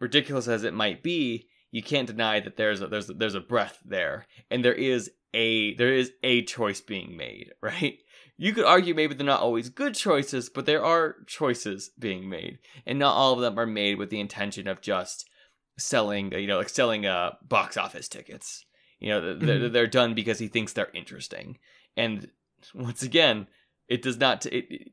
ridiculous 0.00 0.48
as 0.48 0.64
it 0.64 0.74
might 0.74 1.02
be, 1.02 1.48
you 1.70 1.82
can't 1.82 2.06
deny 2.06 2.40
that 2.40 2.56
there's 2.56 2.80
a 2.80 2.86
there's 2.86 3.10
a, 3.10 3.14
there's 3.14 3.34
a 3.34 3.40
breath 3.40 3.78
there 3.84 4.26
and 4.50 4.64
there 4.64 4.74
is 4.74 5.10
a 5.34 5.74
there 5.74 5.92
is 5.92 6.12
a 6.22 6.42
choice 6.42 6.80
being 6.80 7.16
made, 7.16 7.52
right? 7.62 7.98
You 8.38 8.52
could 8.54 8.64
argue 8.64 8.94
maybe 8.94 9.14
they're 9.14 9.26
not 9.26 9.40
always 9.42 9.68
good 9.68 9.94
choices, 9.94 10.48
but 10.48 10.64
there 10.64 10.84
are 10.84 11.16
choices 11.26 11.90
being 11.98 12.28
made, 12.28 12.58
and 12.86 12.98
not 12.98 13.14
all 13.14 13.34
of 13.34 13.40
them 13.40 13.58
are 13.58 13.66
made 13.66 13.98
with 13.98 14.10
the 14.10 14.20
intention 14.20 14.68
of 14.68 14.80
just 14.80 15.28
selling, 15.76 16.32
you 16.32 16.46
know, 16.46 16.58
like 16.58 16.68
selling 16.68 17.04
uh 17.04 17.32
box 17.42 17.76
office 17.76 18.08
tickets. 18.08 18.64
You 19.00 19.10
know, 19.10 19.34
they're, 19.34 19.58
Mhm. 19.58 19.72
they're 19.72 19.86
done 19.86 20.14
because 20.14 20.38
he 20.38 20.48
thinks 20.48 20.72
they're 20.72 20.90
interesting, 20.94 21.58
and 21.96 22.30
once 22.74 23.02
again, 23.02 23.46
it 23.88 24.02
does 24.02 24.16
not. 24.18 24.40
T- 24.42 24.50
it, 24.50 24.92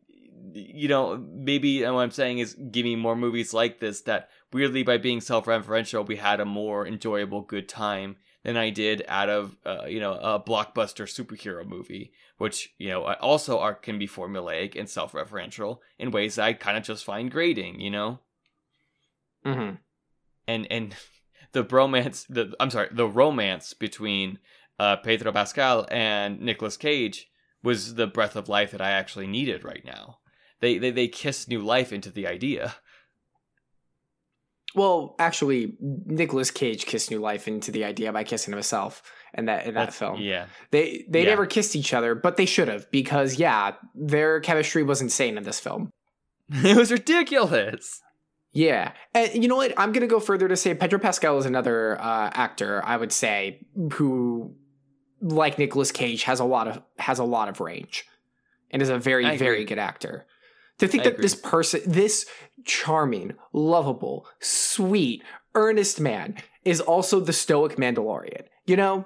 you 0.58 0.88
know, 0.88 1.18
maybe 1.18 1.82
what 1.84 2.00
I'm 2.00 2.12
saying 2.12 2.40
is 2.40 2.54
give 2.54 2.86
me 2.86 2.96
more 2.96 3.16
movies 3.16 3.54
like 3.54 3.80
this 3.80 4.02
that 4.02 4.30
weirdly 4.54 4.84
by 4.84 4.98
being 4.98 5.20
self-referential, 5.20 6.08
we 6.08 6.16
had 6.16 6.40
a 6.40 6.46
more 6.46 6.88
enjoyable, 6.88 7.42
good 7.42 7.68
time 7.68 8.16
than 8.46 8.56
I 8.58 8.70
did 8.70 9.04
out 9.08 9.28
of 9.28 9.58
uh, 9.66 9.86
you 9.88 10.00
know 10.00 10.14
a 10.14 10.40
blockbuster 10.40 11.06
superhero 11.06 11.68
movie, 11.68 12.14
which 12.38 12.74
you 12.78 12.90
know 12.90 13.04
also 13.16 13.60
are 13.60 13.74
can 13.74 14.00
be 14.00 14.08
formulaic 14.08 14.80
and 14.80 14.90
self-referential 14.90 15.80
in 15.98 16.12
ways 16.12 16.36
that 16.36 16.46
I 16.46 16.54
kind 16.54 16.78
of 16.78 16.84
just 16.84 17.04
find 17.04 17.30
grating. 17.32 17.82
You 17.82 17.92
know, 17.92 18.20
hmm 19.44 19.72
and 20.48 20.68
and 20.72 20.96
the 21.54 21.64
bromance, 21.64 22.26
the 22.30 22.56
I'm 22.60 22.70
sorry, 22.70 22.90
the 22.92 23.08
romance 23.08 23.74
between 23.74 24.40
uh, 24.80 24.98
Pedro 24.98 25.32
Pascal 25.32 25.88
and 25.90 26.40
Nicolas 26.40 26.78
Cage 26.78 27.30
was 27.64 27.96
the 27.96 28.08
breath 28.08 28.36
of 28.36 28.48
life 28.48 28.72
that 28.72 28.82
I 28.82 28.92
actually 28.92 29.28
needed 29.28 29.64
right 29.64 29.84
now. 29.84 30.20
They 30.62 30.78
they 30.78 30.92
they 30.92 31.08
kiss 31.08 31.48
new 31.48 31.62
life 31.62 31.92
into 31.92 32.12
the 32.12 32.28
idea. 32.28 32.76
Well, 34.76 35.16
actually, 35.20 35.76
Nicolas 35.80 36.52
Cage 36.52 36.86
kissed 36.86 37.10
new 37.12 37.20
life 37.20 37.48
into 37.48 37.72
the 37.72 37.84
idea 37.86 38.12
by 38.14 38.24
kissing 38.24 38.54
himself 38.54 39.02
in 39.34 39.46
that 39.46 39.66
in 39.66 39.74
that 39.74 39.80
That's- 39.92 39.98
film. 39.98 40.20
yeah. 40.20 40.46
They 40.72 41.06
they 41.10 41.24
Yeah. 41.24 41.30
never 41.30 41.46
kissed 41.46 41.76
each 41.76 41.94
other, 41.94 42.16
but 42.16 42.38
they 42.38 42.46
should 42.46 42.68
have 42.68 42.90
because 42.92 43.40
yeah, 43.40 43.76
their 43.94 44.40
chemistry 44.42 44.84
was 44.84 45.02
insane 45.02 45.38
in 45.38 45.44
this 45.44 45.60
film. 45.60 45.92
it 46.50 46.78
was 46.78 46.92
ridiculous. 46.92 48.02
Yeah, 48.54 48.94
and 49.14 49.42
you 49.44 49.50
know 49.50 49.58
what? 49.58 49.74
I'm 49.78 49.92
gonna 49.92 50.08
go 50.08 50.20
further 50.22 50.48
to 50.48 50.56
say 50.56 50.74
Pedro 50.74 50.98
Pascal 51.00 51.38
is 51.38 51.46
another 51.46 52.00
uh, 52.00 52.30
actor. 52.34 52.82
I 52.86 52.96
would 52.96 53.12
say 53.12 53.66
who, 53.94 54.56
like 55.22 55.58
Nicolas 55.60 55.92
Cage, 55.92 56.24
has 56.24 56.40
a 56.40 56.46
lot 56.46 56.68
of 56.70 56.82
has 56.98 57.20
a 57.20 57.26
lot 57.26 57.50
of 57.50 57.60
range, 57.60 58.06
and 58.72 58.82
is 58.82 58.88
a 58.90 58.98
very 58.98 59.26
I 59.26 59.34
agree. 59.34 59.46
very 59.46 59.66
good 59.66 59.80
actor. 59.80 60.26
To 60.80 60.88
think 60.88 61.06
I 61.06 61.10
that 61.12 61.22
this 61.22 61.36
person, 61.36 61.82
this 61.86 62.26
charming, 62.66 63.36
lovable, 63.54 64.28
sweet, 64.40 65.24
earnest 65.54 66.00
man, 66.02 66.36
is 66.64 66.82
also 66.82 67.20
the 67.20 67.34
stoic 67.34 67.78
Mandalorian. 67.78 68.44
You 68.66 68.76
know, 68.78 69.06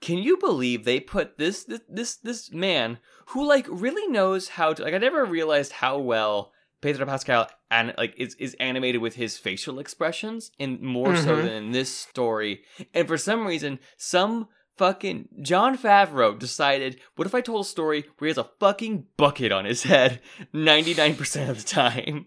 Can 0.00 0.18
you 0.18 0.36
believe 0.36 0.84
they 0.84 1.00
put 1.00 1.38
this 1.38 1.64
this 1.64 1.80
this, 1.88 2.16
this 2.16 2.52
man 2.52 2.98
who 3.28 3.46
like 3.46 3.66
really 3.70 4.06
knows 4.12 4.48
how 4.48 4.72
to 4.74 4.82
like 4.82 4.94
I 4.94 4.98
never 4.98 5.24
realized 5.24 5.72
how 5.72 5.98
well 5.98 6.52
Pedro 6.82 7.06
Pascal 7.06 7.48
and 7.70 7.94
like 7.96 8.14
is 8.18 8.34
is 8.34 8.54
animated 8.60 9.00
with 9.00 9.14
his 9.14 9.38
facial 9.38 9.78
expressions 9.78 10.50
and 10.60 10.80
more 10.80 11.16
so 11.16 11.36
Mhm. 11.36 11.42
than 11.42 11.52
in 11.52 11.70
this 11.72 11.90
story. 11.90 12.62
And 12.92 13.08
for 13.08 13.16
some 13.16 13.46
reason, 13.46 13.78
some 13.96 14.48
fucking 14.76 15.28
Jon 15.42 15.76
Favreau 15.76 16.38
decided, 16.38 17.00
what 17.16 17.26
if 17.26 17.34
I 17.34 17.40
told 17.40 17.64
a 17.64 17.68
story 17.68 18.04
where 18.18 18.26
he 18.26 18.30
has 18.30 18.38
a 18.38 18.50
fucking 18.60 19.06
bucket 19.16 19.52
on 19.52 19.64
his 19.64 19.84
head 19.84 20.20
99% 20.54 21.48
of 21.48 21.58
the 21.58 21.68
time? 21.68 22.26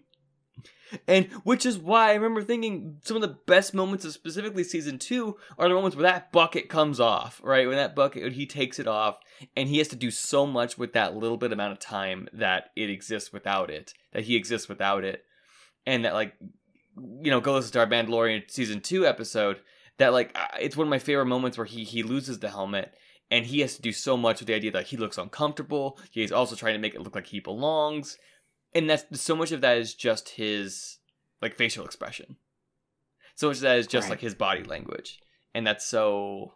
And 1.06 1.26
which 1.44 1.64
is 1.64 1.78
why 1.78 2.10
I 2.10 2.14
remember 2.14 2.42
thinking 2.42 2.98
some 3.04 3.16
of 3.16 3.22
the 3.22 3.38
best 3.46 3.74
moments 3.74 4.04
of 4.04 4.12
specifically 4.12 4.64
season 4.64 4.98
two 4.98 5.36
are 5.56 5.68
the 5.68 5.74
moments 5.74 5.96
where 5.96 6.02
that 6.02 6.32
bucket 6.32 6.68
comes 6.68 6.98
off, 6.98 7.40
right? 7.44 7.68
When 7.68 7.76
that 7.76 7.94
bucket, 7.94 8.32
he 8.32 8.46
takes 8.46 8.78
it 8.78 8.88
off, 8.88 9.20
and 9.56 9.68
he 9.68 9.78
has 9.78 9.88
to 9.88 9.96
do 9.96 10.10
so 10.10 10.46
much 10.46 10.76
with 10.78 10.92
that 10.94 11.14
little 11.14 11.36
bit 11.36 11.52
amount 11.52 11.72
of 11.72 11.78
time 11.78 12.28
that 12.32 12.70
it 12.76 12.90
exists 12.90 13.32
without 13.32 13.70
it, 13.70 13.94
that 14.12 14.24
he 14.24 14.34
exists 14.34 14.68
without 14.68 15.04
it, 15.04 15.24
and 15.86 16.04
that 16.04 16.14
like, 16.14 16.34
you 16.96 17.30
know, 17.30 17.40
go 17.40 17.54
listen 17.54 17.72
to 17.72 17.78
our 17.78 17.86
Mandalorian 17.86 18.50
season 18.50 18.80
two 18.80 19.06
episode. 19.06 19.60
That 20.00 20.12
like, 20.12 20.36
it's 20.60 20.76
one 20.76 20.86
of 20.88 20.90
my 20.90 20.98
favorite 20.98 21.26
moments 21.26 21.56
where 21.56 21.64
he 21.66 21.84
he 21.84 22.02
loses 22.02 22.40
the 22.40 22.50
helmet. 22.50 22.92
And 23.30 23.46
he 23.46 23.60
has 23.60 23.76
to 23.76 23.82
do 23.82 23.92
so 23.92 24.16
much 24.16 24.40
with 24.40 24.48
the 24.48 24.54
idea 24.54 24.72
that 24.72 24.88
he 24.88 24.96
looks 24.96 25.16
uncomfortable. 25.16 26.00
He's 26.10 26.32
also 26.32 26.56
trying 26.56 26.74
to 26.74 26.80
make 26.80 26.96
it 26.96 27.00
look 27.00 27.14
like 27.14 27.28
he 27.28 27.38
belongs 27.38 28.18
and 28.74 28.88
that's 28.88 29.20
so 29.20 29.34
much 29.34 29.52
of 29.52 29.60
that 29.62 29.78
is 29.78 29.94
just 29.94 30.30
his 30.30 30.98
like 31.42 31.54
facial 31.56 31.84
expression 31.84 32.36
so 33.34 33.48
much 33.48 33.56
of 33.56 33.62
that 33.62 33.78
is 33.78 33.86
just 33.86 34.06
Right. 34.06 34.10
like 34.10 34.20
his 34.20 34.34
body 34.34 34.62
language 34.62 35.20
and 35.54 35.66
that's 35.66 35.84
so 35.86 36.54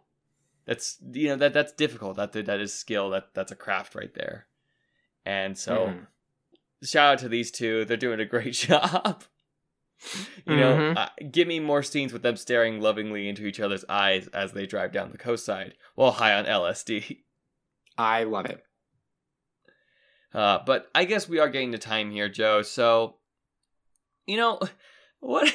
that's 0.65 0.97
you 1.11 1.27
know 1.27 1.35
that 1.35 1.53
that's 1.53 1.73
difficult 1.73 2.17
that 2.17 2.31
that 2.33 2.59
is 2.59 2.73
skill 2.73 3.09
that 3.09 3.33
that's 3.33 3.51
a 3.51 3.55
craft 3.55 3.95
right 3.95 4.13
there 4.13 4.47
and 5.25 5.57
so 5.57 5.87
Mhm. 5.87 6.07
shout 6.83 7.13
out 7.13 7.19
to 7.19 7.29
these 7.29 7.51
two 7.51 7.85
they're 7.85 7.97
doing 7.97 8.19
a 8.19 8.25
great 8.25 8.53
job 8.67 9.23
you 10.45 10.55
know 10.55 10.75
Mhm. 10.75 10.97
uh, 10.97 11.09
give 11.31 11.47
me 11.47 11.59
more 11.59 11.81
scenes 11.83 12.11
with 12.13 12.21
them 12.21 12.35
staring 12.35 12.81
lovingly 12.81 13.27
into 13.29 13.45
each 13.45 13.59
other's 13.59 13.85
eyes 13.89 14.27
as 14.27 14.51
they 14.53 14.65
drive 14.65 14.91
down 14.91 15.11
the 15.11 15.17
coastside 15.17 15.73
while 15.95 16.11
high 16.11 16.33
on 16.33 16.45
lsd 16.45 17.19
I 17.97 18.23
love 18.25 18.45
it. 18.47 18.61
Uh, 20.33 20.59
but 20.65 20.87
I 20.93 21.05
guess 21.05 21.29
we 21.29 21.39
are 21.39 21.47
getting 21.47 21.71
to 21.71 21.77
time 21.77 22.11
here, 22.11 22.27
Joe. 22.27 22.61
So, 22.61 23.15
you 24.25 24.35
know, 24.35 24.59
what 25.21 25.51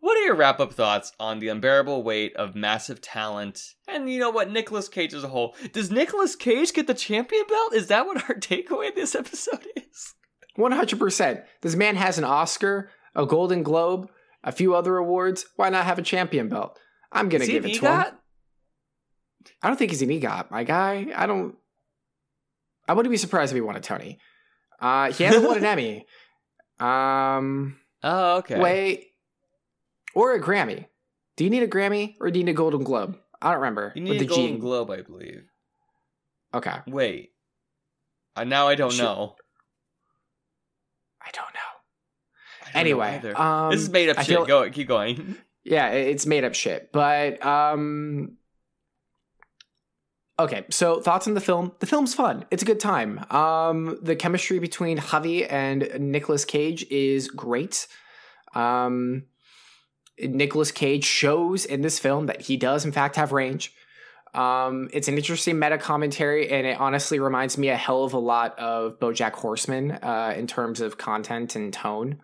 what 0.00 0.16
are 0.18 0.22
your 0.24 0.34
wrap 0.34 0.58
up 0.58 0.72
thoughts 0.72 1.12
on 1.20 1.38
the 1.38 1.46
unbearable 1.46 2.02
weight 2.02 2.34
of 2.34 2.56
massive 2.56 3.00
talent 3.00 3.74
and 3.86 4.10
you 4.12 4.18
know 4.18 4.30
what 4.30 4.50
Nicolas 4.50 4.88
Cage 4.88 5.14
as 5.14 5.22
a 5.22 5.28
whole? 5.28 5.54
Does 5.72 5.92
Nicolas 5.92 6.34
Cage 6.34 6.72
get 6.72 6.88
the 6.88 6.94
champion 6.94 7.44
belt? 7.48 7.72
Is 7.74 7.86
that 7.86 8.04
what 8.04 8.28
our 8.28 8.34
takeaway 8.34 8.92
this 8.92 9.14
episode 9.14 9.64
is? 9.76 10.14
One 10.56 10.72
hundred 10.72 10.98
percent. 10.98 11.42
This 11.60 11.76
man 11.76 11.94
has 11.94 12.18
an 12.18 12.24
Oscar, 12.24 12.90
a 13.14 13.26
Golden 13.26 13.62
Globe, 13.62 14.10
a 14.44 14.52
few 14.52 14.74
other 14.74 14.96
awards. 14.96 15.46
Why 15.56 15.68
not 15.70 15.84
have 15.84 15.98
a 15.98 16.02
champion 16.02 16.48
belt? 16.48 16.78
I'm 17.10 17.28
gonna 17.28 17.46
give 17.46 17.64
it 17.66 17.74
to 17.74 17.86
him. 17.86 18.04
I 19.62 19.68
don't 19.68 19.76
think 19.76 19.90
he's 19.90 20.02
an 20.02 20.08
EGOT, 20.08 20.50
my 20.50 20.64
guy. 20.64 21.08
I 21.14 21.26
don't. 21.26 21.56
I 22.88 22.94
wouldn't 22.94 23.10
be 23.10 23.16
surprised 23.16 23.52
if 23.52 23.56
he 23.56 23.60
won 23.60 23.76
a 23.76 23.80
Tony. 23.80 24.18
Uh, 24.80 25.12
he 25.12 25.24
hasn't 25.24 25.44
won 25.46 25.58
an 25.58 25.64
Emmy. 25.72 26.06
Um, 26.80 27.78
Oh, 28.02 28.38
okay. 28.38 28.58
wait, 28.58 29.06
or 30.14 30.34
a 30.34 30.40
Grammy. 30.40 30.86
Do 31.36 31.44
you 31.44 31.50
need 31.50 31.62
a 31.62 31.68
Grammy 31.68 32.14
or 32.20 32.30
do 32.30 32.38
you 32.38 32.44
need 32.44 32.50
a 32.52 32.54
Golden 32.54 32.82
Globe? 32.82 33.16
I 33.40 33.50
don't 33.52 33.60
remember. 33.60 33.92
you 33.94 34.02
need 34.02 34.16
a 34.16 34.18
the 34.20 34.26
Golden 34.26 34.54
G. 34.56 34.60
Globe, 34.60 34.90
I 34.90 35.02
believe. 35.02 35.44
Okay, 36.54 36.76
Wait. 36.86 37.30
Uh, 38.36 38.44
now 38.44 38.66
I 38.68 38.74
don't 38.74 38.96
know. 38.98 39.36
I 41.20 41.30
don't 41.32 41.54
know 41.54 42.61
Anyway, 42.74 43.20
um, 43.34 43.70
this 43.70 43.80
is 43.80 43.90
made 43.90 44.08
up 44.08 44.18
I 44.18 44.22
shit. 44.22 44.36
feel- 44.36 44.46
Go, 44.46 44.70
keep 44.70 44.88
going. 44.88 45.36
Yeah, 45.64 45.90
it's 45.90 46.26
made 46.26 46.42
up 46.42 46.54
shit. 46.56 46.90
But 46.90 47.44
um 47.46 48.36
Okay, 50.38 50.64
so 50.70 51.00
thoughts 51.00 51.28
on 51.28 51.34
the 51.34 51.40
film? 51.40 51.70
The 51.78 51.86
film's 51.86 52.14
fun. 52.14 52.44
It's 52.50 52.64
a 52.64 52.66
good 52.66 52.80
time. 52.80 53.24
Um 53.30 53.96
the 54.02 54.16
chemistry 54.16 54.58
between 54.58 54.98
Javi 54.98 55.46
and 55.50 55.88
Nicolas 56.00 56.44
Cage 56.44 56.84
is 56.90 57.28
great. 57.28 57.86
Um 58.54 59.24
Nicolas 60.18 60.72
Cage 60.72 61.04
shows 61.04 61.64
in 61.64 61.82
this 61.82 61.98
film 62.00 62.26
that 62.26 62.40
he 62.42 62.56
does 62.56 62.84
in 62.84 62.90
fact 62.92 63.14
have 63.16 63.30
range. 63.32 63.72
Um, 64.34 64.88
it's 64.94 65.08
an 65.08 65.16
interesting 65.18 65.58
meta 65.58 65.76
commentary, 65.76 66.48
and 66.50 66.66
it 66.66 66.80
honestly 66.80 67.18
reminds 67.18 67.58
me 67.58 67.68
a 67.68 67.76
hell 67.76 68.02
of 68.04 68.14
a 68.14 68.18
lot 68.18 68.58
of 68.58 68.98
BoJack 68.98 69.32
Horseman 69.32 69.90
uh, 69.92 70.32
in 70.34 70.46
terms 70.46 70.80
of 70.80 70.96
content 70.96 71.54
and 71.54 71.70
tone. 71.70 72.22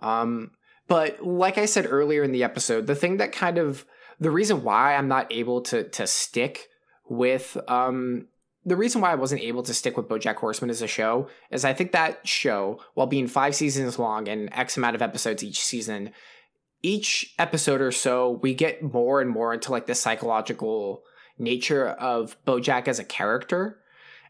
Um, 0.00 0.52
but 0.86 1.24
like 1.24 1.58
I 1.58 1.66
said 1.66 1.86
earlier 1.88 2.22
in 2.22 2.32
the 2.32 2.44
episode, 2.44 2.86
the 2.86 2.94
thing 2.94 3.18
that 3.18 3.32
kind 3.32 3.58
of 3.58 3.84
the 4.20 4.30
reason 4.30 4.62
why 4.62 4.94
I'm 4.94 5.08
not 5.08 5.32
able 5.32 5.60
to 5.62 5.84
to 5.84 6.06
stick 6.06 6.68
with 7.08 7.56
um 7.68 8.26
the 8.64 8.76
reason 8.76 9.00
why 9.00 9.12
I 9.12 9.14
wasn't 9.14 9.40
able 9.40 9.62
to 9.62 9.72
stick 9.72 9.96
with 9.96 10.08
BoJack 10.08 10.34
Horseman 10.36 10.68
as 10.70 10.82
a 10.82 10.86
show 10.86 11.28
is 11.50 11.64
I 11.64 11.72
think 11.72 11.92
that 11.92 12.26
show, 12.26 12.80
while 12.94 13.06
being 13.06 13.26
five 13.26 13.54
seasons 13.54 13.98
long 13.98 14.28
and 14.28 14.48
X 14.52 14.76
amount 14.76 14.94
of 14.96 15.00
episodes 15.00 15.42
each 15.42 15.60
season, 15.60 16.10
each 16.82 17.34
episode 17.38 17.80
or 17.80 17.92
so 17.92 18.38
we 18.42 18.52
get 18.54 18.82
more 18.82 19.20
and 19.22 19.30
more 19.30 19.54
into 19.54 19.70
like 19.72 19.86
the 19.86 19.94
psychological 19.94 21.02
nature 21.38 21.88
of 21.88 22.36
BoJack 22.44 22.88
as 22.88 22.98
a 22.98 23.04
character 23.04 23.78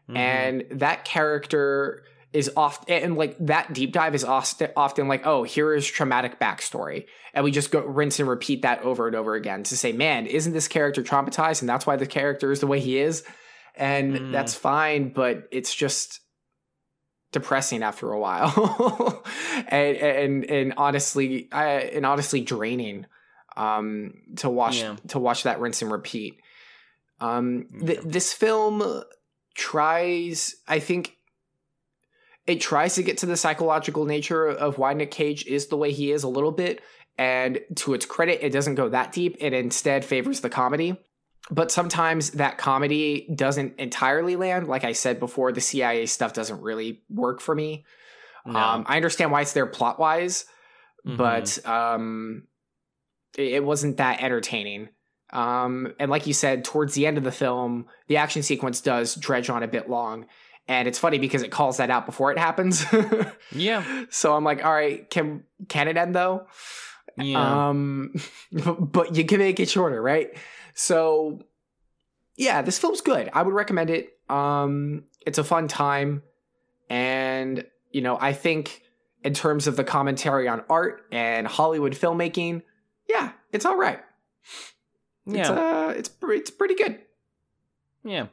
Mhm. 0.09 0.17
and 0.17 0.65
that 0.79 1.03
character 1.05 2.03
is 2.31 2.51
often 2.55 2.93
and 2.93 3.17
like 3.17 3.35
that 3.39 3.73
deep 3.73 3.91
dive 3.91 4.13
is 4.13 4.23
often 4.23 4.69
often 4.75 5.07
like 5.07 5.25
oh 5.25 5.41
here 5.43 5.73
is 5.73 5.85
traumatic 5.87 6.39
backstory. 6.39 7.05
And 7.33 7.43
we 7.43 7.51
just 7.51 7.71
go 7.71 7.81
rinse 7.81 8.19
and 8.19 8.29
repeat 8.29 8.61
that 8.61 8.81
over 8.83 9.07
and 9.07 9.15
over 9.15 9.33
again 9.35 9.63
to 9.63 9.75
say 9.77 9.91
man 9.93 10.27
isn't 10.27 10.53
this 10.53 10.67
character 10.67 11.01
traumatized? 11.01 11.61
And 11.61 11.69
that's 11.69 11.87
why 11.87 11.95
the 11.95 12.05
character 12.05 12.51
is 12.51 12.59
the 12.59 12.67
way 12.67 12.79
he 12.79 12.99
is. 12.99 13.23
And 13.75 14.13
Mm. 14.15 14.31
that's 14.31 14.53
fine 14.55 15.11
but 15.13 15.47
it's 15.51 15.73
just 15.73 16.19
depressing 17.31 17.83
after 17.83 18.11
a 18.11 18.19
while. 18.19 19.23
And 19.67 19.97
and 19.97 20.45
and 20.45 20.73
honestly 20.77 21.47
I, 21.51 21.65
and 21.95 22.05
honestly 22.05 22.41
draining 22.41 23.05
um 23.57 24.13
to 24.37 24.49
watch 24.49 24.81
Yeah. 24.81 24.95
to 25.09 25.19
watch 25.19 25.43
that 25.43 25.59
rinse 25.59 25.81
and 25.81 25.91
repeat. 25.91 26.39
Um 27.19 27.65
th- 27.85 28.01
this 28.05 28.33
film 28.33 29.03
tries, 29.55 30.55
I 30.67 30.79
think, 30.79 31.17
it 32.49 32.59
tries 32.59 32.95
to 32.95 33.03
get 33.03 33.19
to 33.19 33.25
the 33.25 33.37
psychological 33.37 34.05
nature 34.05 34.47
of 34.47 34.77
why 34.77 34.93
Nick 34.93 35.11
Cage 35.11 35.45
is 35.45 35.67
the 35.67 35.77
way 35.77 35.91
he 35.91 36.11
is 36.11 36.23
a 36.23 36.27
little 36.27 36.51
bit. 36.51 36.81
And 37.17 37.59
to 37.75 37.93
its 37.93 38.05
credit, 38.05 38.43
it 38.45 38.51
doesn't 38.51 38.75
go 38.75 38.89
that 38.89 39.11
deep. 39.11 39.37
It 39.39 39.53
instead 39.53 40.03
favors 40.03 40.39
the 40.41 40.49
comedy. 40.49 40.97
But 41.51 41.71
sometimes 41.71 42.31
that 42.31 42.57
comedy 42.57 43.27
doesn't 43.35 43.79
entirely 43.79 44.35
land. 44.35 44.67
Like 44.67 44.83
I 44.83 44.93
said 44.93 45.19
before, 45.19 45.51
the 45.51 45.61
CIA 45.61 46.05
stuff 46.05 46.33
doesn't 46.33 46.61
really 46.61 47.03
work 47.09 47.41
for 47.41 47.53
me. 47.53 47.85
No. 48.45 48.57
Um, 48.57 48.85
I 48.87 48.95
understand 48.95 49.31
why 49.31 49.41
it's 49.41 49.53
there 49.53 49.65
plot 49.65 49.99
wise, 49.99 50.45
Mhm. 51.05 51.17
but 51.17 51.65
um, 51.67 52.47
it, 53.37 53.53
it 53.53 53.63
wasn't 53.63 53.97
that 53.97 54.21
entertaining. 54.23 54.89
Um, 55.31 55.93
and 55.99 56.09
like 56.09 56.25
you 56.25 56.33
said, 56.33 56.63
towards 56.63 56.93
the 56.95 57.05
end 57.05 57.17
of 57.17 57.23
the 57.23 57.31
film, 57.31 57.85
the 58.07 58.17
action 58.17 58.41
sequence 58.43 58.81
does 58.81 59.15
dredge 59.15 59.49
on 59.49 59.61
a 59.61 59.67
bit 59.67 59.89
long. 59.89 60.25
And 60.69 60.87
it's 60.87 60.99
funny 60.99 61.17
because 61.17 61.41
it 61.41 61.49
calls 61.49 61.77
that 61.77 61.89
out 61.89 62.05
before 62.05 62.31
it 62.31 62.37
happens. 62.37 62.85
yeah, 63.51 64.05
so 64.11 64.35
I'm 64.35 64.43
like, 64.43 64.63
all 64.63 64.71
right, 64.71 65.09
can 65.09 65.43
can 65.67 65.87
it 65.87 65.97
end 65.97 66.15
though? 66.15 66.45
yeah. 67.17 67.69
Um, 67.69 68.13
but 68.51 69.15
you 69.15 69.25
can 69.25 69.39
make 69.39 69.59
it 69.59 69.67
shorter, 69.67 69.99
right? 69.99 70.29
So, 70.75 71.41
yeah, 72.37 72.61
this 72.61 72.77
film's 72.77 73.01
good. 73.01 73.29
I 73.33 73.41
would 73.41 73.53
recommend 73.53 73.89
it. 73.89 74.13
Um, 74.29 75.05
it's 75.25 75.39
a 75.39 75.43
fun 75.43 75.67
time, 75.67 76.21
and 76.87 77.65
you 77.91 78.01
know, 78.01 78.17
I 78.21 78.33
think 78.33 78.83
in 79.23 79.33
terms 79.33 79.65
of 79.65 79.75
the 79.75 79.83
commentary 79.83 80.47
on 80.47 80.63
art 80.69 81.01
and 81.11 81.47
Hollywood 81.47 81.93
filmmaking, 81.93 82.61
yeah, 83.09 83.31
it's 83.51 83.65
all 83.65 83.75
right. 83.75 83.99
It's 85.25 85.49
yeah. 85.49 85.51
uh, 85.51 85.93
it's 85.97 86.11
it's 86.21 86.51
pretty 86.51 86.75
good. 86.75 86.99
Yeah. 88.03 88.27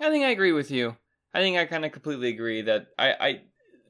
I 0.00 0.08
think 0.08 0.24
I 0.24 0.30
agree 0.30 0.52
with 0.52 0.70
you. 0.70 0.96
I 1.32 1.40
think 1.40 1.56
I 1.56 1.64
kind 1.64 1.84
of 1.84 1.92
completely 1.92 2.28
agree 2.28 2.62
that 2.62 2.88
I, 2.98 3.12
I, 3.12 3.40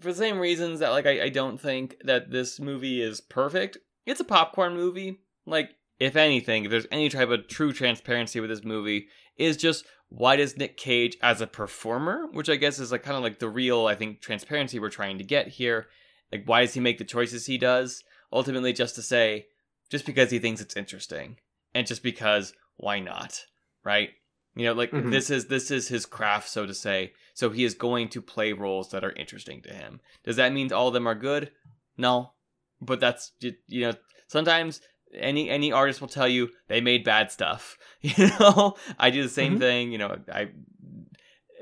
for 0.00 0.12
the 0.12 0.18
same 0.18 0.38
reasons 0.38 0.80
that, 0.80 0.90
like, 0.90 1.06
I, 1.06 1.24
I 1.24 1.28
don't 1.28 1.60
think 1.60 1.96
that 2.04 2.30
this 2.30 2.60
movie 2.60 3.00
is 3.00 3.20
perfect. 3.20 3.78
It's 4.06 4.20
a 4.20 4.24
popcorn 4.24 4.74
movie. 4.74 5.20
Like, 5.46 5.70
if 5.98 6.16
anything, 6.16 6.64
if 6.64 6.70
there's 6.70 6.86
any 6.90 7.08
type 7.08 7.28
of 7.30 7.48
true 7.48 7.72
transparency 7.72 8.40
with 8.40 8.50
this 8.50 8.64
movie, 8.64 9.08
is 9.36 9.56
just 9.56 9.84
why 10.08 10.36
does 10.36 10.56
Nick 10.56 10.76
Cage 10.76 11.16
as 11.22 11.40
a 11.40 11.46
performer, 11.46 12.26
which 12.32 12.48
I 12.48 12.56
guess 12.56 12.78
is 12.78 12.92
like 12.92 13.02
kind 13.02 13.16
of 13.16 13.22
like 13.22 13.38
the 13.38 13.48
real, 13.48 13.86
I 13.86 13.94
think, 13.94 14.20
transparency 14.20 14.78
we're 14.78 14.90
trying 14.90 15.18
to 15.18 15.24
get 15.24 15.48
here. 15.48 15.86
Like, 16.32 16.44
why 16.46 16.62
does 16.62 16.74
he 16.74 16.80
make 16.80 16.98
the 16.98 17.04
choices 17.04 17.46
he 17.46 17.58
does? 17.58 18.02
Ultimately, 18.32 18.72
just 18.72 18.94
to 18.96 19.02
say, 19.02 19.46
just 19.90 20.06
because 20.06 20.30
he 20.30 20.38
thinks 20.38 20.60
it's 20.60 20.76
interesting, 20.76 21.36
and 21.74 21.86
just 21.86 22.02
because, 22.02 22.52
why 22.76 23.00
not? 23.00 23.44
Right? 23.84 24.10
You 24.56 24.64
know, 24.66 24.72
like 24.72 24.90
Mhm. 24.90 25.10
this 25.10 25.30
is 25.30 25.46
this 25.46 25.70
is 25.70 25.88
his 25.88 26.06
craft, 26.06 26.48
so 26.48 26.66
to 26.66 26.74
say. 26.74 27.12
So 27.34 27.50
he 27.50 27.64
is 27.64 27.74
going 27.74 28.08
to 28.10 28.20
play 28.20 28.52
roles 28.52 28.90
that 28.90 29.04
are 29.04 29.12
interesting 29.12 29.62
to 29.62 29.72
him. 29.72 30.00
Does 30.24 30.36
that 30.36 30.52
mean 30.52 30.72
all 30.72 30.88
of 30.88 30.94
them 30.94 31.06
are 31.06 31.14
good? 31.14 31.52
No, 31.96 32.32
but 32.80 33.00
that's 33.00 33.32
you 33.40 33.82
know 33.82 33.94
sometimes 34.26 34.80
any 35.14 35.48
any 35.48 35.72
artist 35.72 36.00
will 36.00 36.08
tell 36.08 36.28
you 36.28 36.50
they 36.68 36.80
made 36.80 37.04
bad 37.04 37.30
stuff. 37.30 37.78
You 38.02 38.28
know, 38.40 38.76
I 38.98 39.10
do 39.10 39.22
the 39.22 39.28
same 39.28 39.56
Mhm. 39.56 39.58
thing. 39.58 39.92
You 39.92 39.98
know, 39.98 40.18
I 40.32 40.50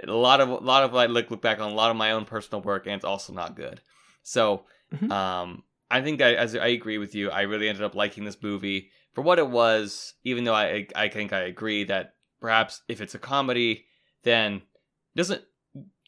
a 0.06 0.12
lot 0.12 0.40
of 0.40 0.48
a 0.48 0.54
lot 0.54 0.84
of 0.84 0.94
I 0.94 1.06
look 1.06 1.30
look 1.30 1.42
back 1.42 1.60
on 1.60 1.70
a 1.70 1.74
lot 1.74 1.90
of 1.90 1.96
my 1.96 2.12
own 2.12 2.24
personal 2.24 2.62
work, 2.62 2.86
and 2.86 2.94
it's 2.94 3.04
also 3.04 3.32
not 3.32 3.56
good. 3.56 3.80
So, 4.22 4.64
Mhm. 4.94 5.10
um, 5.10 5.62
I 5.90 6.00
think 6.02 6.22
I 6.22 6.34
as 6.34 6.54
I 6.54 6.68
agree 6.68 6.98
with 6.98 7.14
you. 7.14 7.30
I 7.30 7.42
really 7.42 7.68
ended 7.68 7.84
up 7.84 7.94
liking 7.94 8.24
this 8.24 8.42
movie 8.42 8.90
for 9.12 9.22
what 9.22 9.38
it 9.38 9.48
was, 9.48 10.14
even 10.24 10.44
though 10.44 10.54
I 10.54 10.86
I 10.94 11.08
think 11.08 11.32
I 11.32 11.40
agree 11.40 11.84
that 11.84 12.14
perhaps 12.40 12.82
if 12.88 13.00
it's 13.00 13.14
a 13.14 13.18
comedy, 13.18 13.86
then 14.24 14.62
doesn't 15.16 15.42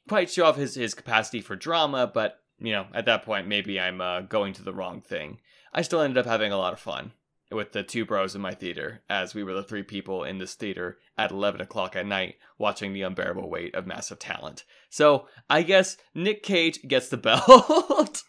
quite 0.08 0.30
show 0.30 0.46
off 0.46 0.56
his 0.56 0.74
his 0.74 0.94
capacity 0.94 1.40
for 1.40 1.56
drama. 1.56 2.10
But 2.12 2.38
you 2.58 2.72
know, 2.72 2.86
at 2.94 3.06
that 3.06 3.24
point, 3.24 3.46
maybe 3.48 3.80
I'm 3.80 4.00
uh, 4.00 4.20
going 4.22 4.52
to 4.54 4.62
the 4.62 4.72
wrong 4.72 5.00
thing. 5.00 5.38
I 5.72 5.82
still 5.82 6.00
ended 6.00 6.18
up 6.18 6.26
having 6.26 6.52
a 6.52 6.58
lot 6.58 6.72
of 6.72 6.80
fun 6.80 7.12
with 7.52 7.72
the 7.72 7.82
two 7.82 8.04
bros 8.04 8.34
in 8.36 8.40
my 8.40 8.52
theater, 8.54 9.02
as 9.08 9.34
we 9.34 9.42
were 9.42 9.54
the 9.54 9.62
three 9.64 9.82
people 9.82 10.22
in 10.24 10.38
this 10.38 10.54
theater 10.54 10.98
at 11.18 11.32
11 11.32 11.60
o'clock 11.60 11.96
at 11.96 12.06
night 12.06 12.36
watching 12.58 12.92
the 12.92 13.02
unbearable 13.02 13.48
weight 13.50 13.74
of 13.74 13.86
massive 13.88 14.18
talent. 14.20 14.64
So 14.88 15.26
I 15.48 15.62
guess 15.62 15.96
Nick 16.14 16.42
Cage 16.44 16.80
gets 16.86 17.08
the 17.08 17.16
belt. 17.16 18.22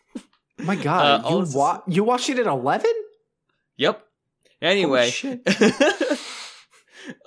My 0.57 0.75
god, 0.75 1.25
Uh, 1.25 1.29
you 1.29 1.41
is- 1.41 1.53
wa- 1.55 1.81
you 1.87 2.03
watched 2.03 2.29
it 2.29 2.39
at 2.39 2.47
eleven? 2.47 2.91
yep. 3.77 4.03
Anyway, 4.61 5.09
shit. 5.09 5.41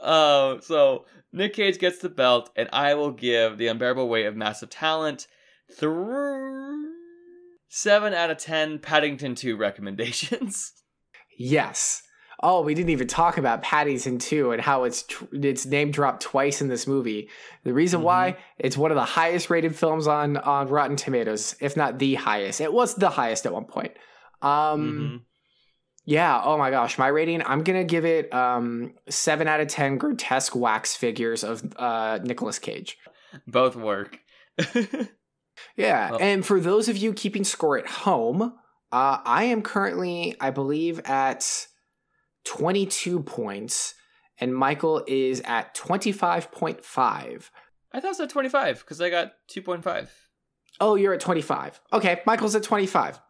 uh, 0.03 0.61
so 0.61 1.07
Nick 1.33 1.55
Cage 1.55 1.79
gets 1.79 1.99
the 1.99 2.09
belt, 2.09 2.51
and 2.57 2.69
I 2.73 2.95
will 2.95 3.11
give 3.11 3.59
the 3.59 3.67
unbearable 3.69 4.09
weight 4.09 4.27
of 4.27 4.37
massive 4.37 4.71
talent 4.71 5.27
through 5.73 6.91
seven 7.69 8.15
out 8.15 8.31
of 8.31 8.39
ten 8.39 8.79
Paddington 8.79 9.35
Two 9.35 9.57
recommendations. 9.57 10.73
Yes. 11.37 12.03
Oh, 12.43 12.61
we 12.63 12.75
didn't 12.75 12.91
even 12.91 13.07
talk 13.09 13.39
about 13.39 13.63
Paddington 13.63 14.19
2 14.19 14.53
and 14.53 14.61
how 14.61 14.85
it's 14.85 15.03
tr- 15.05 15.25
it's 15.33 15.65
name 15.65 15.91
dropped 15.91 16.23
twice 16.23 16.61
in 16.61 16.69
this 16.69 16.87
movie. 16.87 17.29
The 17.63 17.73
reason 17.73 18.01
Mhm. 18.01 18.05
why 18.05 18.37
it's 18.59 18.77
one 18.77 18.91
of 18.91 18.97
the 18.97 19.05
highest 19.05 19.49
rated 19.51 19.75
films 19.75 20.07
on 20.07 20.37
on 20.37 20.69
Rotten 20.69 20.97
Tomatoes, 20.97 21.57
if 21.61 21.77
not 21.77 21.99
the 21.99 22.17
highest. 22.17 22.61
It 22.61 22.73
was 22.73 22.95
the 22.97 23.09
highest 23.09 23.47
at 23.47 23.53
one 23.53 23.65
point. 23.65 23.93
Um 24.43 25.23
Mhm. 25.23 25.34
Yeah, 26.05 26.41
oh 26.45 26.57
my 26.59 26.71
gosh, 26.71 26.99
my 26.99 27.09
rating, 27.09 27.43
I'm 27.45 27.63
going 27.63 27.79
to 27.79 27.85
give 27.85 28.05
it 28.05 28.33
um 28.35 28.95
7 29.09 29.49
out 29.49 29.61
of 29.61 29.69
10 29.69 29.99
grotesque 29.99 30.55
wax 30.55 30.95
figures 30.97 31.43
of 31.45 31.63
uh 31.77 32.19
Nicolas 32.23 32.59
Cage. 32.59 32.99
Both 33.47 33.77
work. 33.77 34.19
Yeah, 35.77 36.11
Well- 36.11 36.21
and 36.21 36.45
for 36.45 36.59
those 36.61 36.89
of 36.89 36.97
you 36.97 37.13
keeping 37.13 37.45
score 37.45 37.79
at 37.79 37.87
home, 37.87 38.43
uh, 38.93 39.19
I 39.25 39.45
am 39.45 39.63
currently, 39.63 40.35
I 40.41 40.51
believe, 40.51 40.99
at 41.05 41.67
22 42.45 43.21
points, 43.23 43.95
and 44.41 44.55
Michael 44.55 45.05
is 45.07 45.41
at 45.45 45.75
25.5. 45.77 46.83
I 46.97 48.01
thought 48.01 48.05
it 48.05 48.09
was 48.09 48.21
at 48.21 48.31
25 48.31 48.81
because 48.81 49.01
I 49.01 49.11
got 49.11 49.33
2.5. 49.51 50.09
Oh, 50.81 50.97
you're 50.97 51.15
at 51.15 51.21
25. 51.21 51.81
Okay, 51.93 52.21
Michael's 52.27 52.57
at 52.57 52.65
25. 52.65 53.21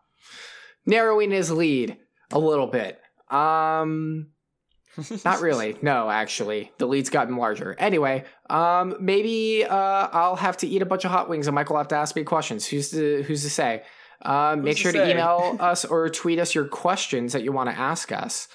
Narrowing 0.87 1.31
his 1.31 1.51
lead 1.51 1.99
a 2.35 2.39
little 2.39 2.67
bit. 2.67 3.01
Um, 3.31 4.29
not 5.25 5.41
really. 5.41 5.77
No, 5.83 6.11
actually, 6.11 6.73
the 6.79 6.87
lead's 6.87 7.11
gotten 7.11 7.37
larger. 7.37 7.75
Anyway, 7.79 8.25
um, 8.51 8.97
maybe 9.01 9.65
uh, 9.65 10.09
I'll 10.13 10.37
have 10.37 10.57
to 10.59 10.67
eat 10.67 10.83
a 10.83 10.87
bunch 10.87 11.05
of 11.05 11.11
hot 11.11 11.29
wings, 11.29 11.47
and 11.47 11.55
Michael 11.55 11.75
will 11.75 11.81
have 11.81 11.89
to 11.89 11.97
ask 11.97 12.15
me 12.15 12.25
questions. 12.25 12.67
Who's 12.67 12.91
to 12.91 13.23
Who's 13.23 13.43
to 13.43 13.51
say? 13.51 13.83
Um, 14.23 14.63
make 14.63 14.77
to 14.77 14.83
sure 14.83 14.93
to 14.93 15.11
email 15.11 15.57
us 15.61 15.85
or 15.85 16.09
tweet 16.09 16.39
us 16.39 16.55
your 16.55 16.67
questions 16.67 17.33
that 17.33 17.43
you 17.43 17.53
want 17.53 17.71
to 17.71 17.77
ask 17.77 18.13
us. 18.13 18.49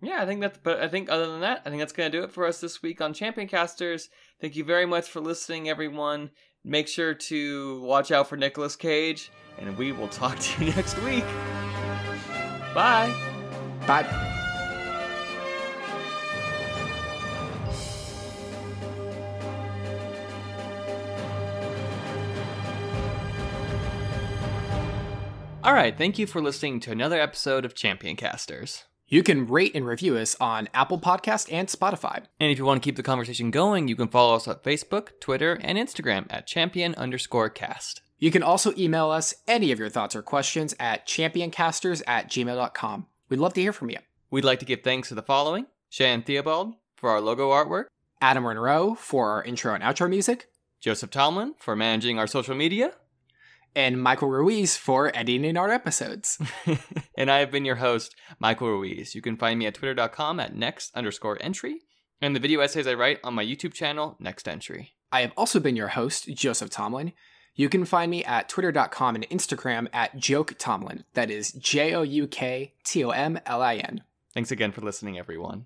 Yeah, 0.00 0.20
I 0.22 0.26
think 0.26 0.40
that's. 0.40 0.58
But 0.62 0.80
I 0.80 0.88
think 0.88 1.10
other 1.10 1.26
than 1.26 1.40
that, 1.40 1.62
I 1.64 1.70
think 1.70 1.80
that's 1.80 1.92
going 1.92 2.10
to 2.10 2.18
do 2.18 2.24
it 2.24 2.32
for 2.32 2.46
us 2.46 2.60
this 2.60 2.82
week 2.82 3.00
on 3.00 3.12
Champion 3.12 3.48
Casters. 3.48 4.08
Thank 4.40 4.56
you 4.56 4.64
very 4.64 4.86
much 4.86 5.08
for 5.08 5.20
listening, 5.20 5.68
everyone. 5.68 6.30
Make 6.64 6.88
sure 6.88 7.14
to 7.14 7.80
watch 7.82 8.10
out 8.10 8.28
for 8.28 8.36
Nicolas 8.36 8.76
Cage, 8.76 9.30
and 9.58 9.76
we 9.76 9.92
will 9.92 10.08
talk 10.08 10.38
to 10.40 10.64
you 10.64 10.72
next 10.72 11.00
week. 11.02 11.24
Bye. 12.74 13.14
Bye. 13.86 14.28
All 25.64 25.74
right, 25.74 25.96
thank 25.96 26.18
you 26.18 26.26
for 26.26 26.42
listening 26.42 26.80
to 26.80 26.90
another 26.90 27.20
episode 27.20 27.64
of 27.64 27.74
Champion 27.74 28.16
Casters. 28.16 28.84
You 29.06 29.22
can 29.22 29.46
rate 29.46 29.72
and 29.74 29.86
review 29.86 30.16
us 30.16 30.36
on 30.40 30.68
Apple 30.74 30.98
Podcast 30.98 31.52
and 31.52 31.68
Spotify. 31.68 32.24
And 32.40 32.50
if 32.50 32.58
you 32.58 32.64
want 32.64 32.82
to 32.82 32.86
keep 32.86 32.96
the 32.96 33.02
conversation 33.02 33.50
going, 33.50 33.86
you 33.86 33.94
can 33.94 34.08
follow 34.08 34.34
us 34.34 34.48
on 34.48 34.56
Facebook, 34.56 35.20
Twitter, 35.20 35.60
and 35.62 35.78
Instagram 35.78 36.26
at 36.30 36.46
champion 36.46 36.94
underscore 36.96 37.48
cast. 37.48 38.01
You 38.22 38.30
can 38.30 38.44
also 38.44 38.72
email 38.78 39.10
us 39.10 39.34
any 39.48 39.72
of 39.72 39.80
your 39.80 39.88
thoughts 39.88 40.14
or 40.14 40.22
questions 40.22 40.76
at 40.78 41.08
championcasters 41.08 42.04
at 42.06 42.30
gmail.com. 42.30 43.06
We'd 43.28 43.40
love 43.40 43.52
to 43.54 43.60
hear 43.60 43.72
from 43.72 43.90
you. 43.90 43.98
We'd 44.30 44.44
like 44.44 44.60
to 44.60 44.64
give 44.64 44.82
thanks 44.82 45.08
to 45.08 45.16
the 45.16 45.22
following 45.22 45.66
Shan 45.90 46.22
Theobald 46.22 46.74
for 46.94 47.10
our 47.10 47.20
logo 47.20 47.50
artwork, 47.50 47.86
Adam 48.20 48.44
Monroe 48.44 48.94
for 48.94 49.30
our 49.30 49.42
intro 49.42 49.74
and 49.74 49.82
outro 49.82 50.08
music, 50.08 50.46
Joseph 50.80 51.10
Tomlin 51.10 51.54
for 51.58 51.74
managing 51.74 52.20
our 52.20 52.28
social 52.28 52.54
media, 52.54 52.92
and 53.74 54.00
Michael 54.00 54.28
Ruiz 54.28 54.76
for 54.76 55.10
editing 55.16 55.56
our 55.56 55.72
episodes. 55.72 56.38
and 57.18 57.28
I 57.28 57.40
have 57.40 57.50
been 57.50 57.64
your 57.64 57.74
host, 57.74 58.14
Michael 58.38 58.68
Ruiz. 58.68 59.16
You 59.16 59.20
can 59.20 59.36
find 59.36 59.58
me 59.58 59.66
at 59.66 59.74
twitter.com 59.74 60.38
at 60.38 60.54
next 60.54 60.94
underscore 60.94 61.38
entry, 61.40 61.80
and 62.20 62.36
the 62.36 62.40
video 62.40 62.60
essays 62.60 62.86
I 62.86 62.94
write 62.94 63.18
on 63.24 63.34
my 63.34 63.44
YouTube 63.44 63.72
channel, 63.74 64.16
Next 64.20 64.46
Entry. 64.46 64.92
I 65.10 65.22
have 65.22 65.32
also 65.36 65.58
been 65.58 65.74
your 65.74 65.88
host, 65.88 66.28
Joseph 66.28 66.70
Tomlin. 66.70 67.14
You 67.54 67.68
can 67.68 67.84
find 67.84 68.10
me 68.10 68.24
at 68.24 68.48
twitter.com 68.48 69.14
and 69.14 69.28
Instagram 69.28 69.88
at 69.92 70.16
Jouk 70.16 70.56
Tomlin. 70.58 71.04
That 71.14 71.30
is 71.30 71.52
J 71.52 71.94
O 71.94 72.02
U 72.02 72.26
K 72.26 72.72
T 72.84 73.04
O 73.04 73.10
M 73.10 73.38
L 73.44 73.60
I 73.60 73.76
N. 73.76 74.02
Thanks 74.32 74.50
again 74.50 74.72
for 74.72 74.80
listening, 74.80 75.18
everyone. 75.18 75.60